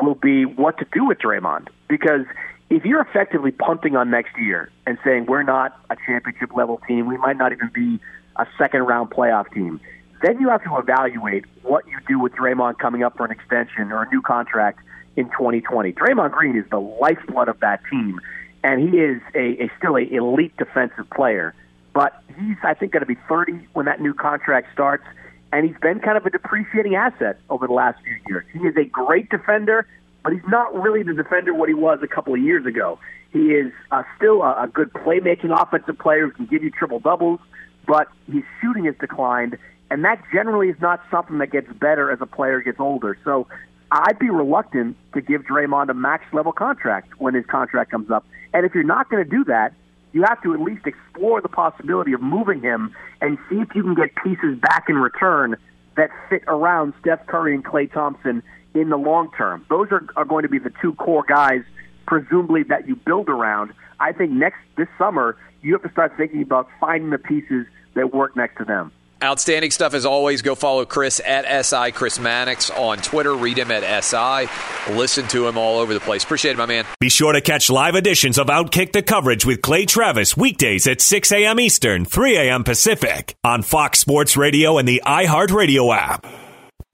will 0.00 0.14
be 0.14 0.44
what 0.44 0.78
to 0.78 0.86
do 0.92 1.04
with 1.04 1.18
Draymond. 1.18 1.68
Because 1.88 2.24
if 2.72 2.86
you're 2.86 3.02
effectively 3.02 3.50
punting 3.50 3.96
on 3.96 4.10
next 4.10 4.36
year 4.38 4.70
and 4.86 4.96
saying 5.04 5.26
we're 5.26 5.42
not 5.42 5.78
a 5.90 5.96
championship 6.06 6.56
level 6.56 6.80
team, 6.88 7.06
we 7.06 7.18
might 7.18 7.36
not 7.36 7.52
even 7.52 7.70
be 7.74 8.00
a 8.36 8.46
second 8.56 8.80
round 8.84 9.10
playoff 9.10 9.52
team, 9.52 9.78
then 10.22 10.40
you 10.40 10.48
have 10.48 10.64
to 10.64 10.78
evaluate 10.78 11.44
what 11.62 11.86
you 11.86 11.98
do 12.08 12.18
with 12.18 12.32
Draymond 12.32 12.78
coming 12.78 13.02
up 13.02 13.18
for 13.18 13.26
an 13.26 13.30
extension 13.30 13.92
or 13.92 14.02
a 14.02 14.08
new 14.08 14.22
contract 14.22 14.80
in 15.16 15.26
2020. 15.26 15.92
Draymond 15.92 16.30
Green 16.30 16.56
is 16.56 16.64
the 16.70 16.80
lifeblood 16.80 17.48
of 17.48 17.60
that 17.60 17.82
team, 17.90 18.18
and 18.64 18.88
he 18.88 18.98
is 18.98 19.20
a, 19.34 19.64
a 19.64 19.70
still 19.76 19.96
a 19.96 20.10
elite 20.10 20.56
defensive 20.56 21.10
player. 21.10 21.54
But 21.92 22.22
he's, 22.38 22.56
I 22.62 22.72
think, 22.72 22.92
going 22.92 23.02
to 23.02 23.06
be 23.06 23.18
30 23.28 23.52
when 23.74 23.84
that 23.84 24.00
new 24.00 24.14
contract 24.14 24.68
starts, 24.72 25.04
and 25.52 25.66
he's 25.66 25.76
been 25.82 26.00
kind 26.00 26.16
of 26.16 26.24
a 26.24 26.30
depreciating 26.30 26.94
asset 26.94 27.38
over 27.50 27.66
the 27.66 27.74
last 27.74 28.02
few 28.02 28.16
years. 28.28 28.46
He 28.54 28.60
is 28.60 28.74
a 28.78 28.84
great 28.84 29.28
defender, 29.28 29.86
but 30.22 30.32
he's 30.32 30.48
not 30.48 30.74
really 30.74 31.02
the 31.02 31.14
defender 31.14 31.54
what 31.54 31.68
he 31.68 31.74
was 31.74 31.98
a 32.02 32.08
couple 32.08 32.34
of 32.34 32.40
years 32.40 32.66
ago. 32.66 32.98
He 33.32 33.52
is 33.52 33.72
uh, 33.90 34.02
still 34.16 34.42
a, 34.42 34.64
a 34.64 34.68
good 34.68 34.92
playmaking 34.92 35.58
offensive 35.58 35.98
player 35.98 36.26
who 36.26 36.32
can 36.32 36.46
give 36.46 36.62
you 36.62 36.70
triple 36.70 37.00
doubles, 37.00 37.40
but 37.86 38.08
his 38.30 38.42
shooting 38.60 38.84
has 38.84 38.94
declined, 39.00 39.58
and 39.90 40.04
that 40.04 40.22
generally 40.32 40.68
is 40.68 40.80
not 40.80 41.00
something 41.10 41.38
that 41.38 41.50
gets 41.50 41.72
better 41.72 42.10
as 42.10 42.20
a 42.20 42.26
player 42.26 42.60
gets 42.60 42.78
older. 42.78 43.18
So 43.24 43.48
I'd 43.90 44.18
be 44.18 44.30
reluctant 44.30 44.96
to 45.14 45.20
give 45.20 45.42
Draymond 45.42 45.90
a 45.90 45.94
max 45.94 46.24
level 46.32 46.52
contract 46.52 47.20
when 47.20 47.34
his 47.34 47.44
contract 47.46 47.90
comes 47.90 48.10
up. 48.10 48.24
And 48.54 48.64
if 48.64 48.74
you're 48.74 48.84
not 48.84 49.10
going 49.10 49.24
to 49.24 49.30
do 49.30 49.44
that, 49.44 49.72
you 50.12 50.22
have 50.22 50.42
to 50.42 50.54
at 50.54 50.60
least 50.60 50.86
explore 50.86 51.40
the 51.40 51.48
possibility 51.48 52.12
of 52.12 52.20
moving 52.20 52.60
him 52.60 52.94
and 53.20 53.38
see 53.48 53.56
if 53.56 53.74
you 53.74 53.82
can 53.82 53.94
get 53.94 54.14
pieces 54.22 54.58
back 54.60 54.86
in 54.88 54.96
return 54.96 55.56
that 55.96 56.10
fit 56.28 56.42
around 56.46 56.94
Steph 57.00 57.26
Curry 57.26 57.54
and 57.54 57.64
Klay 57.64 57.90
Thompson 57.90 58.42
in 58.74 58.88
the 58.90 58.96
long 58.96 59.30
term. 59.36 59.64
Those 59.68 59.88
are, 59.90 60.04
are 60.16 60.24
going 60.24 60.42
to 60.42 60.48
be 60.48 60.58
the 60.58 60.72
two 60.80 60.94
core 60.94 61.24
guys, 61.26 61.62
presumably, 62.06 62.62
that 62.64 62.88
you 62.88 62.96
build 62.96 63.28
around. 63.28 63.72
I 64.00 64.12
think 64.12 64.32
next 64.32 64.58
this 64.76 64.88
summer, 64.98 65.36
you 65.62 65.72
have 65.74 65.82
to 65.82 65.90
start 65.90 66.16
thinking 66.16 66.42
about 66.42 66.68
finding 66.80 67.10
the 67.10 67.18
pieces 67.18 67.66
that 67.94 68.12
work 68.12 68.36
next 68.36 68.58
to 68.58 68.64
them. 68.64 68.92
Outstanding 69.22 69.70
stuff 69.70 69.94
as 69.94 70.04
always. 70.04 70.42
Go 70.42 70.56
follow 70.56 70.84
Chris 70.84 71.20
at 71.24 71.64
SI 71.64 71.92
Chris 71.92 72.18
Mannix 72.18 72.70
on 72.70 72.98
Twitter. 72.98 73.32
Read 73.32 73.56
him 73.56 73.70
at 73.70 74.02
SI. 74.02 74.50
Listen 74.92 75.28
to 75.28 75.46
him 75.46 75.56
all 75.56 75.78
over 75.78 75.94
the 75.94 76.00
place. 76.00 76.24
Appreciate 76.24 76.52
it, 76.52 76.58
my 76.58 76.66
man. 76.66 76.84
Be 76.98 77.08
sure 77.08 77.32
to 77.32 77.40
catch 77.40 77.70
live 77.70 77.94
editions 77.94 78.36
of 78.36 78.48
Outkick 78.48 78.90
the 78.90 79.02
coverage 79.02 79.46
with 79.46 79.62
Clay 79.62 79.86
Travis 79.86 80.36
weekdays 80.36 80.88
at 80.88 81.00
6 81.00 81.30
a.m. 81.30 81.60
Eastern, 81.60 82.04
3 82.04 82.36
a.m. 82.36 82.64
Pacific 82.64 83.36
on 83.44 83.62
Fox 83.62 84.00
Sports 84.00 84.36
Radio 84.36 84.78
and 84.78 84.88
the 84.88 85.02
iHeartRadio 85.06 85.96
app. 85.96 86.26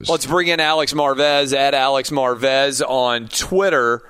Let's 0.07 0.25
bring 0.25 0.47
in 0.47 0.61
Alex 0.61 0.93
Marvez 0.93 1.53
at 1.53 1.73
Alex 1.73 2.09
Marvez 2.09 2.81
on 2.81 3.27
Twitter. 3.27 4.01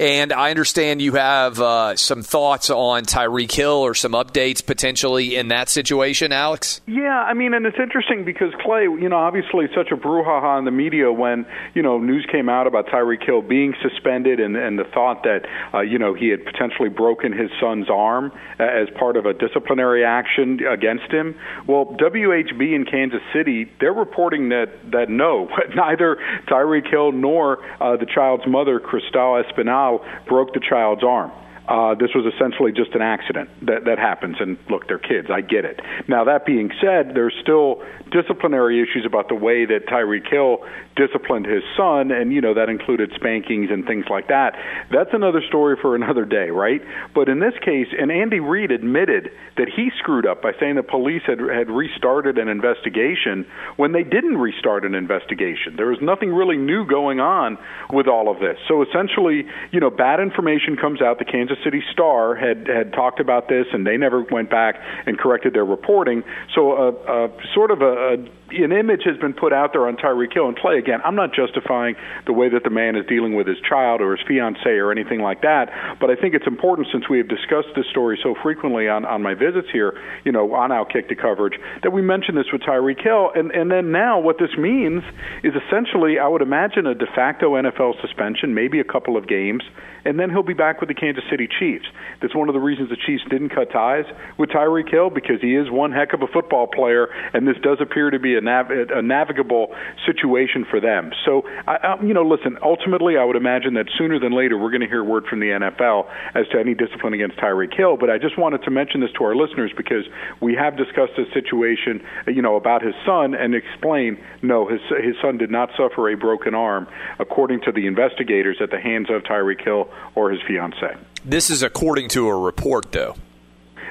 And 0.00 0.32
I 0.32 0.50
understand 0.50 1.02
you 1.02 1.14
have 1.14 1.60
uh, 1.60 1.96
some 1.96 2.22
thoughts 2.22 2.70
on 2.70 3.04
Tyreek 3.04 3.50
Hill 3.50 3.72
or 3.72 3.94
some 3.94 4.12
updates 4.12 4.64
potentially 4.64 5.34
in 5.34 5.48
that 5.48 5.68
situation, 5.68 6.30
Alex. 6.30 6.80
Yeah, 6.86 7.18
I 7.18 7.34
mean, 7.34 7.52
and 7.52 7.66
it's 7.66 7.80
interesting 7.82 8.24
because 8.24 8.52
Clay, 8.60 8.84
you 8.84 9.08
know, 9.08 9.16
obviously 9.16 9.66
such 9.74 9.90
a 9.90 9.96
brouhaha 9.96 10.56
in 10.60 10.66
the 10.66 10.70
media 10.70 11.10
when 11.10 11.46
you 11.74 11.82
know 11.82 11.98
news 11.98 12.24
came 12.30 12.48
out 12.48 12.68
about 12.68 12.86
Tyreek 12.86 13.26
Hill 13.26 13.42
being 13.42 13.74
suspended 13.82 14.38
and, 14.38 14.56
and 14.56 14.78
the 14.78 14.84
thought 14.84 15.24
that 15.24 15.46
uh, 15.74 15.80
you 15.80 15.98
know 15.98 16.14
he 16.14 16.28
had 16.28 16.44
potentially 16.44 16.90
broken 16.90 17.32
his 17.32 17.50
son's 17.60 17.90
arm 17.90 18.30
as 18.60 18.88
part 18.96 19.16
of 19.16 19.26
a 19.26 19.34
disciplinary 19.34 20.04
action 20.04 20.60
against 20.64 21.10
him. 21.10 21.34
Well, 21.66 21.96
WHB 21.98 22.72
in 22.72 22.84
Kansas 22.84 23.22
City, 23.32 23.68
they're 23.80 23.92
reporting 23.92 24.50
that 24.50 24.68
that 24.92 25.10
no, 25.10 25.48
neither 25.74 26.18
Tyreek 26.46 26.88
Hill 26.88 27.10
nor 27.10 27.58
uh, 27.82 27.96
the 27.96 28.06
child's 28.06 28.46
mother, 28.46 28.78
Cristal 28.78 29.42
Espinal 29.42 29.87
broke 30.26 30.52
the 30.52 30.60
child's 30.60 31.02
arm. 31.02 31.32
Uh, 31.68 31.94
this 31.94 32.08
was 32.14 32.24
essentially 32.34 32.72
just 32.72 32.94
an 32.94 33.02
accident 33.02 33.50
that, 33.60 33.84
that 33.84 33.98
happens. 33.98 34.36
And 34.40 34.56
look, 34.70 34.88
they're 34.88 34.98
kids. 34.98 35.28
I 35.30 35.42
get 35.42 35.66
it. 35.66 35.80
Now, 36.08 36.24
that 36.24 36.46
being 36.46 36.70
said, 36.80 37.12
there's 37.14 37.34
still 37.42 37.84
disciplinary 38.10 38.80
issues 38.80 39.04
about 39.04 39.28
the 39.28 39.34
way 39.34 39.66
that 39.66 39.86
Tyreek 39.86 40.30
Hill 40.30 40.64
disciplined 40.96 41.44
his 41.44 41.62
son, 41.76 42.10
and, 42.10 42.32
you 42.32 42.40
know, 42.40 42.54
that 42.54 42.70
included 42.70 43.12
spankings 43.14 43.70
and 43.70 43.84
things 43.84 44.06
like 44.08 44.28
that. 44.28 44.56
That's 44.90 45.10
another 45.12 45.42
story 45.46 45.76
for 45.80 45.94
another 45.94 46.24
day, 46.24 46.48
right? 46.48 46.80
But 47.14 47.28
in 47.28 47.38
this 47.38 47.54
case, 47.62 47.88
and 47.92 48.10
Andy 48.10 48.40
Reid 48.40 48.72
admitted 48.72 49.30
that 49.58 49.68
he 49.68 49.90
screwed 49.98 50.26
up 50.26 50.40
by 50.40 50.52
saying 50.58 50.76
the 50.76 50.82
police 50.82 51.22
had, 51.26 51.38
had 51.38 51.68
restarted 51.68 52.38
an 52.38 52.48
investigation 52.48 53.46
when 53.76 53.92
they 53.92 54.04
didn't 54.04 54.38
restart 54.38 54.86
an 54.86 54.94
investigation. 54.94 55.76
There 55.76 55.86
was 55.86 56.00
nothing 56.00 56.32
really 56.32 56.56
new 56.56 56.86
going 56.86 57.20
on 57.20 57.58
with 57.90 58.08
all 58.08 58.30
of 58.30 58.40
this. 58.40 58.56
So 58.66 58.82
essentially, 58.82 59.46
you 59.70 59.80
know, 59.80 59.90
bad 59.90 60.18
information 60.18 60.76
comes 60.76 61.02
out. 61.02 61.18
The 61.18 61.26
Kansas 61.26 61.57
City 61.64 61.82
Star 61.92 62.34
had 62.34 62.66
had 62.68 62.92
talked 62.92 63.20
about 63.20 63.48
this, 63.48 63.66
and 63.72 63.86
they 63.86 63.96
never 63.96 64.22
went 64.22 64.50
back 64.50 64.76
and 65.06 65.18
corrected 65.18 65.54
their 65.54 65.64
reporting. 65.64 66.22
So, 66.54 66.72
uh, 66.72 66.90
uh, 66.90 67.28
sort 67.54 67.70
of 67.70 67.82
a, 67.82 68.14
a 68.14 68.16
an 68.50 68.72
image 68.72 69.02
has 69.04 69.16
been 69.18 69.34
put 69.34 69.52
out 69.52 69.72
there 69.72 69.86
on 69.86 69.96
Tyreek 69.96 70.32
Hill 70.32 70.48
and 70.48 70.56
play 70.56 70.78
again. 70.78 71.00
I'm 71.04 71.14
not 71.14 71.34
justifying 71.34 71.96
the 72.26 72.32
way 72.32 72.48
that 72.48 72.64
the 72.64 72.70
man 72.70 72.96
is 72.96 73.04
dealing 73.06 73.34
with 73.34 73.46
his 73.46 73.58
child 73.68 74.00
or 74.00 74.16
his 74.16 74.26
fiance 74.26 74.68
or 74.68 74.90
anything 74.90 75.20
like 75.20 75.42
that, 75.42 75.70
but 76.00 76.10
I 76.10 76.16
think 76.16 76.34
it's 76.34 76.46
important 76.46 76.88
since 76.92 77.08
we 77.08 77.18
have 77.18 77.28
discussed 77.28 77.68
this 77.76 77.86
story 77.90 78.18
so 78.22 78.34
frequently 78.42 78.88
on 78.88 79.04
on 79.04 79.22
my 79.22 79.34
visits 79.34 79.68
here, 79.72 79.98
you 80.24 80.32
know, 80.32 80.54
on 80.54 80.70
Outkick 80.70 81.08
the 81.08 81.14
coverage, 81.14 81.58
that 81.82 81.92
we 81.92 82.02
mention 82.02 82.34
this 82.34 82.46
with 82.52 82.62
Tyreek 82.62 83.02
Hill, 83.02 83.30
and 83.34 83.50
and 83.50 83.70
then 83.70 83.92
now 83.92 84.18
what 84.18 84.38
this 84.38 84.56
means 84.56 85.02
is 85.42 85.52
essentially, 85.54 86.18
I 86.18 86.28
would 86.28 86.42
imagine 86.42 86.86
a 86.86 86.94
de 86.94 87.06
facto 87.14 87.54
NFL 87.54 88.00
suspension, 88.00 88.54
maybe 88.54 88.80
a 88.80 88.84
couple 88.84 89.16
of 89.16 89.28
games, 89.28 89.62
and 90.04 90.18
then 90.18 90.30
he'll 90.30 90.42
be 90.42 90.54
back 90.54 90.80
with 90.80 90.88
the 90.88 90.94
Kansas 90.94 91.24
City 91.30 91.48
Chiefs. 91.58 91.86
That's 92.22 92.34
one 92.34 92.48
of 92.48 92.54
the 92.54 92.60
reasons 92.60 92.88
the 92.88 92.96
Chiefs 92.96 93.24
didn't 93.28 93.50
cut 93.50 93.70
ties 93.70 94.04
with 94.38 94.50
Tyreek 94.50 94.90
Hill 94.90 95.10
because 95.10 95.40
he 95.40 95.54
is 95.54 95.70
one 95.70 95.92
heck 95.92 96.14
of 96.14 96.22
a 96.22 96.26
football 96.26 96.66
player, 96.66 97.08
and 97.34 97.46
this 97.46 97.56
does 97.62 97.78
appear 97.80 98.10
to 98.10 98.18
be 98.18 98.37
nav- 98.40 98.70
a 98.70 99.02
navigable 99.02 99.74
situation 100.06 100.64
for 100.68 100.80
them. 100.80 101.12
So, 101.24 101.42
I, 101.66 101.76
I, 101.76 102.02
you 102.02 102.14
know, 102.14 102.22
listen. 102.22 102.58
Ultimately, 102.62 103.16
I 103.16 103.24
would 103.24 103.36
imagine 103.36 103.74
that 103.74 103.86
sooner 103.96 104.18
than 104.18 104.32
later 104.32 104.58
we're 104.58 104.70
going 104.70 104.82
to 104.82 104.88
hear 104.88 105.04
word 105.04 105.26
from 105.26 105.40
the 105.40 105.46
NFL 105.46 106.08
as 106.34 106.46
to 106.48 106.58
any 106.58 106.74
discipline 106.74 107.14
against 107.14 107.36
Tyreek 107.38 107.76
Hill. 107.76 107.96
But 107.96 108.10
I 108.10 108.18
just 108.18 108.38
wanted 108.38 108.62
to 108.64 108.70
mention 108.70 109.00
this 109.00 109.10
to 109.18 109.24
our 109.24 109.34
listeners 109.34 109.72
because 109.76 110.04
we 110.40 110.54
have 110.54 110.76
discussed 110.76 111.12
this 111.16 111.28
situation, 111.32 112.02
you 112.26 112.42
know, 112.42 112.56
about 112.56 112.82
his 112.82 112.94
son 113.04 113.34
and 113.34 113.54
explain 113.54 114.18
no, 114.42 114.68
his 114.68 114.80
his 115.02 115.16
son 115.22 115.38
did 115.38 115.50
not 115.50 115.70
suffer 115.76 116.08
a 116.10 116.16
broken 116.16 116.54
arm, 116.54 116.86
according 117.18 117.60
to 117.62 117.72
the 117.72 117.86
investigators, 117.86 118.58
at 118.60 118.70
the 118.70 118.80
hands 118.80 119.08
of 119.10 119.22
Tyreek 119.22 119.62
Hill 119.62 119.88
or 120.14 120.30
his 120.30 120.40
fiance. 120.46 120.96
This 121.24 121.50
is 121.50 121.62
according 121.62 122.08
to 122.10 122.28
a 122.28 122.38
report, 122.38 122.92
though. 122.92 123.16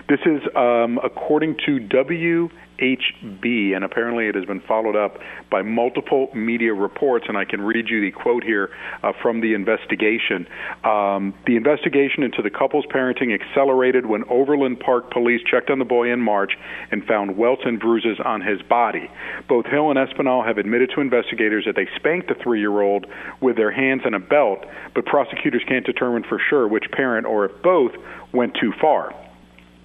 This 0.09 0.19
is 0.25 0.41
um, 0.55 0.99
according 1.03 1.57
to 1.65 1.79
W. 1.79 2.49
HB, 2.79 3.75
and 3.75 3.83
apparently 3.83 4.27
it 4.27 4.35
has 4.35 4.45
been 4.45 4.61
followed 4.61 4.95
up 4.95 5.17
by 5.49 5.61
multiple 5.61 6.29
media 6.33 6.73
reports. 6.73 7.25
And 7.27 7.37
I 7.37 7.45
can 7.45 7.61
read 7.61 7.89
you 7.89 8.01
the 8.01 8.11
quote 8.11 8.43
here 8.43 8.69
uh, 9.03 9.13
from 9.21 9.41
the 9.41 9.53
investigation. 9.53 10.47
Um, 10.83 11.33
the 11.45 11.55
investigation 11.55 12.23
into 12.23 12.41
the 12.41 12.49
couple's 12.49 12.85
parenting 12.85 13.33
accelerated 13.33 14.05
when 14.05 14.23
Overland 14.29 14.79
Park 14.79 15.11
police 15.11 15.41
checked 15.49 15.69
on 15.69 15.79
the 15.79 15.85
boy 15.85 16.11
in 16.11 16.21
March 16.21 16.53
and 16.91 17.03
found 17.05 17.37
welts 17.37 17.61
and 17.65 17.79
bruises 17.79 18.17
on 18.23 18.41
his 18.41 18.61
body. 18.63 19.09
Both 19.47 19.65
Hill 19.65 19.89
and 19.91 19.99
Espinal 19.99 20.45
have 20.45 20.57
admitted 20.57 20.91
to 20.95 21.01
investigators 21.01 21.65
that 21.65 21.75
they 21.75 21.87
spanked 21.95 22.27
the 22.27 22.35
three 22.43 22.59
year 22.59 22.81
old 22.81 23.05
with 23.41 23.55
their 23.55 23.71
hands 23.71 24.01
and 24.05 24.15
a 24.15 24.19
belt, 24.19 24.65
but 24.93 25.05
prosecutors 25.05 25.63
can't 25.67 25.85
determine 25.85 26.23
for 26.23 26.39
sure 26.49 26.67
which 26.67 26.85
parent 26.91 27.25
or 27.25 27.45
if 27.45 27.61
both 27.61 27.91
went 28.33 28.55
too 28.59 28.73
far. 28.79 29.13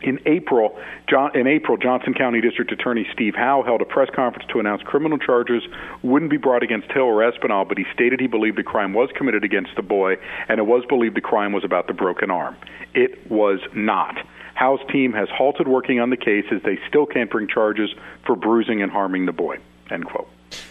In 0.03 0.19
April, 0.27 0.79
John, 1.09 1.37
in 1.37 1.47
April, 1.47 1.77
Johnson 1.77 2.15
County 2.15 2.41
District 2.41 2.73
Attorney 2.73 3.07
Steve 3.13 3.35
Howe 3.35 3.63
held 3.63 3.81
a 3.81 3.85
press 3.85 4.09
conference 4.15 4.49
to 4.53 4.59
announce 4.59 4.83
criminal 4.83 5.19
charges 5.19 5.63
wouldn't 6.03 6.31
be 6.31 6.37
brought 6.37 6.63
against 6.63 6.91
Hill 6.91 7.05
or 7.05 7.19
Espinal, 7.19 7.69
but 7.69 7.79
he 7.79 7.85
stated 7.95 8.21
he 8.21 8.27
believed 8.27 8.59
a 8.59 8.65
crime 8.65 8.95
was 8.95 9.11
committed 9.15 9.45
against 9.45 9.75
the 9.77 9.83
boy, 9.83 10.17
and 10.49 10.59
it 10.59 10.67
was 10.67 10.85
believed 10.87 11.17
the 11.17 11.21
crime 11.21 11.53
was 11.53 11.65
about 11.65 11.87
the 11.87 11.93
broken 11.93 12.31
arm. 12.31 12.57
It 12.95 13.31
was 13.31 13.61
not. 13.75 14.17
Howe's 14.55 14.81
team 14.91 15.13
has 15.13 15.29
halted 15.31 15.67
working 15.69 16.01
on 16.01 16.11
the 16.11 16.17
case 16.17 16.45
as 16.51 16.63
they 16.63 16.79
still 16.89 17.07
can't 17.07 17.31
bring 17.31 17.49
charges 17.49 17.91
for 18.27 18.37
bruising 18.37 18.83
and 18.83 18.93
harming 18.93 19.27
the 19.27 19.33
boy. 19.33 19.59
End 19.91 20.05
quote. 20.05 20.29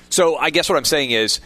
So 0.09 0.37
I 0.37 0.49
guess 0.49 0.69
what 0.69 0.77
I'm 0.77 0.85
saying 0.85 1.11
is, 1.11 1.39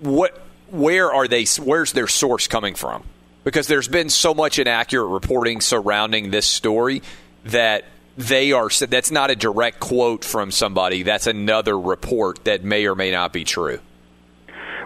what, 0.00 0.42
where 0.70 1.12
are 1.12 1.28
they? 1.28 1.44
Where's 1.62 1.92
their 1.92 2.06
source 2.06 2.48
coming 2.48 2.74
from? 2.74 3.04
Because 3.44 3.68
there's 3.68 3.88
been 3.88 4.10
so 4.10 4.34
much 4.34 4.58
inaccurate 4.58 5.06
reporting 5.06 5.60
surrounding 5.60 6.30
this 6.30 6.46
story 6.46 7.02
that 7.46 7.84
they 8.16 8.52
are 8.52 8.68
that's 8.68 9.10
not 9.10 9.30
a 9.30 9.36
direct 9.36 9.78
quote 9.78 10.24
from 10.24 10.50
somebody 10.50 11.02
that's 11.02 11.26
another 11.26 11.78
report 11.78 12.42
that 12.44 12.64
may 12.64 12.86
or 12.86 12.94
may 12.94 13.10
not 13.10 13.32
be 13.32 13.44
true 13.44 13.78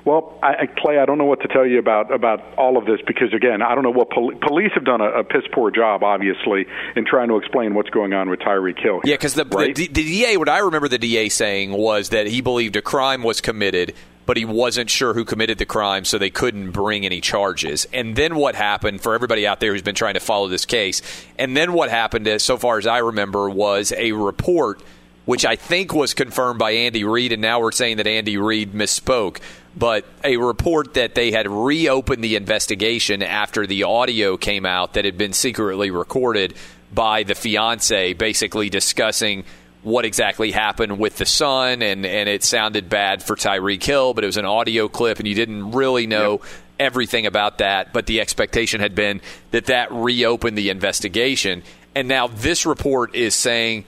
well, 0.04 0.38
I, 0.42 0.66
Clay, 0.78 0.98
I 0.98 1.04
don't 1.04 1.18
know 1.18 1.26
what 1.26 1.40
to 1.42 1.48
tell 1.48 1.66
you 1.66 1.78
about 1.78 2.12
about 2.12 2.40
all 2.56 2.76
of 2.76 2.86
this 2.86 3.00
because 3.06 3.34
again, 3.34 3.60
I 3.62 3.74
don't 3.74 3.84
know 3.84 3.90
what 3.90 4.10
pol- 4.10 4.32
police 4.40 4.72
have 4.74 4.84
done 4.84 5.00
a, 5.00 5.20
a 5.20 5.24
piss 5.24 5.42
poor 5.52 5.70
job, 5.70 6.02
obviously, 6.02 6.66
in 6.96 7.04
trying 7.04 7.28
to 7.28 7.36
explain 7.36 7.74
what's 7.74 7.90
going 7.90 8.14
on 8.14 8.30
with 8.30 8.40
Tyreek 8.40 8.80
Hill. 8.80 9.00
Yeah, 9.04 9.14
because 9.14 9.34
the, 9.34 9.44
right? 9.44 9.74
the, 9.74 9.88
the 9.88 10.02
DA, 10.02 10.36
what 10.36 10.48
I 10.48 10.60
remember 10.60 10.88
the 10.88 10.98
DA 10.98 11.28
saying 11.28 11.72
was 11.72 12.10
that 12.10 12.26
he 12.26 12.40
believed 12.40 12.76
a 12.76 12.82
crime 12.82 13.22
was 13.22 13.40
committed, 13.40 13.94
but 14.26 14.36
he 14.36 14.44
wasn't 14.44 14.90
sure 14.90 15.14
who 15.14 15.24
committed 15.24 15.58
the 15.58 15.66
crime, 15.66 16.04
so 16.04 16.18
they 16.18 16.30
couldn't 16.30 16.70
bring 16.70 17.04
any 17.04 17.20
charges. 17.20 17.86
And 17.92 18.14
then 18.16 18.36
what 18.36 18.54
happened 18.54 19.00
for 19.00 19.14
everybody 19.14 19.46
out 19.46 19.60
there 19.60 19.72
who's 19.72 19.82
been 19.82 19.94
trying 19.94 20.14
to 20.14 20.20
follow 20.20 20.48
this 20.48 20.66
case? 20.66 21.02
And 21.38 21.56
then 21.56 21.72
what 21.72 21.90
happened, 21.90 22.28
as 22.28 22.42
so 22.42 22.56
far 22.56 22.78
as 22.78 22.86
I 22.86 22.98
remember, 22.98 23.50
was 23.50 23.92
a 23.96 24.12
report 24.12 24.82
which 25.26 25.44
I 25.44 25.54
think 25.54 25.94
was 25.94 26.14
confirmed 26.14 26.58
by 26.58 26.72
Andy 26.72 27.04
Reid, 27.04 27.32
and 27.32 27.42
now 27.42 27.60
we're 27.60 27.72
saying 27.72 27.98
that 27.98 28.06
Andy 28.06 28.36
Reid 28.36 28.72
misspoke. 28.72 29.38
But 29.76 30.04
a 30.24 30.36
report 30.38 30.94
that 30.94 31.14
they 31.14 31.30
had 31.30 31.48
reopened 31.48 32.24
the 32.24 32.34
investigation 32.34 33.22
after 33.22 33.66
the 33.66 33.84
audio 33.84 34.36
came 34.36 34.66
out 34.66 34.94
that 34.94 35.04
had 35.04 35.16
been 35.16 35.32
secretly 35.32 35.92
recorded 35.92 36.54
by 36.92 37.22
the 37.22 37.36
fiance, 37.36 38.14
basically 38.14 38.68
discussing 38.70 39.44
what 39.82 40.04
exactly 40.04 40.50
happened 40.50 40.98
with 40.98 41.16
the 41.16 41.26
son, 41.26 41.82
and, 41.82 42.04
and 42.04 42.28
it 42.28 42.44
sounded 42.44 42.88
bad 42.88 43.22
for 43.22 43.34
Tyreek 43.34 43.82
Hill, 43.82 44.12
but 44.14 44.24
it 44.24 44.26
was 44.26 44.36
an 44.36 44.44
audio 44.44 44.88
clip, 44.88 45.18
and 45.18 45.26
you 45.26 45.34
didn't 45.34 45.72
really 45.72 46.06
know 46.06 46.32
yep. 46.32 46.42
everything 46.78 47.26
about 47.26 47.58
that. 47.58 47.92
But 47.92 48.06
the 48.06 48.20
expectation 48.20 48.80
had 48.80 48.94
been 48.94 49.20
that 49.52 49.66
that 49.66 49.90
reopened 49.90 50.58
the 50.58 50.70
investigation. 50.70 51.62
And 51.94 52.08
now 52.08 52.26
this 52.26 52.66
report 52.66 53.14
is 53.14 53.34
saying 53.34 53.84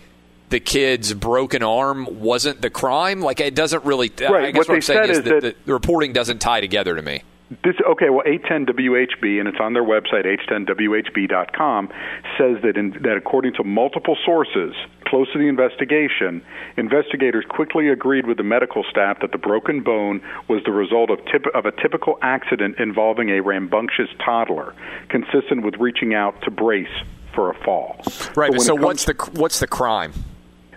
the 0.49 0.61
kid's 0.61 1.15
broken 1.15 1.63
arm 1.63 2.21
wasn't 2.21 2.61
the 2.61 2.71
crime. 2.71 3.21
Like, 3.21 3.41
it 3.41 3.55
doesn't 3.55 3.85
really. 3.85 4.11
Right. 4.21 4.45
I 4.45 4.51
guess 4.51 4.61
what, 4.61 4.69
what 4.69 4.75
I'm 4.77 4.83
saying 4.83 5.11
is, 5.11 5.19
is 5.19 5.25
that, 5.25 5.43
that 5.43 5.67
the 5.67 5.73
reporting 5.73 6.13
doesn't 6.13 6.41
tie 6.41 6.61
together 6.61 6.97
to 6.97 7.03
me. 7.03 7.23
This, 7.65 7.75
okay, 7.87 8.09
well, 8.11 8.25
810WHB, 8.25 9.39
and 9.39 9.49
it's 9.49 9.59
on 9.61 9.73
their 9.73 9.85
website, 9.85 10.25
810WHB.com, 10.49 11.89
says 12.39 12.63
that, 12.63 12.77
in, 12.77 12.91
that 13.03 13.17
according 13.17 13.55
to 13.55 13.65
multiple 13.65 14.17
sources 14.25 14.75
close 15.07 15.31
to 15.33 15.39
the 15.39 15.49
investigation, 15.49 16.43
investigators 16.77 17.45
quickly 17.49 17.89
agreed 17.89 18.27
with 18.27 18.37
the 18.37 18.43
medical 18.43 18.85
staff 18.89 19.21
that 19.21 19.33
the 19.33 19.39
broken 19.39 19.83
bone 19.83 20.23
was 20.49 20.63
the 20.65 20.73
result 20.73 21.11
of, 21.11 21.19
tip, 21.27 21.45
of 21.55 21.67
a 21.67 21.73
typical 21.73 22.19
accident 22.23 22.79
involving 22.79 23.29
a 23.31 23.41
rambunctious 23.41 24.09
toddler, 24.25 24.75
consistent 25.09 25.65
with 25.65 25.75
reaching 25.79 26.15
out 26.15 26.41
to 26.43 26.51
brace 26.51 26.87
for 27.35 27.51
a 27.51 27.65
fall. 27.65 28.01
Right. 28.37 28.53
So, 28.53 28.59
so 28.59 28.75
what's 28.75 29.05
the 29.05 29.15
what's 29.33 29.61
the 29.61 29.67
crime? 29.67 30.13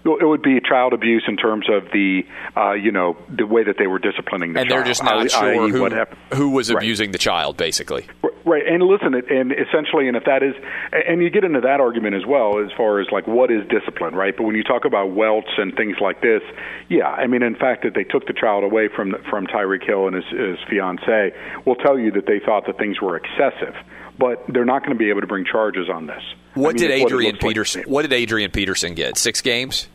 It 0.05 0.25
would 0.25 0.41
be 0.41 0.59
child 0.61 0.93
abuse 0.93 1.23
in 1.27 1.37
terms 1.37 1.67
of 1.69 1.91
the 1.91 2.21
uh, 2.55 2.73
you 2.73 2.91
know 2.91 3.17
the 3.29 3.45
way 3.45 3.63
that 3.63 3.77
they 3.77 3.87
were 3.87 3.99
disciplining 3.99 4.53
the 4.53 4.61
and 4.61 4.69
child. 4.69 4.79
they're 4.79 4.87
just 4.87 5.03
not 5.03 5.17
I, 5.17 5.27
sure 5.27 5.65
I, 5.65 5.69
who, 5.69 5.81
what 5.81 6.13
who 6.33 6.49
was 6.49 6.69
abusing 6.69 7.07
right. 7.07 7.13
the 7.13 7.17
child 7.19 7.57
basically 7.57 8.05
Right, 8.45 8.61
and 8.67 8.83
listen, 8.83 9.15
and 9.15 9.51
essentially, 9.51 10.07
and 10.07 10.15
if 10.15 10.25
that 10.25 10.43
is, 10.43 10.53
and 10.93 11.19
you 11.19 11.31
get 11.31 11.43
into 11.43 11.61
that 11.61 11.79
argument 11.79 12.13
as 12.13 12.27
well 12.27 12.63
as 12.63 12.71
far 12.77 13.01
as 13.01 13.07
like 13.11 13.25
what 13.25 13.49
is 13.49 13.67
discipline, 13.69 14.13
right? 14.13 14.37
But 14.37 14.43
when 14.43 14.55
you 14.55 14.63
talk 14.63 14.85
about 14.85 15.15
welts 15.15 15.49
and 15.57 15.75
things 15.75 15.97
like 15.99 16.21
this, 16.21 16.43
yeah, 16.87 17.07
I 17.07 17.25
mean, 17.25 17.41
in 17.41 17.55
fact, 17.55 17.81
that 17.85 17.95
they 17.95 18.03
took 18.03 18.27
the 18.27 18.33
child 18.33 18.63
away 18.63 18.87
from 18.95 19.15
from 19.31 19.47
Tyreek 19.47 19.83
Hill 19.83 20.05
and 20.05 20.15
his, 20.15 20.25
his 20.25 20.59
fiance 20.69 21.33
will 21.65 21.75
tell 21.75 21.97
you 21.97 22.11
that 22.11 22.27
they 22.27 22.39
thought 22.39 22.67
that 22.67 22.77
things 22.77 23.01
were 23.01 23.17
excessive, 23.17 23.73
but 24.19 24.45
they're 24.47 24.63
not 24.63 24.83
going 24.83 24.93
to 24.93 24.99
be 24.99 25.09
able 25.09 25.21
to 25.21 25.27
bring 25.27 25.45
charges 25.45 25.89
on 25.89 26.05
this. 26.05 26.21
What 26.53 26.69
I 26.69 26.73
mean, 26.73 26.77
did 26.77 26.91
Adrian 26.91 27.01
it 27.01 27.33
looks 27.33 27.43
like 27.43 27.49
Peterson? 27.49 27.83
what 27.87 28.03
did 28.03 28.13
Adrian 28.13 28.51
Peterson 28.51 28.93
get? 28.93 29.17
Six 29.17 29.41
games. 29.41 29.87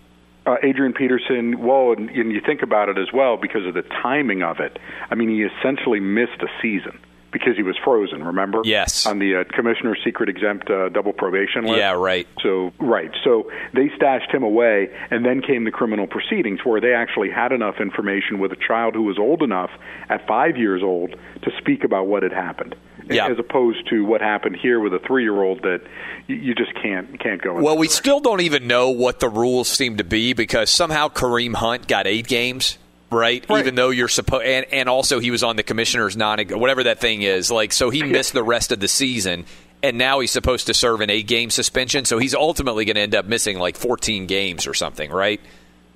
Uh, 0.46 0.56
Adrian 0.62 0.92
Peterson, 0.92 1.60
well, 1.60 1.92
and, 1.92 2.10
and 2.10 2.32
you 2.32 2.40
think 2.44 2.62
about 2.62 2.88
it 2.88 2.98
as 2.98 3.12
well 3.12 3.36
because 3.36 3.66
of 3.66 3.74
the 3.74 3.82
timing 3.82 4.42
of 4.42 4.60
it. 4.60 4.78
I 5.10 5.14
mean, 5.14 5.28
he 5.28 5.42
essentially 5.42 6.00
missed 6.00 6.40
a 6.40 6.48
season 6.62 6.98
because 7.32 7.56
he 7.56 7.62
was 7.62 7.76
frozen. 7.82 8.24
Remember? 8.24 8.62
Yes. 8.64 9.06
On 9.06 9.18
the 9.18 9.36
uh, 9.36 9.44
commissioner's 9.54 9.98
secret 10.04 10.28
exempt 10.28 10.70
uh, 10.70 10.88
double 10.88 11.12
probation 11.12 11.64
list. 11.64 11.78
Yeah, 11.78 11.92
right. 11.92 12.26
So 12.42 12.72
right. 12.78 13.10
So 13.22 13.50
they 13.74 13.90
stashed 13.94 14.30
him 14.32 14.42
away, 14.42 14.88
and 15.10 15.24
then 15.24 15.42
came 15.42 15.64
the 15.64 15.70
criminal 15.70 16.06
proceedings 16.06 16.60
where 16.64 16.80
they 16.80 16.94
actually 16.94 17.30
had 17.30 17.52
enough 17.52 17.76
information 17.80 18.38
with 18.38 18.52
a 18.52 18.56
child 18.56 18.94
who 18.94 19.02
was 19.02 19.18
old 19.18 19.42
enough 19.42 19.70
at 20.08 20.26
five 20.26 20.56
years 20.56 20.82
old 20.82 21.14
to 21.42 21.50
speak 21.58 21.84
about 21.84 22.06
what 22.06 22.22
had 22.22 22.32
happened. 22.32 22.74
Yeah. 23.10 23.28
As 23.28 23.38
opposed 23.38 23.88
to 23.88 24.04
what 24.04 24.20
happened 24.20 24.56
here 24.56 24.78
with 24.80 24.94
a 24.94 25.00
three-year-old 25.00 25.62
that 25.62 25.82
you, 26.28 26.54
just 26.54 26.74
can't 26.74 27.18
can't 27.18 27.42
go. 27.42 27.54
Well, 27.54 27.76
we 27.76 27.88
still 27.88 28.20
don't 28.20 28.40
even 28.40 28.66
know 28.66 28.90
what 28.90 29.20
the 29.20 29.28
rules 29.28 29.68
seem 29.68 29.96
to 29.96 30.04
be 30.04 30.32
because 30.32 30.70
somehow 30.70 31.08
Kareem 31.08 31.54
Hunt 31.54 31.88
got 31.88 32.06
eight 32.06 32.26
games. 32.26 32.78
Right? 33.12 33.44
even 33.50 33.74
though 33.74 33.90
you're 33.90 34.06
supposed, 34.06 34.44
and, 34.44 34.66
and 34.70 34.88
also 34.88 35.18
he 35.18 35.32
was 35.32 35.42
on 35.42 35.56
the 35.56 35.64
commissioner's 35.64 36.16
non, 36.16 36.38
whatever 36.50 36.84
that 36.84 37.00
thing 37.00 37.22
is. 37.22 37.50
Like, 37.50 37.72
so 37.72 37.90
he 37.90 38.04
missed 38.04 38.34
the 38.34 38.44
rest 38.44 38.70
of 38.70 38.78
the 38.78 38.86
season, 38.86 39.46
and 39.82 39.98
now 39.98 40.20
he's 40.20 40.30
supposed 40.30 40.68
to 40.68 40.74
serve 40.74 41.00
an 41.00 41.10
eight 41.10 41.26
game 41.26 41.50
suspension. 41.50 42.04
So 42.04 42.18
he's 42.18 42.36
ultimately 42.36 42.84
going 42.84 42.94
to 42.94 43.00
end 43.00 43.16
up 43.16 43.26
missing 43.26 43.58
like 43.58 43.76
14 43.76 44.26
games 44.26 44.68
or 44.68 44.74
something, 44.74 45.10
right? 45.10 45.40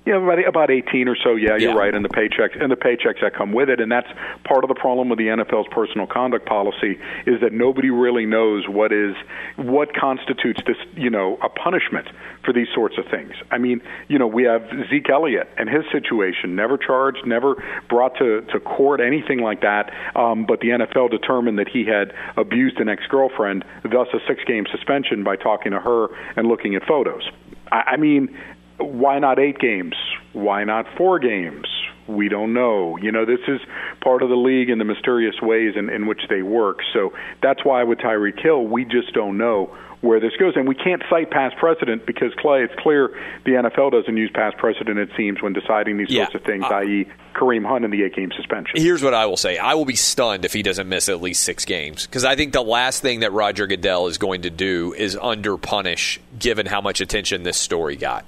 Yeah, 0.05 0.17
about 0.17 0.47
about 0.47 0.69
eighteen 0.69 1.07
or 1.07 1.15
so. 1.15 1.35
Yeah, 1.35 1.57
you're 1.57 1.71
Yeah. 1.71 1.77
right, 1.77 1.95
and 1.95 2.05
the 2.05 2.09
paychecks 2.09 2.61
and 2.61 2.71
the 2.71 2.75
paychecks 2.75 3.21
that 3.21 3.33
come 3.33 3.51
with 3.51 3.69
it, 3.71 3.79
and 3.81 3.91
that's 3.91 4.07
part 4.43 4.63
of 4.63 4.67
the 4.67 4.75
problem 4.75 5.09
with 5.09 5.17
the 5.17 5.29
NFL's 5.29 5.67
personal 5.69 6.05
conduct 6.05 6.45
policy 6.45 6.99
is 7.25 7.41
that 7.41 7.53
nobody 7.53 7.89
really 7.89 8.27
knows 8.27 8.67
what 8.67 8.91
is 8.91 9.15
what 9.55 9.95
constitutes 9.95 10.61
this, 10.67 10.77
you 10.95 11.09
know, 11.09 11.39
a 11.41 11.49
punishment 11.49 12.07
for 12.43 12.53
these 12.53 12.67
sorts 12.75 12.99
of 12.99 13.07
things. 13.07 13.33
I 13.49 13.57
mean, 13.57 13.81
you 14.07 14.19
know, 14.19 14.27
we 14.27 14.43
have 14.43 14.61
Zeke 14.91 15.09
Elliott 15.09 15.49
and 15.57 15.67
his 15.67 15.83
situation, 15.91 16.55
never 16.55 16.77
charged, 16.77 17.25
never 17.25 17.55
brought 17.89 18.15
to 18.19 18.41
to 18.41 18.59
court, 18.59 19.01
anything 19.01 19.39
like 19.39 19.61
that. 19.61 19.91
Um, 20.15 20.45
but 20.45 20.59
the 20.59 20.69
NFL 20.69 21.09
determined 21.09 21.57
that 21.57 21.67
he 21.67 21.83
had 21.83 22.13
abused 22.37 22.79
an 22.79 22.89
ex 22.89 23.07
girlfriend, 23.07 23.65
thus 23.81 24.07
a 24.13 24.19
six 24.27 24.43
game 24.43 24.67
suspension 24.71 25.23
by 25.23 25.35
talking 25.35 25.71
to 25.71 25.79
her 25.79 26.09
and 26.35 26.47
looking 26.47 26.75
at 26.75 26.83
photos. 26.85 27.27
I 27.71 27.97
mean 27.97 28.29
why 28.77 29.19
not 29.19 29.39
eight 29.39 29.59
games? 29.59 29.95
Why 30.33 30.63
not 30.63 30.85
four 30.97 31.19
games? 31.19 31.67
We 32.07 32.29
don't 32.29 32.53
know. 32.53 32.97
You 32.97 33.11
know, 33.11 33.25
this 33.25 33.39
is 33.47 33.59
part 34.01 34.21
of 34.21 34.29
the 34.29 34.35
league 34.35 34.69
and 34.69 34.79
the 34.79 34.85
mysterious 34.85 35.35
ways 35.41 35.73
in, 35.75 35.89
in 35.89 36.05
which 36.05 36.21
they 36.29 36.43
work. 36.43 36.79
So 36.93 37.13
that's 37.41 37.65
why 37.65 37.83
with 37.83 37.97
Tyreek 37.99 38.39
Hill, 38.39 38.63
we 38.65 38.85
just 38.85 39.11
don't 39.13 39.37
know 39.39 39.75
where 40.01 40.19
this 40.19 40.33
goes. 40.37 40.53
And 40.55 40.67
we 40.67 40.75
can't 40.75 41.01
cite 41.09 41.31
past 41.31 41.55
precedent 41.57 42.05
because, 42.05 42.31
Clay, 42.37 42.61
it's 42.63 42.75
clear 42.77 43.07
the 43.45 43.53
NFL 43.53 43.91
doesn't 43.91 44.15
use 44.15 44.29
past 44.35 44.55
precedent, 44.57 44.99
it 44.99 45.09
seems, 45.17 45.41
when 45.41 45.53
deciding 45.53 45.97
these 45.97 46.11
Yeah. 46.11 46.25
sorts 46.25 46.35
of 46.35 46.43
things, 46.43 46.63
Uh, 46.69 46.75
i.e., 46.75 47.07
Kareem 47.33 47.65
Hunt 47.65 47.83
and 47.85 47.91
the 47.91 48.03
eight 48.03 48.13
game 48.15 48.31
suspension. 48.37 48.79
Here's 48.79 49.01
what 49.03 49.15
I 49.15 49.25
will 49.25 49.35
say. 49.37 49.57
I 49.57 49.73
will 49.73 49.85
be 49.85 49.95
stunned 49.95 50.45
if 50.45 50.53
he 50.53 50.61
doesn't 50.61 50.87
miss 50.87 51.09
at 51.09 51.21
least 51.23 51.41
six 51.41 51.65
games 51.65 52.05
because 52.05 52.23
I 52.23 52.35
think 52.35 52.53
the 52.53 52.61
last 52.61 53.01
thing 53.01 53.21
that 53.21 53.33
Roger 53.33 53.65
Goodell 53.65 54.05
is 54.07 54.19
going 54.19 54.43
to 54.43 54.51
do 54.51 54.93
is 54.95 55.17
under 55.19 55.57
punish 55.57 56.19
given 56.37 56.67
how 56.67 56.81
much 56.81 57.01
attention 57.01 57.41
this 57.41 57.57
story 57.57 57.95
got. 57.95 58.25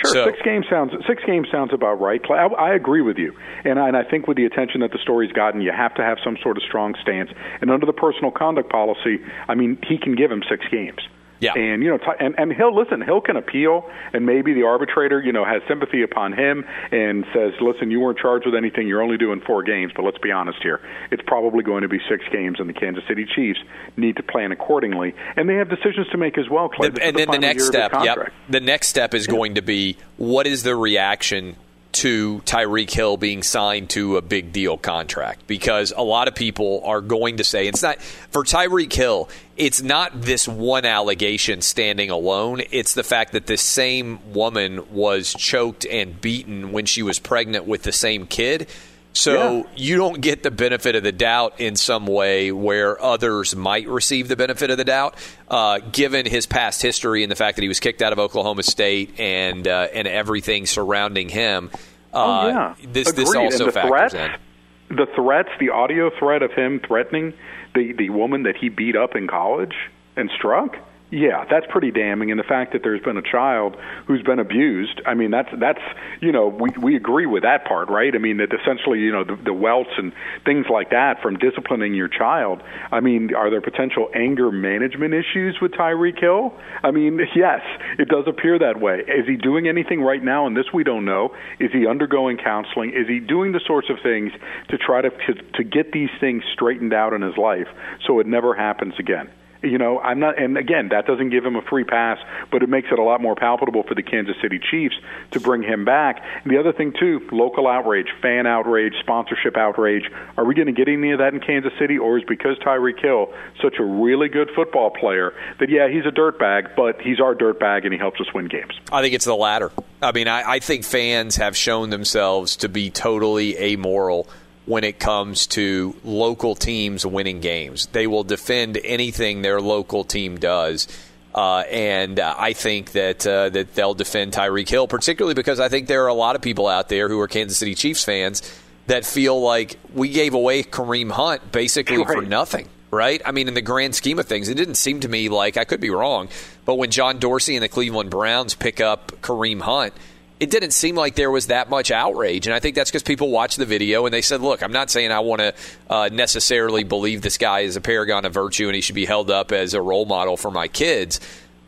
Sure, 0.00 0.12
So- 0.12 0.24
six 0.26 0.38
games 0.42 0.66
sounds 0.70 0.92
six 1.06 1.22
games 1.24 1.48
sounds 1.50 1.72
about 1.72 2.00
right. 2.00 2.20
I, 2.30 2.46
I 2.46 2.74
agree 2.74 3.02
with 3.02 3.18
you, 3.18 3.34
and 3.64 3.78
I, 3.78 3.88
and 3.88 3.96
I 3.96 4.02
think 4.02 4.26
with 4.26 4.36
the 4.36 4.46
attention 4.46 4.80
that 4.80 4.92
the 4.92 4.98
story's 4.98 5.32
gotten, 5.32 5.60
you 5.60 5.72
have 5.72 5.94
to 5.94 6.02
have 6.02 6.18
some 6.24 6.36
sort 6.42 6.56
of 6.56 6.62
strong 6.62 6.94
stance. 7.02 7.30
And 7.60 7.70
under 7.70 7.86
the 7.86 7.92
personal 7.92 8.30
conduct 8.30 8.70
policy, 8.70 9.20
I 9.48 9.54
mean, 9.54 9.78
he 9.86 9.98
can 9.98 10.14
give 10.14 10.30
him 10.30 10.42
six 10.48 10.64
games. 10.70 11.00
Yeah. 11.40 11.54
And 11.54 11.82
you 11.82 11.90
know, 11.90 11.98
and 12.18 12.34
and 12.38 12.52
Hill 12.52 12.74
listen, 12.74 13.00
Hill 13.00 13.20
can 13.20 13.36
appeal, 13.36 13.88
and 14.12 14.26
maybe 14.26 14.52
the 14.54 14.64
arbitrator, 14.64 15.20
you 15.20 15.32
know, 15.32 15.44
has 15.44 15.62
sympathy 15.66 16.02
upon 16.02 16.32
him 16.32 16.64
and 16.92 17.24
says, 17.34 17.52
listen, 17.60 17.90
you 17.90 18.00
weren't 18.00 18.18
charged 18.18 18.46
with 18.46 18.54
anything, 18.54 18.86
you're 18.86 19.02
only 19.02 19.16
doing 19.16 19.40
four 19.40 19.62
games. 19.62 19.92
But 19.94 20.04
let's 20.04 20.18
be 20.18 20.30
honest 20.30 20.58
here, 20.62 20.80
it's 21.10 21.22
probably 21.26 21.62
going 21.62 21.82
to 21.82 21.88
be 21.88 21.98
six 22.08 22.24
games, 22.30 22.60
and 22.60 22.68
the 22.68 22.74
Kansas 22.74 23.02
City 23.08 23.26
Chiefs 23.34 23.60
need 23.96 24.16
to 24.16 24.22
plan 24.22 24.52
accordingly, 24.52 25.14
and 25.36 25.48
they 25.48 25.54
have 25.54 25.70
decisions 25.70 26.08
to 26.08 26.18
make 26.18 26.38
as 26.38 26.48
well. 26.50 26.68
Clay. 26.68 26.90
The- 26.90 27.02
and 27.02 27.16
then 27.16 27.30
the 27.30 27.38
next 27.38 27.66
step, 27.66 27.92
yep. 28.02 28.32
The 28.48 28.60
next 28.60 28.88
step 28.88 29.14
is 29.14 29.26
going 29.26 29.54
to 29.54 29.62
be 29.62 29.96
what 30.16 30.46
is 30.46 30.62
the 30.62 30.76
reaction 30.76 31.56
to 31.92 32.40
Tyreek 32.44 32.90
Hill 32.90 33.16
being 33.16 33.42
signed 33.42 33.90
to 33.90 34.16
a 34.16 34.22
big 34.22 34.52
deal 34.52 34.76
contract? 34.76 35.46
Because 35.46 35.92
a 35.96 36.02
lot 36.02 36.28
of 36.28 36.34
people 36.34 36.82
are 36.84 37.00
going 37.00 37.38
to 37.38 37.44
say 37.44 37.66
it's 37.66 37.82
not 37.82 38.00
for 38.00 38.44
Tyreek 38.44 38.92
Hill. 38.92 39.28
It's 39.56 39.82
not 39.82 40.22
this 40.22 40.48
one 40.48 40.84
allegation 40.84 41.60
standing 41.60 42.10
alone. 42.10 42.62
It's 42.70 42.94
the 42.94 43.02
fact 43.02 43.32
that 43.32 43.46
this 43.46 43.62
same 43.62 44.32
woman 44.32 44.90
was 44.92 45.34
choked 45.34 45.84
and 45.86 46.20
beaten 46.20 46.72
when 46.72 46.86
she 46.86 47.02
was 47.02 47.18
pregnant 47.18 47.66
with 47.66 47.82
the 47.82 47.92
same 47.92 48.26
kid. 48.26 48.68
So 49.12 49.32
Yeah. 49.32 49.62
you 49.74 49.96
don't 49.96 50.20
get 50.20 50.42
the 50.44 50.50
benefit 50.52 50.94
of 50.94 51.02
the 51.02 51.12
doubt 51.12 51.54
in 51.58 51.74
some 51.76 52.06
way 52.06 52.52
where 52.52 53.00
others 53.02 53.56
might 53.56 53.88
receive 53.88 54.28
the 54.28 54.36
benefit 54.36 54.70
of 54.70 54.76
the 54.78 54.84
doubt, 54.84 55.16
uh, 55.48 55.80
given 55.90 56.26
his 56.26 56.46
past 56.46 56.80
history 56.80 57.22
and 57.22 57.30
the 57.30 57.36
fact 57.36 57.56
that 57.56 57.62
he 57.62 57.68
was 57.68 57.80
kicked 57.80 58.02
out 58.02 58.12
of 58.12 58.18
Oklahoma 58.20 58.62
State 58.62 59.18
and 59.18 59.66
uh, 59.66 59.88
and 59.92 60.06
everything 60.06 60.64
surrounding 60.64 61.28
him. 61.28 61.70
Uh, 62.14 62.16
oh 62.42 62.48
yeah, 62.48 62.74
this 62.86 63.10
this 63.12 63.34
also 63.34 63.70
factors 63.70 64.12
threats, 64.12 64.14
in. 64.14 64.96
The 64.96 65.06
threats, 65.14 65.50
the 65.58 65.70
audio 65.70 66.10
threat 66.18 66.42
of 66.42 66.52
him 66.52 66.80
threatening 66.86 67.32
the 67.74 67.92
the 67.92 68.10
woman 68.10 68.44
that 68.44 68.56
he 68.56 68.68
beat 68.68 68.96
up 68.96 69.16
in 69.16 69.26
college 69.26 69.74
and 70.16 70.30
struck. 70.36 70.76
Yeah, 71.10 71.44
that's 71.50 71.66
pretty 71.68 71.90
damning. 71.90 72.30
And 72.30 72.38
the 72.38 72.44
fact 72.44 72.72
that 72.72 72.84
there's 72.84 73.02
been 73.02 73.16
a 73.16 73.22
child 73.22 73.76
who's 74.06 74.22
been 74.22 74.38
abused, 74.38 75.02
I 75.04 75.14
mean, 75.14 75.32
that's 75.32 75.48
that's 75.58 75.80
you 76.20 76.30
know 76.30 76.46
we 76.46 76.70
we 76.80 76.94
agree 76.94 77.26
with 77.26 77.42
that 77.42 77.64
part, 77.64 77.88
right? 77.88 78.14
I 78.14 78.18
mean 78.18 78.36
that 78.36 78.52
essentially 78.54 79.00
you 79.00 79.10
know 79.10 79.24
the, 79.24 79.34
the 79.34 79.52
welts 79.52 79.90
and 79.98 80.12
things 80.44 80.66
like 80.70 80.90
that 80.90 81.20
from 81.20 81.36
disciplining 81.36 81.94
your 81.94 82.06
child. 82.06 82.62
I 82.92 83.00
mean, 83.00 83.34
are 83.34 83.50
there 83.50 83.60
potential 83.60 84.08
anger 84.14 84.52
management 84.52 85.12
issues 85.12 85.58
with 85.60 85.72
Tyreek 85.72 86.20
Hill? 86.20 86.54
I 86.84 86.92
mean, 86.92 87.18
yes, 87.34 87.60
it 87.98 88.08
does 88.08 88.26
appear 88.28 88.60
that 88.60 88.80
way. 88.80 89.00
Is 89.00 89.26
he 89.26 89.34
doing 89.36 89.66
anything 89.66 90.02
right 90.02 90.22
now? 90.22 90.46
And 90.46 90.56
this 90.56 90.66
we 90.72 90.84
don't 90.84 91.04
know. 91.04 91.34
Is 91.58 91.72
he 91.72 91.88
undergoing 91.88 92.36
counseling? 92.36 92.90
Is 92.90 93.08
he 93.08 93.18
doing 93.18 93.50
the 93.50 93.60
sorts 93.66 93.90
of 93.90 93.96
things 94.00 94.30
to 94.68 94.78
try 94.78 95.00
to 95.02 95.10
to, 95.10 95.34
to 95.54 95.64
get 95.64 95.90
these 95.90 96.10
things 96.20 96.44
straightened 96.52 96.94
out 96.94 97.14
in 97.14 97.22
his 97.22 97.36
life 97.36 97.66
so 98.06 98.20
it 98.20 98.28
never 98.28 98.54
happens 98.54 98.94
again? 99.00 99.28
You 99.62 99.78
know, 99.78 99.98
I'm 99.98 100.20
not, 100.20 100.40
and 100.40 100.56
again, 100.56 100.88
that 100.88 101.06
doesn't 101.06 101.30
give 101.30 101.44
him 101.44 101.56
a 101.56 101.62
free 101.62 101.84
pass, 101.84 102.18
but 102.50 102.62
it 102.62 102.68
makes 102.68 102.88
it 102.90 102.98
a 102.98 103.02
lot 103.02 103.20
more 103.20 103.34
palpable 103.34 103.82
for 103.82 103.94
the 103.94 104.02
Kansas 104.02 104.36
City 104.40 104.58
Chiefs 104.58 104.94
to 105.32 105.40
bring 105.40 105.62
him 105.62 105.84
back. 105.84 106.22
The 106.46 106.58
other 106.58 106.72
thing, 106.72 106.94
too, 106.98 107.28
local 107.30 107.66
outrage, 107.66 108.08
fan 108.22 108.46
outrage, 108.46 108.94
sponsorship 109.00 109.56
outrage. 109.56 110.10
Are 110.36 110.44
we 110.44 110.54
going 110.54 110.66
to 110.66 110.72
get 110.72 110.88
any 110.88 111.12
of 111.12 111.18
that 111.18 111.34
in 111.34 111.40
Kansas 111.40 111.72
City, 111.78 111.98
or 111.98 112.18
is 112.18 112.24
because 112.24 112.58
Tyreek 112.58 113.00
Hill 113.00 113.32
such 113.62 113.76
a 113.78 113.84
really 113.84 114.28
good 114.28 114.50
football 114.54 114.90
player 114.90 115.34
that 115.58 115.68
yeah, 115.68 115.88
he's 115.88 116.06
a 116.06 116.10
dirtbag, 116.10 116.74
but 116.74 117.00
he's 117.00 117.20
our 117.20 117.34
dirtbag 117.34 117.84
and 117.84 117.92
he 117.92 117.98
helps 117.98 118.20
us 118.20 118.32
win 118.34 118.48
games? 118.48 118.72
I 118.90 119.02
think 119.02 119.14
it's 119.14 119.26
the 119.26 119.36
latter. 119.36 119.70
I 120.02 120.12
mean, 120.12 120.28
I, 120.28 120.52
I 120.52 120.58
think 120.60 120.84
fans 120.84 121.36
have 121.36 121.56
shown 121.56 121.90
themselves 121.90 122.56
to 122.56 122.68
be 122.68 122.90
totally 122.90 123.58
amoral 123.58 124.28
when 124.66 124.84
it 124.84 124.98
comes 124.98 125.46
to 125.48 125.96
local 126.04 126.54
teams 126.54 127.04
winning 127.04 127.40
games. 127.40 127.86
They 127.86 128.06
will 128.06 128.24
defend 128.24 128.78
anything 128.84 129.42
their 129.42 129.60
local 129.60 130.04
team 130.04 130.38
does. 130.38 130.86
Uh, 131.34 131.58
and 131.70 132.18
uh, 132.18 132.34
I 132.36 132.52
think 132.52 132.92
that 132.92 133.26
uh, 133.26 133.50
that 133.50 133.74
they'll 133.74 133.94
defend 133.94 134.32
Tyreek 134.32 134.68
Hill, 134.68 134.88
particularly 134.88 135.34
because 135.34 135.60
I 135.60 135.68
think 135.68 135.86
there 135.86 136.04
are 136.04 136.08
a 136.08 136.14
lot 136.14 136.34
of 136.34 136.42
people 136.42 136.66
out 136.66 136.88
there 136.88 137.08
who 137.08 137.20
are 137.20 137.28
Kansas 137.28 137.56
City 137.56 137.74
Chiefs 137.74 138.04
fans 138.04 138.42
that 138.88 139.06
feel 139.06 139.40
like 139.40 139.78
we 139.94 140.08
gave 140.08 140.34
away 140.34 140.64
Kareem 140.64 141.12
Hunt 141.12 141.52
basically 141.52 142.04
for 142.04 142.22
nothing 142.22 142.68
right? 142.90 143.22
I 143.24 143.32
mean, 143.32 143.48
in 143.48 143.54
the 143.54 143.62
grand 143.62 143.94
scheme 143.94 144.18
of 144.18 144.26
things, 144.26 144.48
it 144.48 144.54
didn't 144.54 144.74
seem 144.74 145.00
to 145.00 145.08
me 145.08 145.28
like 145.28 145.56
I 145.56 145.64
could 145.64 145.80
be 145.80 145.90
wrong, 145.90 146.28
but 146.64 146.74
when 146.74 146.90
John 146.90 147.18
Dorsey 147.18 147.56
and 147.56 147.62
the 147.62 147.68
Cleveland 147.68 148.10
Browns 148.10 148.54
pick 148.54 148.80
up 148.80 149.12
Kareem 149.22 149.60
Hunt, 149.60 149.94
it 150.40 150.50
didn't 150.50 150.70
seem 150.70 150.96
like 150.96 151.14
there 151.14 151.30
was 151.30 151.48
that 151.48 151.68
much 151.68 151.90
outrage. 151.90 152.46
And 152.46 152.54
I 152.54 152.60
think 152.60 152.74
that's 152.74 152.90
because 152.90 153.02
people 153.02 153.30
watched 153.30 153.58
the 153.58 153.66
video 153.66 154.06
and 154.06 154.12
they 154.12 154.22
said, 154.22 154.40
look, 154.40 154.62
I'm 154.62 154.72
not 154.72 154.90
saying 154.90 155.12
I 155.12 155.20
want 155.20 155.40
to 155.40 155.54
uh, 155.90 156.08
necessarily 156.10 156.82
believe 156.82 157.20
this 157.20 157.36
guy 157.36 157.60
is 157.60 157.76
a 157.76 157.80
paragon 157.80 158.24
of 158.24 158.32
virtue 158.32 158.66
and 158.66 158.74
he 158.74 158.80
should 158.80 158.94
be 158.94 159.04
held 159.04 159.30
up 159.30 159.52
as 159.52 159.74
a 159.74 159.82
role 159.82 160.06
model 160.06 160.38
for 160.38 160.50
my 160.50 160.66
kids. 160.66 161.20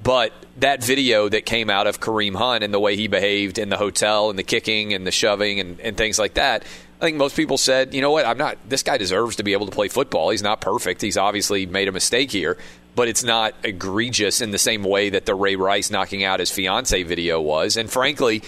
But 0.02 0.32
that 0.56 0.82
video 0.82 1.28
that 1.28 1.44
came 1.44 1.68
out 1.68 1.86
of 1.86 2.00
Kareem 2.00 2.34
Hunt 2.34 2.64
and 2.64 2.72
the 2.72 2.80
way 2.80 2.96
he 2.96 3.08
behaved 3.08 3.58
in 3.58 3.68
the 3.68 3.76
hotel 3.76 4.30
and 4.30 4.38
the 4.38 4.42
kicking 4.42 4.94
and 4.94 5.06
the 5.06 5.12
shoving 5.12 5.60
and, 5.60 5.78
and 5.80 5.96
things 5.96 6.18
like 6.18 6.34
that, 6.34 6.64
I 7.02 7.04
think 7.04 7.18
most 7.18 7.36
people 7.36 7.58
said, 7.58 7.94
you 7.94 8.00
know 8.00 8.10
what, 8.10 8.24
I'm 8.26 8.38
not. 8.38 8.56
This 8.68 8.82
guy 8.82 8.96
deserves 8.96 9.36
to 9.36 9.42
be 9.42 9.52
able 9.52 9.66
to 9.66 9.72
play 9.72 9.88
football. 9.88 10.30
He's 10.30 10.42
not 10.42 10.60
perfect. 10.60 11.02
He's 11.02 11.16
obviously 11.16 11.66
made 11.66 11.88
a 11.88 11.92
mistake 11.92 12.30
here, 12.30 12.56
but 12.94 13.08
it's 13.08 13.24
not 13.24 13.54
egregious 13.64 14.40
in 14.40 14.50
the 14.50 14.58
same 14.58 14.84
way 14.84 15.10
that 15.10 15.26
the 15.26 15.34
Ray 15.34 15.56
Rice 15.56 15.90
knocking 15.90 16.24
out 16.24 16.40
his 16.40 16.50
fiance 16.50 17.02
video 17.02 17.40
was. 17.40 17.76
And 17.76 17.90
frankly, 17.90 18.42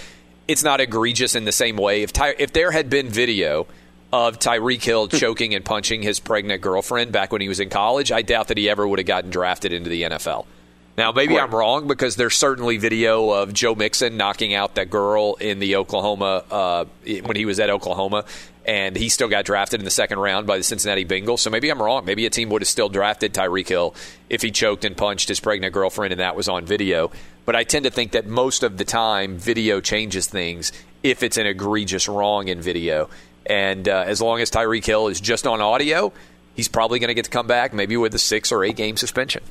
it's 0.47 0.62
not 0.62 0.80
egregious 0.80 1.34
in 1.34 1.45
the 1.45 1.53
same 1.53 1.76
way. 1.76 2.03
If 2.03 2.12
Ty- 2.12 2.36
if 2.38 2.53
there 2.53 2.70
had 2.70 2.90
been 2.90 3.09
video 3.09 3.66
of 4.12 4.38
Tyreek 4.38 4.82
Hill 4.82 5.09
choking 5.09 5.55
and 5.55 5.64
punching 5.64 6.03
his 6.03 6.20
pregnant 6.20 6.62
girlfriend 6.62 7.12
back 7.12 7.32
when 7.32 7.40
he 7.40 7.49
was 7.49 7.61
in 7.61 7.70
college, 7.70 8.12
I 8.12 8.22
doubt 8.22 8.49
that 8.49 8.59
he 8.59 8.68
ever 8.68 8.86
would 8.86 8.99
have 8.99 9.07
gotten 9.07 9.30
drafted 9.30 9.72
into 9.72 9.90
the 9.90 10.03
NFL. 10.03 10.47
Now, 10.97 11.11
maybe 11.11 11.36
I'm 11.36 11.53
wrong 11.53 11.88
because 11.88 12.14
there's 12.14 12.36
certainly 12.36 12.76
video 12.76 13.30
of 13.30 13.53
Joe 13.53 13.74
Mixon 13.74 14.16
knocking 14.16 14.55
out 14.55 14.76
that 14.76 14.90
girl 14.90 15.34
in 15.34 15.59
the 15.59 15.74
Oklahoma 15.74 16.45
uh, 16.49 16.84
when 17.24 17.34
he 17.34 17.47
was 17.47 17.59
at 17.59 17.68
Oklahoma, 17.68 18.24
and 18.67 18.97
he 18.97 19.09
still 19.09 19.29
got 19.29 19.45
drafted 19.45 19.81
in 19.81 19.85
the 19.85 19.91
second 19.91 20.19
round 20.19 20.47
by 20.47 20.57
the 20.57 20.65
Cincinnati 20.65 21.05
Bengals. 21.05 21.41
So 21.41 21.51
maybe 21.51 21.71
I'm 21.71 21.81
wrong. 21.81 22.05
Maybe 22.05 22.27
a 22.27 22.31
team 22.31 22.49
would 22.51 22.62
have 22.62 22.69
still 22.69 22.89
drafted 22.89 23.35
Tyreek 23.35 23.69
Hill 23.69 23.95
if 24.31 24.43
he 24.43 24.51
choked 24.51 24.85
and 24.85 24.97
punched 24.97 25.29
his 25.29 25.41
pregnant 25.41 25.75
girlfriend 25.75 26.12
and 26.12 26.21
that 26.21 26.37
was 26.37 26.49
on 26.49 26.65
video. 26.65 27.11
But 27.45 27.57
I 27.57 27.65
tend 27.65 27.85
to 27.85 27.91
think 27.91 28.12
that 28.12 28.27
most 28.27 28.62
of 28.62 28.79
the 28.79 28.85
time, 28.85 29.37
video 29.37 29.81
changes 29.81 30.27
things 30.27 30.73
if 31.03 31.23
it's 31.23 31.37
an 31.37 31.47
egregious 31.47 32.09
wrong 32.09 32.49
in 32.49 32.62
video. 32.62 33.11
And 33.47 33.87
uh, 33.89 34.05
as 34.07 34.23
long 34.23 34.41
as 34.41 34.51
Tyreek 34.51 34.87
Hill 34.87 35.09
is 35.09 35.21
just 35.21 35.47
on 35.47 35.61
audio, 35.61 36.12
he's 36.55 36.69
probably 36.69 36.99
going 36.99 37.09
to 37.09 37.15
get 37.15 37.27
to 37.27 37.31
come 37.31 37.47
back, 37.47 37.75
maybe 37.75 37.97
with 37.97 38.15
a 38.15 38.19
six 38.19 38.51
or 38.51 38.65
eight 38.65 38.77
game 38.77 38.97
suspension. 38.97 39.43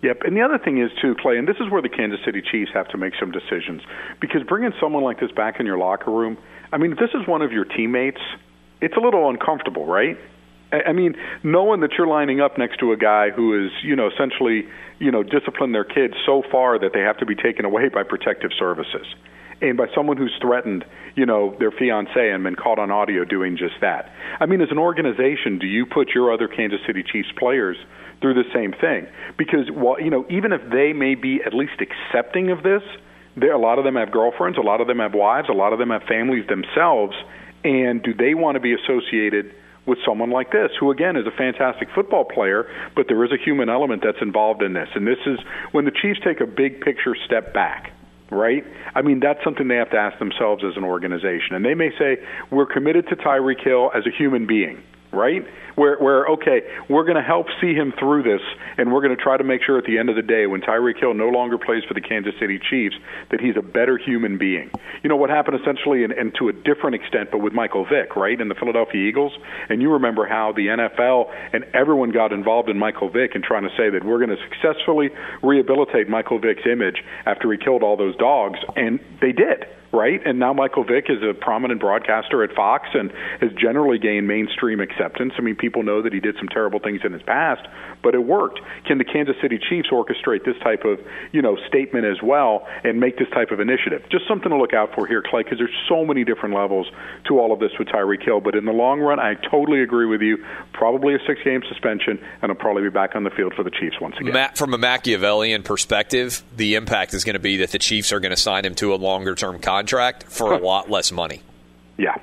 Yep, 0.00 0.22
and 0.22 0.36
the 0.36 0.42
other 0.42 0.58
thing 0.58 0.78
is 0.80 0.92
too, 1.02 1.16
Clay, 1.16 1.38
and 1.38 1.48
this 1.48 1.56
is 1.58 1.68
where 1.70 1.82
the 1.82 1.88
Kansas 1.88 2.20
City 2.24 2.40
Chiefs 2.40 2.70
have 2.72 2.88
to 2.88 2.96
make 2.96 3.14
some 3.18 3.32
decisions 3.32 3.82
because 4.20 4.44
bringing 4.44 4.72
someone 4.80 5.02
like 5.02 5.18
this 5.18 5.32
back 5.32 5.58
in 5.58 5.66
your 5.66 5.76
locker 5.76 6.12
room, 6.12 6.38
I 6.72 6.78
mean, 6.78 6.92
if 6.92 6.98
this 6.98 7.10
is 7.14 7.26
one 7.26 7.42
of 7.42 7.52
your 7.52 7.64
teammates, 7.64 8.20
it's 8.80 8.96
a 8.96 9.00
little 9.00 9.28
uncomfortable, 9.28 9.86
right? 9.86 10.18
I 10.70 10.92
mean, 10.92 11.14
knowing 11.42 11.80
that 11.80 11.92
you're 11.96 12.06
lining 12.06 12.40
up 12.40 12.58
next 12.58 12.78
to 12.80 12.92
a 12.92 12.96
guy 12.96 13.30
who 13.30 13.66
is, 13.66 13.72
you 13.82 13.96
know, 13.96 14.08
essentially, 14.08 14.68
you 14.98 15.10
know, 15.10 15.22
disciplined 15.22 15.74
their 15.74 15.84
kids 15.84 16.14
so 16.26 16.42
far 16.50 16.78
that 16.78 16.92
they 16.92 17.00
have 17.00 17.16
to 17.18 17.26
be 17.26 17.34
taken 17.34 17.64
away 17.64 17.88
by 17.88 18.02
protective 18.02 18.50
services, 18.58 19.06
and 19.62 19.78
by 19.78 19.86
someone 19.94 20.18
who's 20.18 20.36
threatened, 20.42 20.84
you 21.16 21.24
know, 21.24 21.56
their 21.58 21.70
fiance 21.70 22.30
and 22.30 22.44
been 22.44 22.54
caught 22.54 22.78
on 22.78 22.90
audio 22.90 23.24
doing 23.24 23.56
just 23.56 23.80
that. 23.80 24.12
I 24.40 24.46
mean, 24.46 24.60
as 24.60 24.68
an 24.70 24.78
organization, 24.78 25.58
do 25.58 25.66
you 25.66 25.86
put 25.86 26.10
your 26.14 26.32
other 26.32 26.48
Kansas 26.48 26.80
City 26.86 27.02
Chiefs 27.02 27.30
players 27.38 27.78
through 28.20 28.34
the 28.34 28.44
same 28.52 28.72
thing 28.72 29.06
because 29.36 29.70
while 29.70 30.00
you 30.00 30.10
know 30.10 30.26
even 30.28 30.52
if 30.52 30.60
they 30.70 30.92
may 30.92 31.14
be 31.14 31.40
at 31.44 31.54
least 31.54 31.80
accepting 31.80 32.50
of 32.50 32.62
this 32.62 32.82
a 33.46 33.58
lot 33.58 33.78
of 33.78 33.84
them 33.84 33.96
have 33.96 34.10
girlfriends 34.10 34.58
a 34.58 34.62
lot 34.62 34.80
of 34.80 34.86
them 34.86 34.98
have 34.98 35.14
wives 35.14 35.48
a 35.48 35.52
lot 35.52 35.72
of 35.72 35.78
them 35.78 35.90
have 35.90 36.02
families 36.02 36.46
themselves 36.48 37.14
and 37.64 38.02
do 38.02 38.14
they 38.14 38.34
want 38.34 38.54
to 38.56 38.60
be 38.60 38.74
associated 38.74 39.54
with 39.86 39.98
someone 40.06 40.30
like 40.30 40.52
this 40.52 40.70
who 40.78 40.90
again 40.90 41.16
is 41.16 41.26
a 41.26 41.36
fantastic 41.36 41.88
football 41.94 42.24
player 42.24 42.70
but 42.94 43.06
there 43.08 43.24
is 43.24 43.32
a 43.32 43.38
human 43.42 43.68
element 43.68 44.02
that's 44.04 44.20
involved 44.20 44.62
in 44.62 44.72
this 44.72 44.88
and 44.94 45.06
this 45.06 45.18
is 45.26 45.38
when 45.72 45.84
the 45.84 45.90
Chiefs 45.90 46.20
take 46.24 46.40
a 46.40 46.46
big 46.46 46.80
picture 46.80 47.16
step 47.26 47.54
back 47.54 47.92
right? 48.30 48.64
I 48.94 49.02
mean, 49.02 49.20
that's 49.20 49.42
something 49.44 49.68
they 49.68 49.76
have 49.76 49.90
to 49.90 49.96
ask 49.96 50.18
themselves 50.18 50.62
as 50.64 50.76
an 50.76 50.84
organization. 50.84 51.54
And 51.54 51.64
they 51.64 51.74
may 51.74 51.90
say, 51.98 52.18
we're 52.50 52.66
committed 52.66 53.08
to 53.08 53.16
Tyreek 53.16 53.62
Hill 53.64 53.90
as 53.94 54.04
a 54.06 54.10
human 54.10 54.46
being, 54.46 54.82
right? 55.12 55.46
where 55.78 55.96
where 55.98 56.26
okay, 56.26 56.62
we're 56.90 57.04
going 57.04 57.16
to 57.16 57.22
help 57.22 57.46
see 57.60 57.72
him 57.72 57.94
through 57.98 58.24
this, 58.24 58.42
and 58.76 58.92
we're 58.92 59.00
going 59.00 59.16
to 59.16 59.22
try 59.22 59.36
to 59.36 59.44
make 59.44 59.62
sure 59.62 59.78
at 59.78 59.84
the 59.84 59.96
end 59.96 60.10
of 60.10 60.16
the 60.16 60.22
day, 60.22 60.46
when 60.46 60.60
Tyreek 60.60 60.98
Hill 60.98 61.14
no 61.14 61.28
longer 61.28 61.56
plays 61.56 61.84
for 61.86 61.94
the 61.94 62.00
Kansas 62.00 62.34
City 62.40 62.58
Chiefs, 62.58 62.96
that 63.30 63.40
he's 63.40 63.56
a 63.56 63.62
better 63.62 63.96
human 63.96 64.36
being. 64.36 64.70
You 65.02 65.08
know 65.08 65.16
what 65.16 65.30
happened 65.30 65.58
essentially, 65.60 66.04
and, 66.04 66.12
and 66.12 66.34
to 66.38 66.48
a 66.48 66.52
different 66.52 66.96
extent, 66.96 67.30
but 67.30 67.38
with 67.38 67.52
Michael 67.52 67.84
Vick, 67.84 68.16
right, 68.16 68.38
in 68.38 68.48
the 68.48 68.54
Philadelphia 68.56 69.00
Eagles, 69.00 69.32
and 69.68 69.80
you 69.80 69.92
remember 69.92 70.26
how 70.26 70.52
the 70.52 70.66
NFL 70.66 71.32
and 71.52 71.64
everyone 71.72 72.10
got 72.10 72.32
involved 72.32 72.68
in 72.68 72.76
Michael 72.78 73.08
Vick 73.08 73.34
and 73.34 73.44
trying 73.44 73.62
to 73.62 73.70
say 73.76 73.88
that 73.88 74.04
we're 74.04 74.18
going 74.18 74.36
to 74.36 74.42
successfully 74.50 75.10
rehabilitate 75.42 76.08
Michael 76.08 76.40
Vick's 76.40 76.66
image 76.70 77.02
after 77.24 77.50
he 77.52 77.58
killed 77.58 77.82
all 77.82 77.96
those 77.96 78.16
dogs, 78.16 78.58
and 78.74 78.98
they 79.20 79.32
did 79.32 79.64
right? 79.92 80.20
And 80.24 80.38
now 80.38 80.52
Michael 80.52 80.84
Vick 80.84 81.06
is 81.08 81.22
a 81.22 81.34
prominent 81.34 81.80
broadcaster 81.80 82.42
at 82.42 82.52
Fox 82.54 82.88
and 82.94 83.10
has 83.40 83.50
generally 83.52 83.98
gained 83.98 84.28
mainstream 84.28 84.80
acceptance. 84.80 85.32
I 85.38 85.40
mean, 85.40 85.56
people 85.56 85.82
know 85.82 86.02
that 86.02 86.12
he 86.12 86.20
did 86.20 86.36
some 86.36 86.48
terrible 86.48 86.78
things 86.78 87.00
in 87.04 87.12
his 87.12 87.22
past, 87.22 87.66
but 88.08 88.14
it 88.14 88.24
worked. 88.24 88.58
Can 88.86 88.96
the 88.96 89.04
Kansas 89.04 89.36
City 89.42 89.58
Chiefs 89.58 89.90
orchestrate 89.90 90.42
this 90.42 90.56
type 90.64 90.86
of, 90.86 90.98
you 91.30 91.42
know, 91.42 91.58
statement 91.68 92.06
as 92.06 92.22
well 92.22 92.66
and 92.82 92.98
make 92.98 93.18
this 93.18 93.28
type 93.34 93.50
of 93.50 93.60
initiative? 93.60 94.02
Just 94.10 94.26
something 94.26 94.48
to 94.48 94.56
look 94.56 94.72
out 94.72 94.94
for 94.94 95.06
here, 95.06 95.22
Clay, 95.22 95.42
because 95.42 95.58
there's 95.58 95.76
so 95.90 96.06
many 96.06 96.24
different 96.24 96.54
levels 96.54 96.90
to 97.26 97.38
all 97.38 97.52
of 97.52 97.60
this 97.60 97.72
with 97.78 97.88
Tyreek 97.88 98.24
Hill. 98.24 98.40
But 98.40 98.54
in 98.54 98.64
the 98.64 98.72
long 98.72 99.00
run, 99.00 99.20
I 99.20 99.34
totally 99.34 99.82
agree 99.82 100.06
with 100.06 100.22
you. 100.22 100.42
Probably 100.72 101.16
a 101.16 101.18
six-game 101.26 101.64
suspension, 101.68 102.18
and 102.40 102.50
he'll 102.50 102.54
probably 102.54 102.84
be 102.84 102.88
back 102.88 103.14
on 103.14 103.24
the 103.24 103.30
field 103.30 103.52
for 103.52 103.62
the 103.62 103.70
Chiefs 103.70 104.00
once 104.00 104.16
again. 104.18 104.32
Matt, 104.32 104.56
from 104.56 104.72
a 104.72 104.78
Machiavellian 104.78 105.62
perspective, 105.62 106.42
the 106.56 106.76
impact 106.76 107.12
is 107.12 107.24
going 107.24 107.34
to 107.34 107.40
be 107.40 107.58
that 107.58 107.72
the 107.72 107.78
Chiefs 107.78 108.10
are 108.10 108.20
going 108.20 108.30
to 108.30 108.38
sign 108.38 108.64
him 108.64 108.74
to 108.76 108.94
a 108.94 108.96
longer-term 108.96 109.58
contract 109.58 110.24
for 110.30 110.54
a 110.54 110.58
lot 110.64 110.88
less 110.88 111.12
money. 111.12 111.42
Yeah 111.98 112.14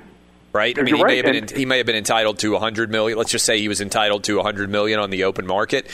right? 0.56 0.80
I 0.80 0.82
mean, 0.82 0.96
he 0.96 1.04
right. 1.04 1.10
may 1.10 1.18
have 1.18 1.48
been 1.48 1.58
he 1.58 1.66
may 1.66 1.78
have 1.78 1.86
been 1.86 1.96
entitled 1.96 2.40
to 2.40 2.54
100 2.54 2.90
million. 2.90 3.18
Let's 3.18 3.32
just 3.32 3.46
say 3.46 3.60
he 3.60 3.68
was 3.68 3.82
entitled 3.82 4.24
to 4.24 4.38
100 4.38 4.70
million 4.70 5.00
on 5.00 5.10
the 5.10 5.26
open 5.26 5.46
market. 5.46 5.88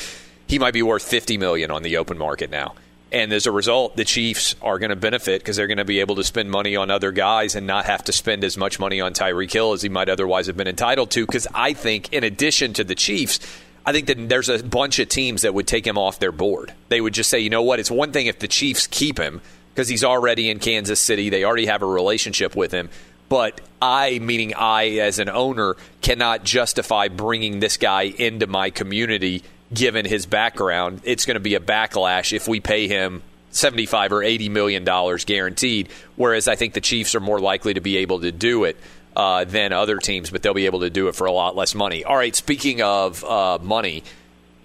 He 0.48 0.60
might 0.60 0.74
be 0.74 0.84
worth 0.84 1.04
50 1.04 1.38
million 1.38 1.72
on 1.72 1.82
the 1.82 1.98
open 1.98 2.18
market 2.18 2.50
now. 2.52 2.76
And 3.12 3.34
as 3.34 3.46
a 3.46 3.52
result, 3.52 3.98
the 3.98 4.06
Chiefs 4.06 4.56
are 4.62 4.80
going 4.80 4.90
to 4.90 4.96
benefit 4.96 5.42
because 5.42 5.58
they're 5.58 5.68
going 5.68 5.80
to 5.80 5.86
be 5.86 6.00
able 6.00 6.16
to 6.16 6.24
spend 6.24 6.50
money 6.50 6.78
on 6.78 6.90
other 6.90 7.12
guys 7.12 7.56
and 7.56 7.68
not 7.68 7.86
have 7.86 8.06
to 8.06 8.14
spend 8.14 8.46
as 8.46 8.56
much 8.56 8.80
money 8.80 9.02
on 9.02 9.14
Tyreek 9.14 9.52
Hill 9.52 9.74
as 9.74 9.82
he 9.82 9.90
might 9.90 10.08
otherwise 10.08 10.48
have 10.48 10.56
been 10.56 10.68
entitled 10.68 11.12
to. 11.12 11.26
Because 11.26 11.48
I 11.54 11.74
think, 11.74 12.14
in 12.14 12.24
addition 12.24 12.72
to 12.74 12.86
the 12.86 12.96
Chiefs, 12.96 13.40
I 13.86 13.92
think 13.92 14.08
that 14.08 14.30
there's 14.30 14.48
a 14.48 14.64
bunch 14.64 15.00
of 15.00 15.10
teams 15.10 15.42
that 15.42 15.54
would 15.54 15.68
take 15.68 15.86
him 15.86 15.98
off 15.98 16.20
their 16.20 16.32
board. 16.32 16.74
They 16.88 17.02
would 17.02 17.14
just 17.14 17.30
say, 17.30 17.40
you 17.40 17.50
know 17.50 17.64
what, 17.64 17.80
it's 17.80 17.92
one 17.92 18.14
thing 18.14 18.28
if 18.28 18.40
the 18.40 18.48
Chiefs 18.48 18.88
keep 18.88 19.18
him 19.18 19.42
because 19.74 19.90
he's 19.90 20.04
already 20.04 20.50
in 20.50 20.60
Kansas 20.60 21.00
City, 21.00 21.30
they 21.30 21.44
already 21.44 21.66
have 21.66 21.82
a 21.82 21.86
relationship 21.88 22.56
with 22.56 22.72
him 22.72 22.90
but 23.32 23.62
I, 23.82 24.20
meaning 24.20 24.56
I 24.56 24.98
as 24.98 25.18
an 25.18 25.30
owner, 25.30 25.78
cannot 26.02 26.44
justify 26.44 27.08
bringing 27.08 27.62
this 27.62 27.78
guy 27.78 28.02
into 28.02 28.46
my 28.46 28.72
community 28.72 29.44
given 29.74 30.06
his 30.06 30.26
background. 30.26 31.00
It's 31.06 31.26
going 31.26 31.36
to 31.36 31.40
be 31.40 31.56
a 31.56 31.62
backlash 31.62 32.34
if 32.34 32.50
we 32.50 32.60
pay 32.60 32.90
him 32.90 33.24
75 33.52 34.12
or 34.12 34.22
80 34.22 34.50
million 34.50 34.84
dollars 34.84 35.24
guaranteed 35.24 35.88
whereas 36.18 36.50
I 36.50 36.56
think 36.56 36.74
the 36.74 36.82
Chiefs 36.82 37.16
are 37.16 37.22
more 37.22 37.40
likely 37.40 37.74
to 37.74 37.82
be 37.82 37.98
able 37.98 38.20
to 38.20 38.34
do 38.34 38.66
it 38.66 38.78
uh, 39.16 39.46
than 39.46 39.72
other 39.72 39.98
teams 39.98 40.30
but 40.30 40.42
they'll 40.42 40.54
be 40.54 40.66
able 40.66 40.82
to 40.82 40.90
do 40.90 41.08
it 41.08 41.16
for 41.16 41.26
a 41.26 41.32
lot 41.32 41.56
less 41.56 41.74
money. 41.74 42.04
All 42.04 42.16
right, 42.18 42.36
speaking 42.36 42.82
of 42.82 43.24
uh, 43.24 43.60
money, 43.62 44.04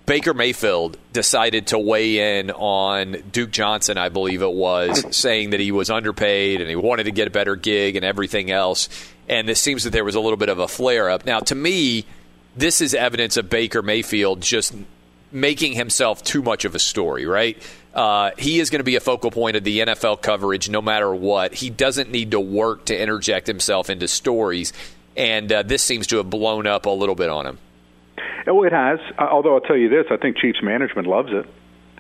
Baker 0.06 0.34
Mayfield 0.34 0.96
decided 1.12 1.66
to 1.68 1.78
weigh 1.78 2.38
in 2.38 2.52
on 2.52 3.24
Duke 3.32 3.50
Johnson, 3.50 3.98
I 3.98 4.08
believe 4.08 4.40
it 4.40 4.52
was, 4.52 5.04
saying 5.14 5.50
that 5.50 5.58
he 5.58 5.72
was 5.72 5.90
underpaid 5.90 6.60
and 6.60 6.70
he 6.70 6.76
wanted 6.76 7.04
to 7.04 7.10
get 7.10 7.26
a 7.26 7.30
better 7.30 7.56
gig 7.56 7.96
and 7.96 8.04
everything 8.04 8.52
else. 8.52 8.88
And 9.28 9.50
it 9.50 9.56
seems 9.56 9.82
that 9.82 9.90
there 9.90 10.04
was 10.04 10.14
a 10.14 10.20
little 10.20 10.36
bit 10.36 10.48
of 10.48 10.60
a 10.60 10.68
flare 10.68 11.10
up. 11.10 11.26
Now, 11.26 11.40
to 11.40 11.56
me, 11.56 12.04
this 12.56 12.80
is 12.80 12.94
evidence 12.94 13.36
of 13.36 13.50
Baker 13.50 13.82
Mayfield 13.82 14.40
just 14.40 14.74
making 15.32 15.72
himself 15.72 16.22
too 16.22 16.40
much 16.40 16.64
of 16.64 16.76
a 16.76 16.78
story, 16.78 17.26
right? 17.26 17.60
Uh, 17.92 18.30
he 18.38 18.60
is 18.60 18.70
going 18.70 18.78
to 18.80 18.84
be 18.84 18.94
a 18.94 19.00
focal 19.00 19.32
point 19.32 19.56
of 19.56 19.64
the 19.64 19.80
NFL 19.80 20.22
coverage 20.22 20.68
no 20.68 20.80
matter 20.80 21.12
what. 21.12 21.52
He 21.52 21.68
doesn't 21.68 22.12
need 22.12 22.30
to 22.30 22.38
work 22.40 22.84
to 22.86 22.98
interject 22.98 23.48
himself 23.48 23.90
into 23.90 24.06
stories. 24.06 24.72
And 25.16 25.50
uh, 25.50 25.62
this 25.64 25.82
seems 25.82 26.06
to 26.08 26.18
have 26.18 26.30
blown 26.30 26.68
up 26.68 26.86
a 26.86 26.90
little 26.90 27.16
bit 27.16 27.28
on 27.28 27.46
him. 27.46 27.58
Oh, 28.46 28.62
it 28.64 28.72
has. 28.72 28.98
Although 29.18 29.54
I'll 29.54 29.60
tell 29.60 29.76
you 29.76 29.88
this, 29.88 30.06
I 30.10 30.16
think 30.16 30.36
Chiefs 30.36 30.62
management 30.62 31.06
loves 31.06 31.30
it 31.32 31.46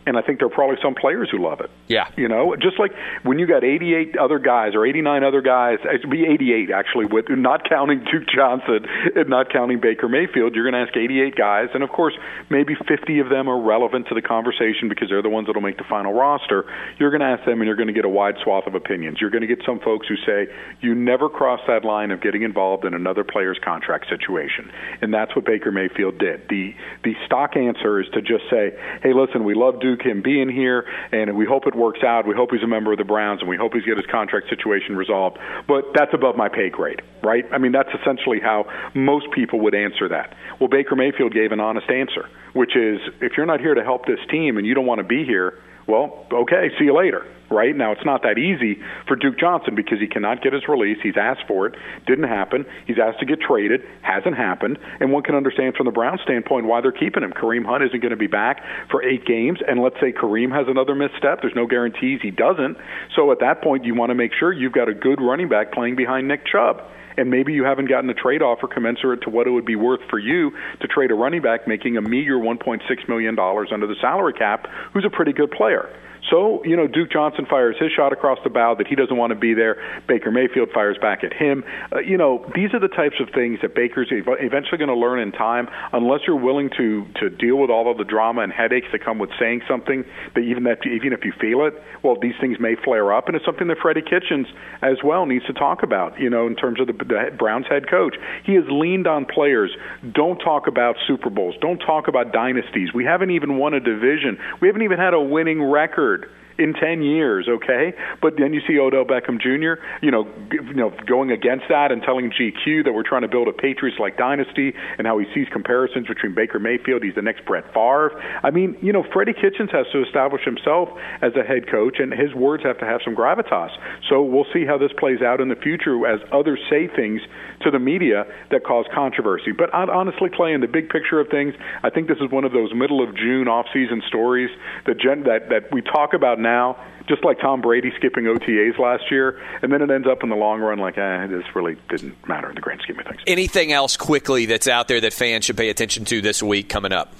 and 0.06 0.16
I 0.16 0.22
think 0.22 0.38
there 0.38 0.46
are 0.46 0.50
probably 0.50 0.76
some 0.82 0.94
players 0.94 1.28
who 1.30 1.38
love 1.38 1.60
it. 1.60 1.70
Yeah, 1.88 2.08
you 2.16 2.28
know, 2.28 2.56
just 2.56 2.78
like 2.78 2.92
when 3.22 3.38
you 3.38 3.46
got 3.46 3.64
88 3.64 4.16
other 4.16 4.38
guys 4.38 4.74
or 4.74 4.86
89 4.86 5.24
other 5.24 5.42
guys, 5.42 5.78
it'd 5.82 6.08
be 6.08 6.24
88 6.24 6.70
actually, 6.70 7.06
with 7.06 7.26
not 7.28 7.68
counting 7.68 8.04
Duke 8.12 8.28
Johnson 8.34 8.86
and 9.14 9.28
not 9.28 9.52
counting 9.52 9.80
Baker 9.80 10.08
Mayfield. 10.08 10.54
You're 10.54 10.70
going 10.70 10.74
to 10.74 10.88
ask 10.88 10.96
88 10.96 11.34
guys, 11.36 11.68
and 11.74 11.82
of 11.82 11.90
course, 11.90 12.14
maybe 12.50 12.74
50 12.74 13.18
of 13.18 13.28
them 13.28 13.48
are 13.48 13.60
relevant 13.60 14.08
to 14.08 14.14
the 14.14 14.22
conversation 14.22 14.88
because 14.88 15.08
they're 15.08 15.22
the 15.22 15.28
ones 15.28 15.46
that'll 15.46 15.62
make 15.62 15.78
the 15.78 15.84
final 15.88 16.12
roster. 16.12 16.64
You're 16.98 17.10
going 17.10 17.20
to 17.20 17.26
ask 17.26 17.44
them, 17.44 17.60
and 17.60 17.66
you're 17.66 17.76
going 17.76 17.88
to 17.88 17.92
get 17.92 18.04
a 18.04 18.08
wide 18.08 18.36
swath 18.42 18.66
of 18.66 18.74
opinions. 18.74 19.18
You're 19.20 19.30
going 19.30 19.46
to 19.46 19.48
get 19.48 19.64
some 19.66 19.80
folks 19.80 20.06
who 20.08 20.16
say 20.24 20.52
you 20.80 20.94
never 20.94 21.28
cross 21.28 21.60
that 21.66 21.84
line 21.84 22.10
of 22.10 22.20
getting 22.20 22.42
involved 22.42 22.84
in 22.84 22.94
another 22.94 23.24
player's 23.24 23.58
contract 23.64 24.08
situation, 24.08 24.70
and 25.02 25.12
that's 25.12 25.34
what 25.34 25.44
Baker 25.44 25.72
Mayfield 25.72 26.18
did. 26.18 26.48
The 26.48 26.74
the 27.02 27.14
stock 27.26 27.56
answer 27.56 28.00
is 28.00 28.08
to 28.14 28.22
just 28.22 28.44
say, 28.50 28.72
hey, 29.02 29.12
listen, 29.12 29.44
we 29.44 29.54
love 29.54 29.80
Duke 29.80 29.95
him 30.02 30.22
being 30.22 30.48
here, 30.48 30.84
and 31.12 31.36
we 31.36 31.46
hope 31.46 31.66
it 31.66 31.74
works 31.74 32.00
out. 32.04 32.26
We 32.26 32.34
hope 32.34 32.50
he's 32.52 32.62
a 32.62 32.66
member 32.66 32.92
of 32.92 32.98
the 32.98 33.04
Browns, 33.04 33.40
and 33.40 33.48
we 33.48 33.56
hope 33.56 33.74
he's 33.74 33.84
get 33.84 33.96
his 33.96 34.06
contract 34.06 34.48
situation 34.48 34.96
resolved. 34.96 35.38
But 35.68 35.92
that's 35.94 36.12
above 36.14 36.36
my 36.36 36.48
pay 36.48 36.70
grade, 36.70 37.02
right? 37.22 37.44
I 37.52 37.58
mean, 37.58 37.72
that's 37.72 37.90
essentially 38.00 38.40
how 38.40 38.66
most 38.94 39.30
people 39.32 39.60
would 39.60 39.74
answer 39.74 40.08
that. 40.08 40.34
Well, 40.60 40.68
Baker 40.68 40.96
Mayfield 40.96 41.32
gave 41.32 41.52
an 41.52 41.60
honest 41.60 41.90
answer, 41.90 42.28
which 42.52 42.76
is 42.76 43.00
if 43.20 43.32
you're 43.36 43.46
not 43.46 43.60
here 43.60 43.74
to 43.74 43.84
help 43.84 44.06
this 44.06 44.20
team 44.30 44.56
and 44.56 44.66
you 44.66 44.74
don't 44.74 44.86
want 44.86 44.98
to 44.98 45.06
be 45.06 45.24
here, 45.24 45.58
Well, 45.86 46.26
okay, 46.32 46.70
see 46.78 46.84
you 46.86 46.96
later 46.96 47.24
right? 47.50 47.74
Now, 47.74 47.92
it's 47.92 48.04
not 48.04 48.22
that 48.22 48.38
easy 48.38 48.80
for 49.06 49.16
Duke 49.16 49.38
Johnson 49.38 49.74
because 49.74 50.00
he 50.00 50.06
cannot 50.06 50.42
get 50.42 50.52
his 50.52 50.68
release. 50.68 50.98
He's 51.02 51.16
asked 51.16 51.44
for 51.46 51.66
it, 51.66 51.74
didn't 52.06 52.28
happen. 52.28 52.66
He's 52.86 52.98
asked 52.98 53.20
to 53.20 53.26
get 53.26 53.40
traded, 53.40 53.82
hasn't 54.02 54.36
happened. 54.36 54.78
And 55.00 55.12
one 55.12 55.22
can 55.22 55.34
understand 55.34 55.74
from 55.76 55.86
the 55.86 55.92
Browns 55.92 56.20
standpoint 56.22 56.66
why 56.66 56.80
they're 56.80 56.92
keeping 56.92 57.22
him. 57.22 57.32
Kareem 57.32 57.64
Hunt 57.64 57.84
isn't 57.84 58.00
going 58.00 58.10
to 58.10 58.16
be 58.16 58.26
back 58.26 58.62
for 58.90 59.02
eight 59.02 59.24
games, 59.24 59.58
and 59.66 59.82
let's 59.82 59.96
say 60.00 60.12
Kareem 60.12 60.52
has 60.52 60.66
another 60.68 60.94
misstep. 60.94 61.40
There's 61.40 61.56
no 61.56 61.66
guarantees 61.66 62.20
he 62.22 62.30
doesn't. 62.30 62.76
So 63.14 63.32
at 63.32 63.40
that 63.40 63.62
point, 63.62 63.84
you 63.84 63.94
want 63.94 64.10
to 64.10 64.14
make 64.14 64.32
sure 64.38 64.52
you've 64.52 64.72
got 64.72 64.88
a 64.88 64.94
good 64.94 65.20
running 65.20 65.48
back 65.48 65.72
playing 65.72 65.96
behind 65.96 66.28
Nick 66.28 66.46
Chubb 66.46 66.82
and 67.16 67.30
maybe 67.30 67.52
you 67.52 67.64
haven't 67.64 67.88
gotten 67.88 68.08
a 68.10 68.14
trade 68.14 68.42
offer 68.42 68.66
commensurate 68.66 69.22
to 69.22 69.30
what 69.30 69.46
it 69.46 69.50
would 69.50 69.64
be 69.64 69.76
worth 69.76 70.00
for 70.10 70.18
you 70.18 70.52
to 70.80 70.86
trade 70.86 71.10
a 71.10 71.14
running 71.14 71.42
back 71.42 71.66
making 71.66 71.96
a 71.96 72.02
meager 72.02 72.36
$1.6 72.36 73.08
million 73.08 73.38
under 73.38 73.86
the 73.86 73.96
salary 74.00 74.32
cap, 74.32 74.66
who's 74.92 75.04
a 75.04 75.10
pretty 75.10 75.32
good 75.32 75.50
player. 75.50 75.88
So, 76.30 76.62
you 76.64 76.76
know, 76.76 76.86
Duke 76.86 77.10
Johnson 77.12 77.46
fires 77.48 77.76
his 77.78 77.92
shot 77.92 78.12
across 78.12 78.38
the 78.42 78.50
bow 78.50 78.74
that 78.76 78.86
he 78.86 78.96
doesn't 78.96 79.16
want 79.16 79.30
to 79.30 79.38
be 79.38 79.54
there. 79.54 79.76
Baker 80.08 80.30
Mayfield 80.30 80.70
fires 80.74 80.96
back 81.00 81.22
at 81.22 81.32
him. 81.32 81.62
Uh, 81.92 82.00
you 82.00 82.16
know, 82.16 82.44
these 82.54 82.74
are 82.74 82.80
the 82.80 82.88
types 82.88 83.16
of 83.20 83.28
things 83.34 83.60
that 83.62 83.74
Baker's 83.74 84.08
eventually 84.10 84.78
going 84.78 84.88
to 84.88 84.96
learn 84.96 85.20
in 85.20 85.32
time, 85.32 85.68
unless 85.92 86.20
you're 86.26 86.36
willing 86.36 86.70
to 86.76 87.06
to 87.20 87.30
deal 87.30 87.56
with 87.56 87.70
all 87.70 87.90
of 87.90 87.98
the 87.98 88.04
drama 88.04 88.42
and 88.42 88.52
headaches 88.52 88.88
that 88.92 89.04
come 89.04 89.18
with 89.18 89.30
saying 89.38 89.62
something 89.68 90.04
that 90.34 90.40
even 90.40 90.64
that 90.64 90.84
even 90.86 91.12
if 91.12 91.24
you 91.24 91.32
feel 91.40 91.66
it, 91.66 91.74
well, 92.02 92.16
these 92.20 92.34
things 92.40 92.58
may 92.58 92.74
flare 92.74 93.12
up, 93.12 93.28
and 93.28 93.36
it's 93.36 93.44
something 93.44 93.68
that 93.68 93.78
Freddie 93.78 94.02
Kitchens 94.02 94.46
as 94.82 94.96
well 95.04 95.26
needs 95.26 95.44
to 95.46 95.52
talk 95.52 95.82
about. 95.82 96.18
You 96.18 96.30
know, 96.30 96.46
in 96.46 96.56
terms 96.56 96.80
of 96.80 96.86
the, 96.86 96.92
the 96.92 97.36
Browns 97.38 97.66
head 97.68 97.88
coach, 97.88 98.16
he 98.44 98.54
has 98.54 98.64
leaned 98.68 99.06
on 99.06 99.26
players. 99.26 99.70
Don't 100.12 100.38
talk 100.38 100.66
about 100.66 100.96
Super 101.06 101.30
Bowls. 101.30 101.54
Don't 101.60 101.78
talk 101.78 102.08
about 102.08 102.32
dynasties. 102.32 102.92
We 102.92 103.04
haven't 103.04 103.30
even 103.30 103.58
won 103.58 103.74
a 103.74 103.80
division. 103.80 104.38
We 104.60 104.68
haven't 104.68 104.82
even 104.82 104.98
had 104.98 105.14
a 105.14 105.20
winning 105.20 105.62
record 105.62 106.15
in 106.58 106.72
10 106.74 107.02
years, 107.02 107.48
okay? 107.48 107.92
But 108.22 108.34
then 108.38 108.54
you 108.54 108.60
see 108.66 108.78
Odell 108.78 109.04
Beckham 109.04 109.40
Jr., 109.40 109.82
you 110.02 110.10
know, 110.10 110.24
g- 110.50 110.58
you 110.62 110.74
know, 110.74 110.92
going 111.06 111.30
against 111.30 111.66
that 111.68 111.92
and 111.92 112.02
telling 112.02 112.30
GQ 112.30 112.84
that 112.84 112.92
we're 112.92 113.02
trying 113.02 113.22
to 113.22 113.28
build 113.28 113.48
a 113.48 113.52
Patriots-like 113.52 114.16
dynasty 114.16 114.72
and 114.98 115.06
how 115.06 115.18
he 115.18 115.26
sees 115.34 115.46
comparisons 115.52 116.06
between 116.06 116.34
Baker 116.34 116.58
Mayfield, 116.58 117.02
he's 117.02 117.14
the 117.14 117.22
next 117.22 117.44
Brett 117.44 117.64
Favre. 117.74 118.20
I 118.42 118.50
mean, 118.50 118.76
you 118.80 118.92
know, 118.92 119.04
Freddie 119.12 119.34
Kitchens 119.34 119.70
has 119.72 119.86
to 119.92 120.02
establish 120.02 120.44
himself 120.44 120.88
as 121.22 121.32
a 121.36 121.42
head 121.42 121.70
coach, 121.70 121.98
and 121.98 122.12
his 122.12 122.34
words 122.34 122.62
have 122.64 122.78
to 122.78 122.86
have 122.86 123.00
some 123.04 123.14
gravitas. 123.14 123.70
So 124.08 124.22
we'll 124.22 124.46
see 124.52 124.64
how 124.64 124.78
this 124.78 124.92
plays 124.98 125.22
out 125.22 125.40
in 125.40 125.48
the 125.48 125.56
future 125.56 126.06
as 126.06 126.20
others 126.32 126.58
say 126.70 126.88
things 126.88 127.20
to 127.62 127.70
the 127.70 127.78
media 127.78 128.24
that 128.50 128.64
cause 128.64 128.86
controversy. 128.94 129.52
But 129.52 129.72
honestly, 129.72 130.30
Clay, 130.32 130.52
in 130.52 130.60
the 130.60 130.68
big 130.68 130.88
picture 130.88 131.20
of 131.20 131.28
things, 131.28 131.54
I 131.82 131.90
think 131.90 132.08
this 132.08 132.18
is 132.18 132.30
one 132.30 132.44
of 132.44 132.52
those 132.52 132.72
middle 132.74 133.02
of 133.02 133.16
June 133.16 133.48
off-season 133.48 134.02
stories 134.08 134.50
that 134.86 134.98
gen- 134.98 135.24
that 135.24 135.48
that 135.48 135.72
we 135.72 135.82
talk 135.82 136.14
about 136.14 136.38
now, 136.46 136.76
just 137.08 137.24
like 137.24 137.40
Tom 137.40 137.60
Brady 137.60 137.92
skipping 137.96 138.24
OTAs 138.24 138.78
last 138.78 139.10
year, 139.10 139.40
and 139.62 139.72
then 139.72 139.82
it 139.82 139.90
ends 139.90 140.06
up 140.06 140.22
in 140.22 140.28
the 140.28 140.36
long 140.36 140.60
run 140.60 140.78
like, 140.78 140.96
eh, 140.96 141.26
this 141.26 141.44
really 141.54 141.76
didn't 141.88 142.16
matter 142.28 142.48
in 142.48 142.54
the 142.54 142.60
grand 142.60 142.80
scheme 142.82 142.98
of 142.98 143.06
things. 143.06 143.20
Anything 143.26 143.72
else 143.72 143.96
quickly 143.96 144.46
that's 144.46 144.68
out 144.68 144.88
there 144.88 145.00
that 145.00 145.12
fans 145.12 145.44
should 145.44 145.56
pay 145.56 145.70
attention 145.70 146.04
to 146.06 146.20
this 146.20 146.42
week 146.42 146.68
coming 146.68 146.92
up? 146.92 147.14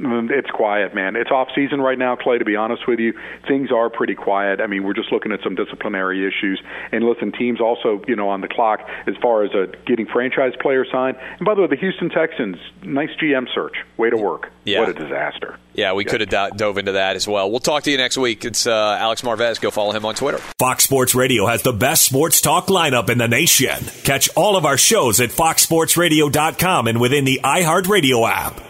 Mm, 0.00 0.30
it's 0.30 0.48
quiet, 0.50 0.94
man. 0.94 1.14
It's 1.14 1.30
off 1.30 1.48
season 1.54 1.80
right 1.80 1.98
now, 1.98 2.16
Clay. 2.16 2.38
To 2.38 2.44
be 2.44 2.56
honest 2.56 2.88
with 2.88 2.98
you, 3.00 3.12
things 3.46 3.70
are 3.70 3.90
pretty 3.90 4.14
quiet. 4.14 4.60
I 4.60 4.66
mean, 4.66 4.82
we're 4.84 4.94
just 4.94 5.12
looking 5.12 5.30
at 5.30 5.40
some 5.44 5.54
disciplinary 5.54 6.26
issues. 6.26 6.60
And 6.90 7.04
listen, 7.04 7.32
teams 7.32 7.60
also, 7.60 8.00
you 8.08 8.16
know, 8.16 8.30
on 8.30 8.40
the 8.40 8.48
clock 8.48 8.80
as 9.06 9.14
far 9.20 9.44
as 9.44 9.50
uh, 9.54 9.66
getting 9.86 10.06
franchise 10.06 10.54
player 10.60 10.86
signed. 10.90 11.18
And 11.36 11.44
by 11.44 11.54
the 11.54 11.60
way, 11.60 11.66
the 11.66 11.76
Houston 11.76 12.08
Texans, 12.08 12.56
nice 12.82 13.10
GM 13.22 13.46
search. 13.54 13.74
Way 13.98 14.08
to 14.08 14.16
work. 14.16 14.50
Yeah. 14.64 14.80
What 14.80 14.88
a 14.88 14.94
disaster. 14.94 15.58
Yeah, 15.74 15.92
we 15.92 16.04
could 16.04 16.22
have 16.22 16.30
do- 16.50 16.56
dove 16.56 16.78
into 16.78 16.92
that 16.92 17.16
as 17.16 17.28
well. 17.28 17.50
We'll 17.50 17.60
talk 17.60 17.82
to 17.84 17.90
you 17.90 17.98
next 17.98 18.16
week. 18.16 18.44
It's 18.44 18.66
uh, 18.66 18.96
Alex 18.98 19.20
Marvez. 19.22 19.60
Go 19.60 19.70
follow 19.70 19.92
him 19.92 20.04
on 20.06 20.14
Twitter. 20.14 20.38
Fox 20.58 20.84
Sports 20.84 21.14
Radio 21.14 21.46
has 21.46 21.62
the 21.62 21.72
best 21.72 22.04
sports 22.06 22.40
talk 22.40 22.68
lineup 22.68 23.10
in 23.10 23.18
the 23.18 23.28
nation. 23.28 23.84
Catch 24.04 24.30
all 24.34 24.56
of 24.56 24.64
our 24.64 24.78
shows 24.78 25.20
at 25.20 25.30
foxsportsradio.com 25.30 26.86
and 26.86 27.00
within 27.00 27.24
the 27.24 27.40
iHeartRadio 27.44 28.28
app. 28.28 28.69